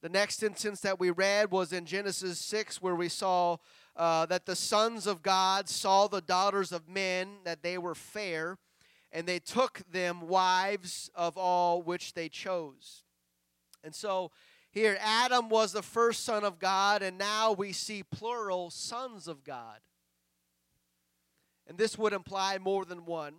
The 0.00 0.08
next 0.08 0.44
instance 0.44 0.80
that 0.82 1.00
we 1.00 1.10
read 1.10 1.50
was 1.50 1.72
in 1.72 1.84
Genesis 1.84 2.38
6, 2.38 2.80
where 2.80 2.94
we 2.94 3.08
saw 3.08 3.56
uh, 3.96 4.26
that 4.26 4.46
the 4.46 4.54
sons 4.54 5.08
of 5.08 5.22
God 5.22 5.68
saw 5.68 6.06
the 6.06 6.20
daughters 6.20 6.70
of 6.70 6.88
men, 6.88 7.38
that 7.44 7.62
they 7.62 7.78
were 7.78 7.96
fair, 7.96 8.58
and 9.10 9.26
they 9.26 9.40
took 9.40 9.82
them 9.90 10.28
wives 10.28 11.10
of 11.16 11.36
all 11.36 11.82
which 11.82 12.14
they 12.14 12.28
chose. 12.28 13.02
And 13.82 13.92
so 13.92 14.30
here, 14.70 14.96
Adam 15.00 15.48
was 15.48 15.72
the 15.72 15.82
first 15.82 16.24
son 16.24 16.44
of 16.44 16.60
God, 16.60 17.02
and 17.02 17.18
now 17.18 17.52
we 17.52 17.72
see 17.72 18.04
plural 18.04 18.70
sons 18.70 19.26
of 19.26 19.42
God. 19.42 19.80
And 21.66 21.76
this 21.76 21.98
would 21.98 22.12
imply 22.12 22.58
more 22.58 22.84
than 22.84 23.04
one. 23.04 23.34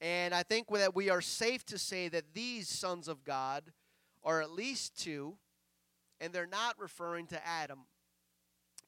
And 0.00 0.34
I 0.34 0.42
think 0.42 0.68
that 0.70 0.94
we 0.94 1.10
are 1.10 1.20
safe 1.20 1.66
to 1.66 1.78
say 1.78 2.08
that 2.08 2.32
these 2.32 2.68
sons 2.68 3.08
of 3.08 3.24
God 3.24 3.72
or 4.24 4.42
at 4.42 4.50
least 4.50 4.98
two, 5.00 5.36
and 6.20 6.32
they're 6.32 6.46
not 6.46 6.80
referring 6.80 7.26
to 7.28 7.46
Adam 7.46 7.80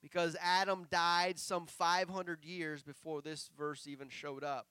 because 0.03 0.37
Adam 0.41 0.87
died 0.91 1.39
some 1.39 1.66
500 1.66 2.45
years 2.45 2.82
before 2.82 3.22
this 3.22 3.51
verse 3.57 3.87
even 3.87 4.09
showed 4.09 4.43
up. 4.43 4.66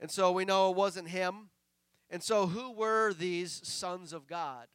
And 0.00 0.10
so 0.10 0.30
we 0.30 0.44
know 0.44 0.70
it 0.70 0.76
wasn't 0.76 1.08
him. 1.08 1.50
And 2.10 2.22
so, 2.22 2.46
who 2.46 2.72
were 2.72 3.12
these 3.12 3.60
sons 3.64 4.12
of 4.12 4.26
God? 4.26 4.66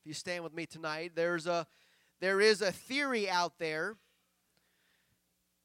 If 0.00 0.06
you 0.06 0.14
stand 0.14 0.42
with 0.42 0.52
me 0.52 0.66
tonight, 0.66 1.12
there's 1.14 1.46
a 1.46 1.66
there 2.20 2.40
is 2.40 2.60
a 2.60 2.72
theory 2.72 3.30
out 3.30 3.58
there 3.58 3.96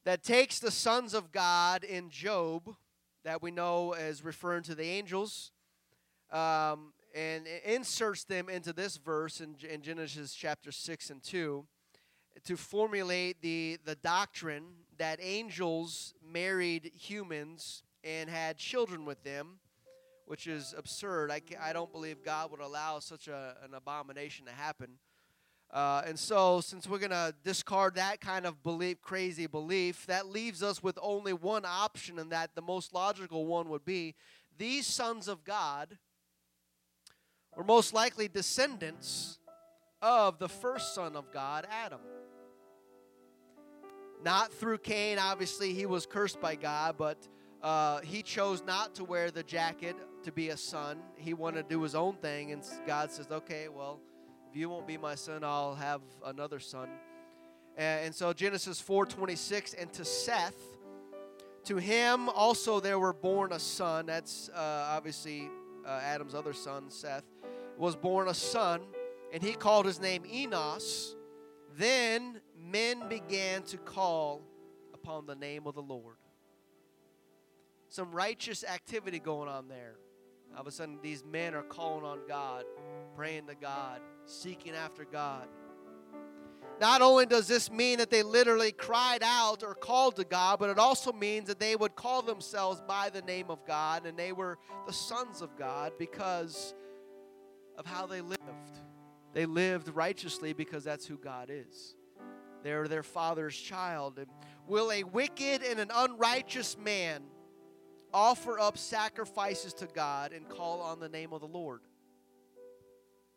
that 0.04 0.24
takes 0.24 0.60
the 0.60 0.70
sons 0.70 1.14
of 1.14 1.32
God 1.32 1.84
in 1.84 2.10
Job, 2.10 2.76
that 3.24 3.42
we 3.42 3.50
know 3.50 3.94
as 3.94 4.24
referring 4.24 4.64
to 4.64 4.76
the 4.76 4.84
angels, 4.84 5.52
um, 6.32 6.94
and 7.14 7.46
inserts 7.66 8.24
them 8.24 8.50
into 8.50 8.74
this 8.74 8.98
verse 8.98 9.40
in, 9.40 9.56
in 9.70 9.82
Genesis 9.82 10.34
chapter 10.34 10.72
6 10.72 11.10
and 11.10 11.24
2 11.24 11.66
to 12.46 12.58
formulate 12.58 13.42
the, 13.42 13.78
the 13.86 13.96
doctrine 13.96 14.66
that 14.98 15.20
angels 15.22 16.14
married 16.26 16.92
humans 16.96 17.84
and 18.04 18.30
had 18.30 18.58
children 18.58 19.06
with 19.06 19.24
them, 19.24 19.60
which 20.26 20.48
is 20.48 20.74
absurd. 20.78 21.32
I, 21.32 21.42
I 21.62 21.74
don't 21.74 21.92
believe 21.92 22.24
God 22.24 22.52
would 22.52 22.60
allow 22.60 23.00
such 23.00 23.28
a, 23.28 23.56
an 23.64 23.74
abomination 23.74 24.46
to 24.48 24.52
happen. 24.52 24.98
Uh, 25.72 26.04
and 26.06 26.20
so, 26.20 26.62
since 26.62 26.88
we're 26.88 27.00
going 27.00 27.10
to 27.10 27.34
discard 27.44 27.96
that 27.96 28.22
kind 28.22 28.46
of 28.46 28.62
belief, 28.62 29.02
crazy 29.02 29.48
belief, 29.48 30.06
that 30.06 30.28
leaves 30.28 30.62
us 30.62 30.84
with 30.84 31.00
only 31.02 31.34
one 31.34 31.64
option, 31.66 32.20
and 32.20 32.32
that 32.32 32.52
the 32.54 32.62
most 32.62 32.94
logical 32.94 33.48
one 33.48 33.70
would 33.70 33.84
be 33.84 34.14
these 34.58 34.86
sons 34.86 35.28
of 35.28 35.44
God 35.44 35.98
were 37.56 37.64
most 37.64 37.94
likely 37.94 38.28
descendants 38.28 39.40
of 40.02 40.40
the 40.40 40.50
first 40.50 40.96
son 40.96 41.16
of 41.16 41.32
God, 41.32 41.68
Adam. 41.70 42.00
Not 44.24 44.54
through 44.54 44.80
Cain, 44.80 45.20
obviously, 45.20 45.74
he 45.74 45.86
was 45.86 46.06
cursed 46.06 46.40
by 46.40 46.56
God, 46.56 46.96
but 46.98 47.18
uh, 47.62 48.00
he 48.02 48.22
chose 48.22 48.64
not 48.66 48.96
to 48.96 49.04
wear 49.04 49.32
the 49.32 49.44
jacket 49.44 49.96
to 50.24 50.32
be 50.32 50.50
a 50.50 50.58
son. 50.58 51.00
He 51.16 51.34
wanted 51.34 51.64
to 51.64 51.76
do 51.76 51.82
his 51.82 51.96
own 51.96 52.16
thing, 52.16 52.52
and 52.52 52.64
God 52.86 53.12
says, 53.12 53.28
okay, 53.32 53.68
well, 53.68 54.00
if 54.50 54.56
you 54.56 54.70
won't 54.70 54.88
be 54.88 54.98
my 54.98 55.16
son, 55.16 55.44
I'll 55.44 55.76
have 55.76 56.02
another 56.26 56.60
son. 56.60 56.90
And 57.76 58.14
so 58.14 58.34
Genesis 58.34 58.82
4:26, 58.82 59.74
and 59.82 59.92
to 59.94 60.06
Seth, 60.06 60.56
to 61.66 61.78
him 61.78 62.30
also 62.30 62.80
there 62.80 63.00
were 63.00 63.14
born 63.14 63.52
a 63.52 63.60
son. 63.60 64.06
That's 64.06 64.50
uh, 64.50 64.90
obviously 64.92 65.50
uh, 65.86 66.00
Adam's 66.04 66.36
other 66.36 66.54
son, 66.54 66.90
Seth, 66.90 67.24
was 67.78 67.96
born 67.96 68.28
a 68.28 68.34
son, 68.34 68.82
and 69.32 69.42
he 69.42 69.54
called 69.54 69.86
his 69.86 70.00
name 70.00 70.24
Enos. 70.32 71.16
Then 71.78 72.42
men 72.58 73.08
began 73.10 73.64
to 73.64 73.78
call 73.78 74.42
upon 74.94 75.26
the 75.26 75.36
name 75.36 75.66
of 75.66 75.76
the 75.76 75.82
Lord. 75.82 76.18
Some 77.90 78.12
righteous 78.12 78.64
activity 78.64 79.20
going 79.20 79.50
on 79.50 79.68
there. 79.68 79.96
All 80.56 80.62
of 80.62 80.68
a 80.68 80.72
sudden, 80.72 81.00
these 81.02 81.24
men 81.24 81.56
are 81.56 81.64
calling 81.64 82.06
on 82.06 82.20
God, 82.28 82.66
praying 83.16 83.48
to 83.48 83.56
God, 83.56 84.02
seeking 84.26 84.74
after 84.74 85.04
God. 85.04 85.48
Not 86.80 87.02
only 87.02 87.26
does 87.26 87.48
this 87.48 87.72
mean 87.72 88.00
that 88.00 88.10
they 88.10 88.24
literally 88.24 88.72
cried 88.72 89.22
out 89.24 89.64
or 89.64 89.76
called 89.76 90.16
to 90.18 90.24
God, 90.24 90.60
but 90.60 90.70
it 90.70 90.80
also 90.80 91.12
means 91.12 91.48
that 91.48 91.60
they 91.60 91.76
would 91.76 91.96
call 91.96 92.22
themselves 92.22 92.82
by 92.88 93.10
the 93.10 93.22
name 93.22 93.50
of 93.50 93.66
God 93.66 94.06
and 94.06 94.18
they 94.18 94.32
were 94.32 94.58
the 94.88 94.94
sons 94.94 95.42
of 95.42 95.56
God 95.58 95.94
because 95.98 96.74
of 97.78 97.86
how 97.86 98.06
they 98.06 98.22
lived. 98.22 98.42
They 99.34 99.46
lived 99.46 99.90
righteously 99.90 100.54
because 100.54 100.84
that's 100.84 101.06
who 101.06 101.18
God 101.18 101.50
is. 101.52 101.96
They're 102.64 102.88
their 102.88 103.04
father's 103.04 103.58
child. 103.58 104.18
And 104.20 104.28
will 104.68 104.92
a 104.92 105.04
wicked 105.04 105.64
and 105.64 105.80
an 105.80 105.92
unrighteous 105.94 106.78
man 106.78 107.24
offer 108.14 108.60
up 108.60 108.78
sacrifices 108.78 109.74
to 109.76 109.88
God 109.88 110.34
and 110.34 110.48
call 110.48 110.82
on 110.82 111.00
the 111.00 111.10
name 111.10 111.34
of 111.34 111.42
the 111.42 111.48
Lord? 111.48 111.82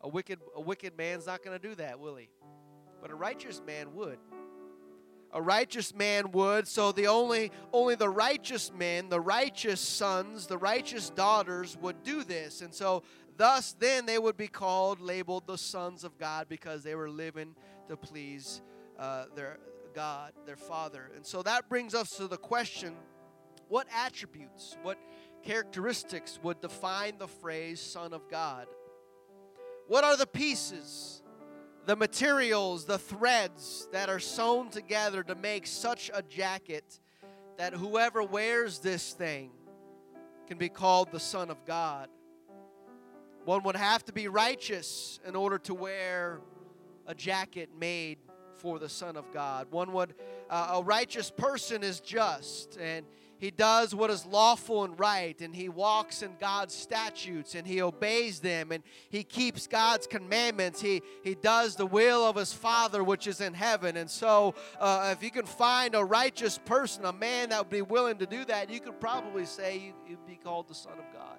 A 0.03 0.09
wicked, 0.09 0.39
a 0.55 0.61
wicked 0.61 0.97
man's 0.97 1.26
not 1.26 1.43
going 1.43 1.59
to 1.59 1.68
do 1.68 1.74
that, 1.76 1.99
will 1.99 2.16
he? 2.16 2.28
But 3.01 3.11
a 3.11 3.14
righteous 3.14 3.62
man 3.66 3.95
would. 3.95 4.18
A 5.32 5.43
righteous 5.43 5.95
man 5.95 6.30
would. 6.32 6.68
So 6.68 6.93
the 6.93 7.09
only 7.09 7.51
only 7.72 7.95
the 7.95 8.09
righteous 8.09 8.70
men, 8.72 9.09
the 9.09 9.20
righteous 9.20 9.80
sons, 9.80 10.47
the 10.47 10.59
righteous 10.59 11.11
daughters 11.11 11.76
would 11.80 12.03
do 12.05 12.22
this. 12.22 12.61
And 12.61 12.72
so 12.72 13.03
thus 13.37 13.74
then 13.78 14.07
they 14.07 14.18
would 14.18 14.37
be 14.37 14.49
called 14.49 15.01
labeled 15.01 15.47
the 15.47 15.59
sons 15.59 16.05
of 16.05 16.18
God 16.18 16.49
because 16.49 16.82
they 16.82 16.95
were 16.95 17.11
living 17.11 17.55
to 17.89 17.97
please 17.97 18.62
uh, 18.99 19.24
their 19.34 19.59
God, 19.95 20.32
their 20.45 20.57
Father. 20.57 21.11
And 21.16 21.24
so 21.24 21.43
that 21.43 21.68
brings 21.68 21.95
us 21.95 22.11
to 22.18 22.28
the 22.28 22.37
question 22.37 22.95
what 23.68 23.89
attributes, 23.93 24.76
what 24.82 24.99
characteristics 25.43 26.39
would 26.43 26.61
define 26.61 27.18
the 27.18 27.26
phrase 27.26 27.80
Son 27.80 28.12
of 28.12 28.28
God? 28.30 28.66
What 29.89 30.05
are 30.05 30.16
the 30.16 30.26
pieces, 30.26 31.22
the 31.87 31.97
materials, 31.97 32.84
the 32.84 32.99
threads 32.99 33.89
that 33.93 34.09
are 34.09 34.18
sewn 34.18 34.70
together 34.70 35.22
to 35.22 35.34
make 35.34 35.66
such 35.66 36.11
a 36.12 36.22
jacket 36.22 37.01
that 37.57 37.72
whoever 37.72 38.22
wears 38.22 38.80
this 38.80 39.12
thing 39.12 39.51
can 40.47 40.59
be 40.59 40.68
called 40.68 41.11
the 41.11 41.20
Son 41.20 41.51
of 41.51 41.64
God? 41.64 42.09
One 43.47 43.63
would 43.63 43.77
have 43.77 44.05
to 44.07 44.13
be 44.13 44.27
righteous 44.27 45.21
in 45.25 45.37
order 45.37 45.57
to 45.59 45.75
wear 45.75 46.41
a 47.07 47.15
jacket 47.15 47.71
made 47.79 48.19
for 48.57 48.81
the 48.81 48.89
Son 48.89 49.17
of 49.17 49.33
God. 49.33 49.69
One 49.71 49.93
would, 49.93 50.15
uh, 50.51 50.81
a 50.81 50.83
righteous 50.83 51.31
person 51.31 51.85
is 51.85 52.01
just 52.01 52.77
and 52.77 53.07
he 53.39 53.53
does 53.53 53.95
what 53.95 54.11
is 54.11 54.25
lawful 54.27 54.83
and 54.83 54.99
right, 54.99 55.39
and 55.41 55.55
he 55.55 55.69
walks 55.69 56.23
in 56.23 56.33
God's 56.41 56.75
statutes, 56.75 57.55
and 57.55 57.67
he 57.67 57.83
obeys 57.83 58.41
them, 58.41 58.73
and 58.73 58.83
he 59.11 59.23
keeps 59.23 59.67
God's 59.67 60.07
commandments. 60.07 60.81
He, 60.81 61.03
he 61.23 61.35
does 61.35 61.77
the 61.77 61.87
will 61.87 62.27
of 62.27 62.37
his 62.37 62.55
Father 62.55 63.05
which 63.05 63.27
is 63.27 63.43
in 63.43 63.53
heaven. 63.53 63.99
And 63.99 64.11
so, 64.11 64.55
uh, 64.81 65.15
if 65.15 65.23
you 65.23 65.31
can 65.31 65.45
find 65.45 65.95
a 65.95 66.03
righteous 66.03 66.59
person, 66.59 67.05
a 67.05 67.13
man 67.13 67.51
that 67.51 67.61
would 67.61 67.71
be 67.71 67.83
willing 67.83 68.17
to 68.19 68.27
do 68.27 68.45
that, 68.47 68.71
you 68.71 68.81
could 68.81 68.99
probably 69.01 69.45
say 69.45 69.77
you, 69.77 69.93
you'd 70.09 70.27
be 70.27 70.37
called 70.43 70.69
the 70.69 70.75
Son 70.75 70.95
of 70.95 71.05
God. 71.13 71.39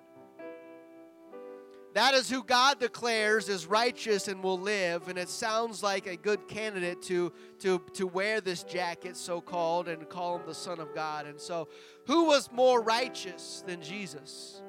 That 1.97 2.13
is 2.13 2.29
who 2.29 2.43
God 2.43 2.79
declares 2.79 3.49
is 3.49 3.65
righteous 3.65 4.27
and 4.27 4.43
will 4.43 4.59
live. 4.59 5.07
And 5.07 5.17
it 5.17 5.29
sounds 5.29 5.81
like 5.81 6.05
a 6.05 6.15
good 6.15 6.47
candidate 6.47 7.01
to, 7.01 7.33
to, 7.57 7.81
to 7.93 8.05
wear 8.05 8.39
this 8.39 8.61
jacket, 8.61 9.17
so 9.17 9.41
called, 9.41 9.87
and 9.87 10.07
call 10.07 10.37
him 10.37 10.45
the 10.45 10.53
Son 10.53 10.79
of 10.79 10.93
God. 10.93 11.25
And 11.25 11.41
so, 11.41 11.67
who 12.05 12.25
was 12.25 12.51
more 12.51 12.83
righteous 12.83 13.63
than 13.65 13.81
Jesus? 13.81 14.61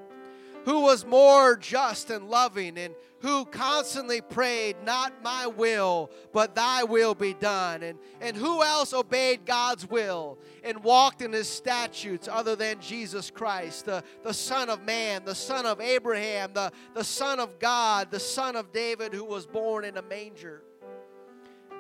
Who 0.69 0.81
was 0.81 1.07
more 1.07 1.57
just 1.57 2.11
and 2.11 2.29
loving 2.29 2.77
and 2.77 2.95
who 3.21 3.47
constantly 3.47 4.21
prayed, 4.21 4.77
Not 4.85 5.25
my 5.25 5.47
will, 5.47 6.11
but 6.35 6.55
thy 6.55 6.85
will 6.85 7.15
be 7.15 7.33
done. 7.33 7.83
And, 7.83 7.99
and 8.21 8.37
who 8.37 8.63
else 8.63 8.93
obeyed 8.93 9.47
God's 9.47 9.89
will 9.89 10.37
and 10.63 10.85
walked 10.85 11.23
in 11.23 11.33
his 11.33 11.49
statutes 11.49 12.29
other 12.31 12.55
than 12.55 12.83
Jesus 12.83 13.31
Christ, 13.31 13.87
the, 13.87 14.05
the 14.23 14.35
Son 14.35 14.69
of 14.69 14.83
Man, 14.83 15.23
the 15.25 15.35
Son 15.35 15.65
of 15.65 15.81
Abraham, 15.81 16.51
the, 16.53 16.71
the 16.93 17.03
Son 17.03 17.41
of 17.41 17.59
God, 17.59 18.11
the 18.11 18.21
Son 18.21 18.55
of 18.55 18.71
David 18.71 19.15
who 19.15 19.25
was 19.25 19.47
born 19.47 19.87
in 19.87 19.97
a 19.97 20.03
manger? 20.03 20.61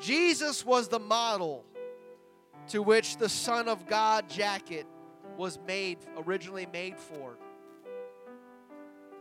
Jesus 0.01 0.64
was 0.64 0.89
the 0.89 0.99
model 0.99 1.62
to 2.68 2.82
which 2.82 3.18
the 3.18 3.28
Son 3.28 3.68
of 3.68 3.86
God 3.86 4.30
jacket 4.30 4.86
was 5.36 5.59
made, 5.66 5.99
originally 6.16 6.66
made 6.72 6.99
for 6.99 7.36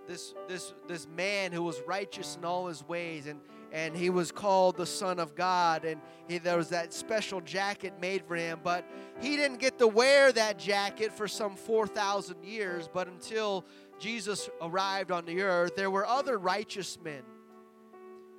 this 0.08 0.34
this 0.48 0.74
this 0.88 1.08
man 1.08 1.52
who 1.52 1.62
was 1.62 1.82
righteous 1.86 2.38
in 2.38 2.46
all 2.46 2.68
his 2.68 2.88
ways 2.88 3.28
and 3.28 3.40
and 3.72 3.96
he 3.96 4.10
was 4.10 4.32
called 4.32 4.78
the 4.78 4.86
son 4.86 5.20
of 5.20 5.36
god 5.36 5.84
and 5.84 6.00
he, 6.28 6.38
there 6.38 6.58
was 6.58 6.70
that 6.70 6.94
special 6.94 7.42
jacket 7.42 7.94
made 8.00 8.24
for 8.26 8.36
him 8.36 8.60
but 8.64 8.86
he 9.20 9.36
didn't 9.36 9.60
get 9.60 9.78
to 9.78 9.88
wear 9.88 10.32
that 10.32 10.58
jacket 10.58 11.12
for 11.12 11.28
some 11.28 11.56
4000 11.56 12.44
years 12.44 12.90
but 12.92 13.08
until 13.08 13.66
jesus 14.00 14.50
arrived 14.62 15.12
on 15.12 15.26
the 15.26 15.42
earth 15.42 15.76
there 15.76 15.92
were 15.92 16.06
other 16.06 16.38
righteous 16.38 16.98
men 17.04 17.24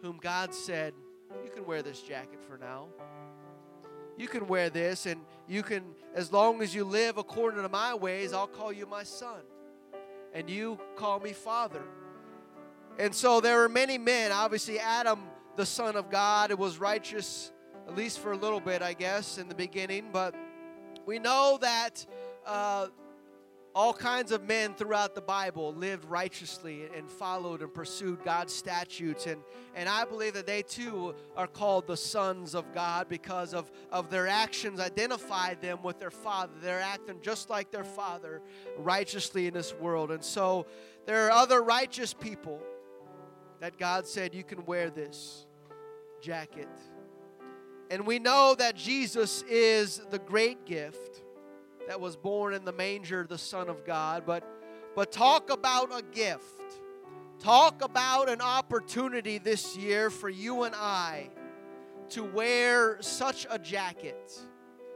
whom 0.03 0.17
god 0.17 0.55
said 0.55 0.95
you 1.45 1.51
can 1.51 1.67
wear 1.67 1.83
this 1.83 2.01
jacket 2.01 2.41
for 2.49 2.57
now. 2.57 2.87
You 4.17 4.29
can 4.29 4.49
wear 4.49 4.71
this 4.71 5.07
and 5.07 5.21
you 5.47 5.63
can 5.63 5.85
as 6.15 6.33
long 6.33 6.63
as 6.63 6.75
you 6.75 6.85
live 6.85 7.19
according 7.19 7.63
to 7.63 7.69
my 7.69 7.95
ways 7.95 8.33
i'll 8.33 8.49
call 8.49 8.73
you 8.73 8.85
my 8.85 9.05
son 9.05 9.41
and 10.33 10.49
you 10.49 10.79
call 10.97 11.21
me 11.21 11.33
Father. 11.33 11.83
And 12.99 13.15
so 13.15 13.41
there 13.41 13.63
are 13.63 13.69
many 13.69 13.99
men. 13.99 14.33
Obviously, 14.33 14.79
Adam, 14.79 15.21
the 15.57 15.67
Son 15.67 15.97
of 15.97 16.11
God, 16.11 16.53
was 16.55 16.79
righteous, 16.79 17.53
at 17.87 17.95
least 17.97 18.19
for 18.19 18.33
a 18.33 18.37
little 18.37 18.61
bit, 18.61 18.83
I 18.83 18.93
guess, 18.93 19.39
in 19.39 19.49
the 19.49 19.55
beginning. 19.55 20.11
But 20.13 20.35
we 21.07 21.19
know 21.19 21.59
that 21.61 22.05
uh, 22.45 22.89
all 23.79 23.95
kinds 23.95 24.33
of 24.33 24.43
men 24.43 24.75
throughout 24.75 25.15
the 25.15 25.21
Bible 25.21 25.73
lived 25.73 26.05
righteously 26.07 26.89
and 26.97 27.09
followed 27.09 27.63
and 27.63 27.73
pursued 27.73 28.19
God's 28.25 28.53
statutes. 28.53 29.27
And, 29.27 29.41
and 29.77 29.89
I 29.89 30.05
believe 30.05 30.35
that 30.35 30.49
they 30.49 30.63
too 30.63 31.15
are 31.37 31.47
called 31.47 31.87
the 31.87 31.97
sons 31.97 32.57
of 32.57 32.75
God 32.75 33.09
because 33.09 33.55
of, 33.55 33.71
of 33.93 34.11
their 34.11 34.27
actions 34.27 34.81
identified 34.81 35.63
them 35.63 35.81
with 35.85 36.01
their 36.01 36.11
father. 36.11 36.55
They're 36.61 36.81
acting 36.81 37.21
just 37.23 37.51
like 37.51 37.71
their 37.71 37.85
father 37.85 38.43
righteously 38.79 39.47
in 39.47 39.55
this 39.55 39.73
world. 39.73 40.11
And 40.11 40.25
so 40.25 40.67
there 41.07 41.29
are 41.29 41.31
other 41.31 41.63
righteous 41.63 42.13
people 42.13 42.61
that 43.61 43.79
God 43.79 44.09
said, 44.09 44.35
You 44.35 44.43
can 44.43 44.67
wear 44.67 44.91
this 44.91 45.47
jacket. 46.21 46.67
And 47.93 48.09
we 48.09 48.19
know 48.19 48.57
that 48.59 48.75
Jesus 48.75 49.43
is 49.43 50.03
the 50.11 50.19
great 50.19 50.67
gift 50.67 51.23
that 51.89 51.99
was 51.99 52.17
born 52.17 52.53
in 52.53 52.67
the 52.67 52.73
manger, 52.73 53.27
the 53.27 53.39
Son 53.39 53.71
of 53.71 53.85
God. 53.87 54.25
But, 54.27 54.45
but 54.95 55.11
talk 55.11 55.51
about 55.51 55.91
a 55.91 56.03
gift. 56.03 56.45
Talk 57.39 57.83
about 57.83 58.29
an 58.29 58.43
opportunity 58.43 59.39
this 59.39 59.75
year 59.75 60.11
for 60.11 60.29
you 60.29 60.65
and 60.65 60.75
I 60.75 61.31
to 62.11 62.25
wear 62.25 62.99
such 63.01 63.47
a 63.51 63.59
jacket, 63.59 64.39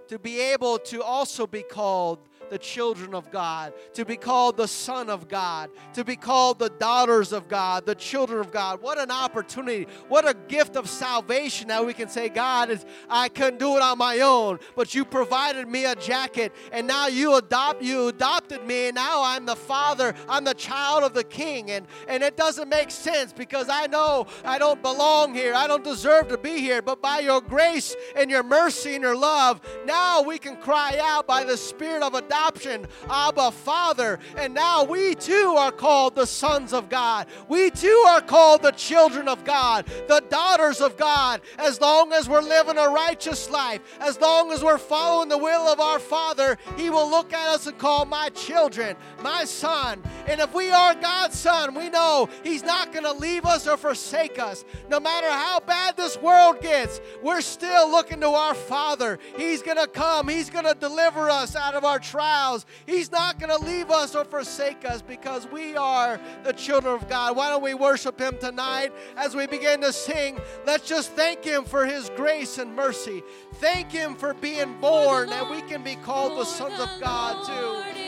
to 0.09 0.18
be 0.18 0.38
able 0.40 0.78
to 0.80 1.03
also 1.03 1.47
be 1.47 1.62
called 1.62 2.18
the 2.51 2.59
children 2.59 3.14
of 3.14 3.30
God, 3.30 3.72
to 3.95 4.05
be 4.05 4.16
called 4.16 4.57
the 4.57 4.68
Son 4.68 5.09
of 5.09 5.28
God, 5.28 5.70
to 5.95 6.05
be 6.05 6.16
called 6.16 6.59
the 6.59 6.68
daughters 6.68 7.32
of 7.32 7.49
God, 7.49 7.86
the 7.86 7.95
children 7.95 8.40
of 8.40 8.53
God. 8.53 8.82
What 8.82 8.99
an 8.99 9.11
opportunity. 9.11 9.86
What 10.09 10.28
a 10.28 10.34
gift 10.34 10.76
of 10.76 10.88
salvation 10.88 11.68
that 11.68 11.84
we 11.84 11.95
can 11.95 12.09
say, 12.09 12.28
God, 12.28 12.70
is, 12.70 12.84
I 13.09 13.28
couldn't 13.28 13.59
do 13.59 13.76
it 13.76 13.82
on 13.82 13.99
my 13.99 14.20
own, 14.20 14.59
but 14.76 14.95
you 14.95 15.05
provided 15.05 15.68
me 15.68 15.86
a 15.86 15.95
jacket, 15.95 16.53
and 16.72 16.86
now 16.86 17.07
you 17.07 17.36
adopt 17.36 17.82
you 17.82 18.09
adopted 18.09 18.64
me, 18.66 18.88
and 18.88 18.95
now 18.95 19.22
I'm 19.22 19.47
the 19.47 19.57
father, 19.57 20.14
I'm 20.28 20.45
the 20.45 20.55
child 20.55 21.05
of 21.05 21.14
the 21.14 21.24
king. 21.24 21.70
And, 21.70 21.86
and 22.09 22.22
it 22.22 22.36
doesn't 22.36 22.68
make 22.68 22.90
sense 22.90 23.32
because 23.32 23.68
I 23.68 23.86
know 23.86 24.26
I 24.45 24.59
don't 24.59 24.82
belong 24.82 25.34
here. 25.34 25.55
I 25.55 25.66
don't 25.66 25.84
deserve 25.84 26.28
to 26.28 26.38
be 26.38 26.59
here. 26.59 26.82
But 26.82 27.01
by 27.01 27.20
your 27.20 27.40
grace 27.40 27.97
and 28.16 28.30
your 28.30 28.43
mercy 28.43 28.95
and 28.95 29.03
your 29.03 29.16
love, 29.16 29.61
now 29.86 30.22
we 30.22 30.38
can 30.38 30.57
cry 30.57 30.99
out 31.01 31.26
by 31.26 31.45
the 31.45 31.57
spirit 31.57 32.03
of 32.03 32.14
adoption 32.14 32.41
adoption, 32.43 32.86
Abba, 33.09 33.53
Father. 33.53 34.18
And 34.36 34.55
now 34.55 34.84
we 34.84 35.14
too 35.14 35.55
are 35.57 35.70
called 35.70 36.14
the 36.14 36.26
sons 36.26 36.72
of 36.72 36.88
God. 36.88 37.26
We 37.49 37.70
too 37.70 38.05
are 38.09 38.20
called 38.20 38.62
the 38.62 38.72
children 38.72 39.28
of 39.28 39.45
God, 39.45 39.86
the 40.09 40.22
daughters 40.28 40.80
of 40.80 40.97
God, 40.97 41.40
as 41.59 41.80
long 41.80 42.12
as 42.12 42.28
we're 42.28 42.43
living 42.43 42.78
a 42.78 42.88
righteous 42.88 43.49
life, 43.51 43.80
as 44.01 44.20
long 44.20 44.53
as 44.53 44.62
we're 44.62 44.78
following 44.78 45.28
the 45.28 45.38
will 45.38 45.68
of 45.68 45.78
our 45.78 45.99
Father, 45.99 46.59
He 46.76 46.90
will 46.90 47.09
look 47.09 47.32
at 47.32 47.49
us 47.49 47.66
and 47.66 47.78
call 47.78 48.05
my 48.07 48.28
children, 48.30 48.97
my 49.22 49.45
son. 49.45 50.03
And 50.27 50.41
if 50.41 50.55
we 50.55 50.70
are 50.70 50.95
God's 50.95 51.39
son, 51.39 51.75
we 51.75 51.89
know 51.89 52.29
He's 52.45 52.62
not 52.62 52.93
going 52.93 53.05
to 53.05 53.12
leave 53.12 53.45
us 53.45 53.66
or 53.66 53.77
forsake 53.77 54.39
us. 54.39 54.64
No 54.89 55.01
matter 55.01 55.31
how 55.31 55.61
bad 55.61 55.97
this 55.97 56.16
world 56.18 56.61
gets, 56.61 57.01
we're 57.23 57.41
still 57.41 57.91
looking 57.91 58.20
to 58.20 58.29
our 58.29 58.55
Father. 58.55 59.18
He's 59.37 59.62
going 59.62 59.79
to 59.79 59.87
come, 59.87 60.29
He's 60.29 60.51
going 60.51 60.64
to 60.64 60.75
deliver 60.75 61.31
us 61.31 61.57
out 61.57 61.75
of 61.75 61.85
our 61.85 61.99
trials. 61.99 62.66
He's 62.87 63.11
not 63.11 63.39
going 63.39 63.57
to 63.57 63.64
leave 63.64 63.91
us 63.91 64.14
or 64.14 64.25
forsake 64.25 64.85
us 64.85 65.03
because 65.03 65.47
we 65.51 65.77
are 65.77 66.20
the 66.45 66.53
children 66.53 66.95
of 66.95 67.09
God. 67.09 67.37
Why 67.37 67.51
don't 67.51 67.62
we 67.62 67.75
worship 67.75 68.20
Him 68.20 68.37
tonight 68.39 68.93
as 69.16 69.35
we 69.35 69.47
begin 69.47 69.81
to 69.83 69.93
sing? 69.93 70.39
Let's 70.66 70.87
just 70.87 71.12
thank 71.12 71.45
Him 71.45 71.64
for 71.64 71.87
His 71.87 72.11
grace 72.11 72.59
and 72.59 72.75
mercy. 72.75 73.23
Thank 73.55 73.91
Him 73.91 74.14
for 74.14 74.35
being 74.35 74.81
born 74.81 75.31
and 75.31 75.51
we 75.51 75.62
can 75.62 75.83
be 75.83 75.97
called 75.97 76.39
the 76.39 76.45
sons 76.45 76.79
of 76.79 76.89
God 77.01 77.47
too. 77.47 78.02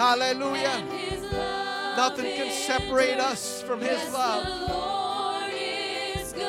Hallelujah. 0.00 0.82
Nothing 1.94 2.24
can 2.34 2.50
separate 2.50 3.18
us 3.18 3.60
from 3.60 3.82
His 3.82 4.00
love. 4.14 4.46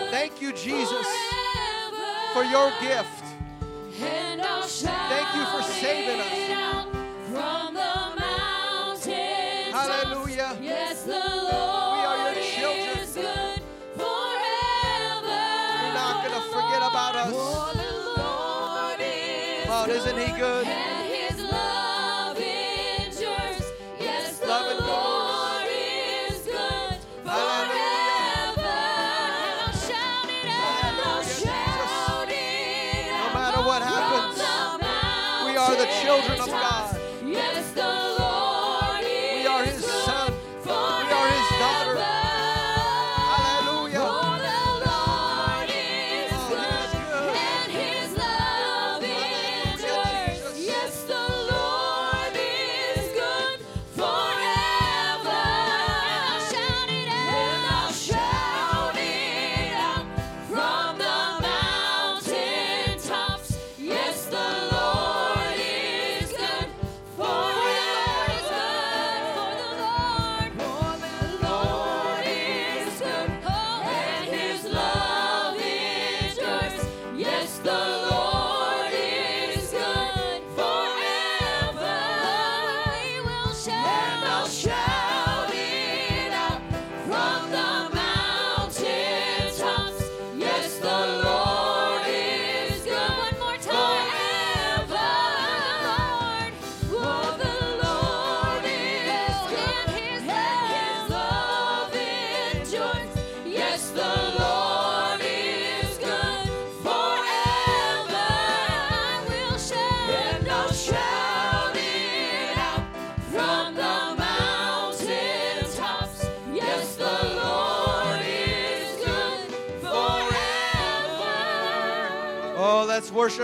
Thank 0.09 0.41
you, 0.41 0.53
Jesus, 0.53 1.05
for 2.31 2.45
your 2.45 2.71
gift. 2.79 3.25
Thank 3.99 5.35
you 5.35 5.43
for 5.51 5.61
saving 5.63 6.21
us. 6.21 6.31
Hallelujah. 9.73 10.57
Yes, 10.61 11.03
the 11.03 11.11
Lord 11.11 11.51
we 11.51 12.05
are 12.07 12.31
your 12.31 12.43
children. 12.55 12.99
is 12.99 13.13
good 13.15 13.61
forever. 13.97 15.41
You're 15.83 15.93
not 15.93 16.25
going 16.25 16.39
to 16.39 16.47
forget 16.55 16.81
about 16.89 17.15
us. 17.17 17.31
For 17.31 17.77
the 17.77 17.91
Lord 18.15 18.99
is 19.01 19.65
Come 19.65 19.73
on, 19.73 19.89
isn't 19.89 20.17
He 20.17 20.39
good? 20.39 20.90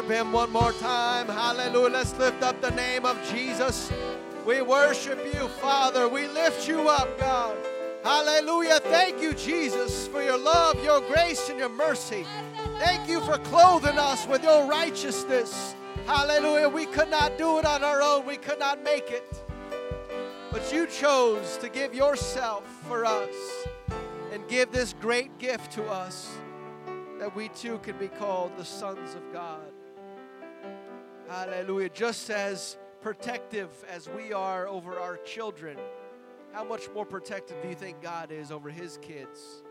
Worship 0.07 0.25
Him 0.25 0.31
one 0.31 0.51
more 0.51 0.71
time. 0.73 1.27
Hallelujah. 1.27 1.93
Let's 1.93 2.17
lift 2.17 2.43
up 2.43 2.61
the 2.61 2.71
name 2.71 3.05
of 3.05 3.17
Jesus. 3.29 3.91
We 4.45 4.61
worship 4.61 5.19
you, 5.33 5.47
Father. 5.59 6.07
We 6.07 6.27
lift 6.27 6.67
you 6.67 6.87
up, 6.89 7.19
God. 7.19 7.55
Hallelujah. 8.03 8.79
Thank 8.79 9.21
you, 9.21 9.33
Jesus, 9.33 10.07
for 10.07 10.21
your 10.21 10.37
love, 10.37 10.81
your 10.83 11.01
grace, 11.01 11.49
and 11.49 11.59
your 11.59 11.69
mercy. 11.69 12.25
Thank 12.79 13.09
you 13.09 13.19
for 13.21 13.37
clothing 13.39 13.97
us 13.97 14.25
with 14.27 14.43
your 14.43 14.65
righteousness. 14.65 15.75
Hallelujah. 16.05 16.69
We 16.69 16.85
could 16.85 17.09
not 17.09 17.37
do 17.37 17.59
it 17.59 17.65
on 17.65 17.83
our 17.83 18.01
own, 18.01 18.25
we 18.25 18.37
could 18.37 18.59
not 18.59 18.83
make 18.83 19.11
it. 19.11 19.43
But 20.51 20.71
you 20.71 20.87
chose 20.87 21.57
to 21.57 21.67
give 21.67 21.93
yourself 21.93 22.63
for 22.87 23.03
us 23.05 23.35
and 24.31 24.47
give 24.47 24.71
this 24.71 24.93
great 25.01 25.37
gift 25.37 25.73
to 25.73 25.83
us 25.89 26.31
that 27.19 27.35
we 27.35 27.49
too 27.49 27.79
can 27.79 27.97
be 27.97 28.07
called 28.07 28.55
the 28.57 28.63
sons 28.63 29.13
of 29.15 29.33
God. 29.33 29.71
Hallelujah. 31.27 31.89
Just 31.89 32.29
as 32.29 32.77
protective 33.01 33.69
as 33.89 34.07
we 34.07 34.31
are 34.31 34.65
over 34.65 34.97
our 34.97 35.17
children, 35.17 35.77
how 36.53 36.63
much 36.63 36.89
more 36.93 37.05
protective 37.05 37.61
do 37.61 37.67
you 37.67 37.75
think 37.75 38.01
God 38.01 38.31
is 38.31 38.49
over 38.49 38.69
his 38.69 38.97
kids? 39.01 39.61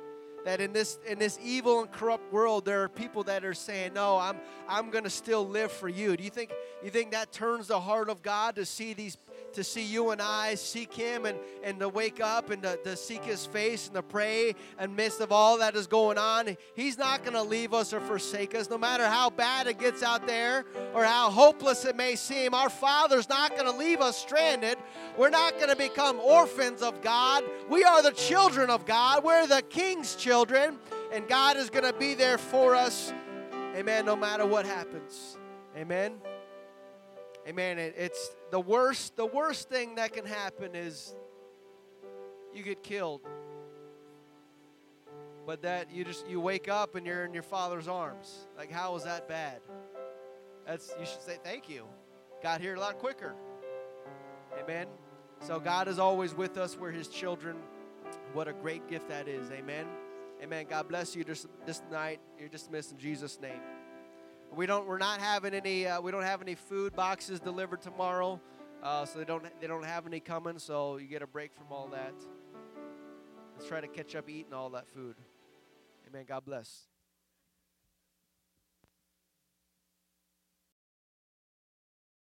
That 0.45 0.61
in 0.61 0.75
this 0.75 0.99
in 1.07 1.19
this 1.19 1.39
evil 1.43 1.81
and 1.81 1.91
corrupt 1.91 2.31
world 2.31 2.67
there 2.67 2.83
are 2.83 2.89
people 2.91 3.25
that 3.25 3.43
are 3.43 3.55
saying, 3.55 3.95
"No, 3.95 4.19
I'm 4.19 4.37
I'm 4.69 4.91
going 4.91 5.05
to 5.05 5.11
still 5.11 5.49
live 5.49 5.73
for 5.73 5.89
you." 5.89 6.15
Do 6.17 6.23
you 6.23 6.31
think 6.31 6.53
you 6.85 6.91
think 6.91 7.13
that 7.13 7.33
turns 7.33 7.69
the 7.69 7.81
heart 7.81 8.11
of 8.11 8.23
God 8.23 8.57
to 8.57 8.67
see 8.67 8.93
these 8.93 9.17
to 9.57 9.65
see 9.65 9.83
you 9.83 10.11
and 10.11 10.23
I 10.23 10.55
seek 10.55 10.95
Him 10.95 11.27
and, 11.27 11.39
and 11.63 11.81
to 11.81 11.89
wake 11.89 12.21
up 12.21 12.51
and 12.51 12.63
to, 12.63 12.77
to 12.85 12.97
seek 12.97 13.25
His 13.25 13.45
face 13.45 13.87
and 13.87 13.97
to 13.97 14.03
pray 14.03 14.55
in 14.81 14.95
midst 14.95 15.21
of 15.21 15.33
all 15.33 15.59
that 15.59 15.75
is 15.75 15.87
going 15.87 16.19
on. 16.19 16.57
He's 16.75 16.97
not 16.97 17.23
going 17.23 17.35
to 17.35 17.43
leave 17.43 17.75
us 17.75 17.93
or 17.93 18.01
forsake 18.01 18.55
us, 18.55 18.71
no 18.71 18.79
matter 18.79 19.07
how 19.07 19.31
bad 19.31 19.67
it 19.67 19.79
gets 19.79 20.03
out 20.03 20.27
there 20.27 20.65
or 20.95 21.05
how 21.05 21.31
hopeless 21.31 21.85
it 21.85 21.97
may 21.97 22.17
seem. 22.17 22.55
Our 22.55 22.71
Father's 22.71 23.29
not 23.29 23.51
going 23.57 23.71
to 23.71 23.77
leave 23.77 24.01
us 24.01 24.17
stranded. 24.17 24.79
We're 25.17 25.31
not 25.31 25.55
going 25.57 25.71
to 25.71 25.77
become 25.77 26.21
orphans 26.21 26.83
of 26.83 27.03
God. 27.03 27.43
We 27.69 27.83
are 27.85 28.03
the 28.03 28.13
children 28.13 28.71
of 28.71 28.87
God. 28.87 29.25
We're 29.25 29.47
the 29.47 29.63
King's 29.63 30.15
children, 30.15 30.79
and 31.13 31.27
God 31.27 31.57
is 31.57 31.71
going 31.71 31.85
to 31.85 31.99
be 31.99 32.15
there 32.15 32.39
for 32.39 32.75
us. 32.75 33.13
Amen. 33.75 34.07
No 34.07 34.17
matter 34.17 34.47
what 34.47 34.65
happens. 34.65 35.37
Amen. 35.77 36.15
Amen. 37.47 37.79
It, 37.79 37.95
it's 37.97 38.35
the 38.51 38.61
worst. 38.61 39.17
The 39.17 39.27
worst 39.27 39.69
thing 39.69 39.97
that 39.97 40.13
can 40.13 40.25
happen 40.25 40.75
is 40.75 41.15
you 42.55 42.63
get 42.63 42.83
killed. 42.83 43.21
But 45.47 45.63
that 45.63 45.93
you 45.93 46.05
just 46.05 46.29
you 46.29 46.41
wake 46.41 46.69
up 46.69 46.97
and 46.97 47.07
you're 47.07 47.25
in 47.25 47.33
your 47.33 47.45
father's 47.45 47.87
arms. 47.87 48.49
Like 48.57 48.71
how 48.71 48.97
is 48.97 49.05
that 49.05 49.29
bad? 49.29 49.61
That's 50.67 50.93
you 50.99 51.07
should 51.07 51.23
say 51.23 51.39
thank 51.45 51.69
you. 51.69 51.85
Got 52.43 52.61
here 52.61 52.75
a 52.75 52.81
lot 52.81 52.99
quicker. 52.99 53.35
Amen. 54.61 54.89
So 55.41 55.61
God 55.61 55.87
is 55.87 55.99
always 55.99 56.35
with 56.35 56.59
us. 56.59 56.77
We're 56.77 56.91
His 56.91 57.09
children. 57.09 57.57
What 58.33 58.49
a 58.49 58.53
great 58.53 58.89
gift 58.89 59.09
that 59.09 59.29
is. 59.29 59.51
Amen. 59.51 59.87
Amen. 60.43 60.67
God 60.69 60.89
bless 60.89 61.15
you 61.15 61.25
this, 61.25 61.47
this 61.65 61.83
night. 61.91 62.21
You're 62.39 62.49
dismissed 62.49 62.93
in 62.93 62.99
Jesus' 62.99 63.39
name. 63.41 63.61
We 64.55 64.67
don't. 64.67 64.87
We're 64.87 64.99
not 64.99 65.21
having 65.21 65.55
any. 65.55 65.87
Uh, 65.87 66.01
we 66.01 66.11
don't 66.11 66.23
have 66.23 66.41
any 66.41 66.55
food 66.55 66.95
boxes 66.97 67.41
delivered 67.41 67.83
tomorrow, 67.83 68.41
uh, 68.83 69.05
so 69.05 69.19
they 69.19 69.25
don't. 69.25 69.45
They 69.61 69.67
don't 69.67 69.85
have 69.85 70.07
any 70.07 70.21
coming. 70.21 70.59
So 70.59 70.97
you 70.97 71.07
get 71.07 71.23
a 71.23 71.27
break 71.27 71.55
from 71.55 71.67
all 71.71 71.89
that. 71.89 72.15
Let's 73.55 73.69
try 73.69 73.81
to 73.81 73.89
catch 73.89 74.15
up 74.15 74.29
eating 74.29 74.53
all 74.53 74.71
that 74.71 74.89
food. 74.89 75.17
Amen. 76.09 76.25
God 76.29 76.45
bless. 76.45 76.87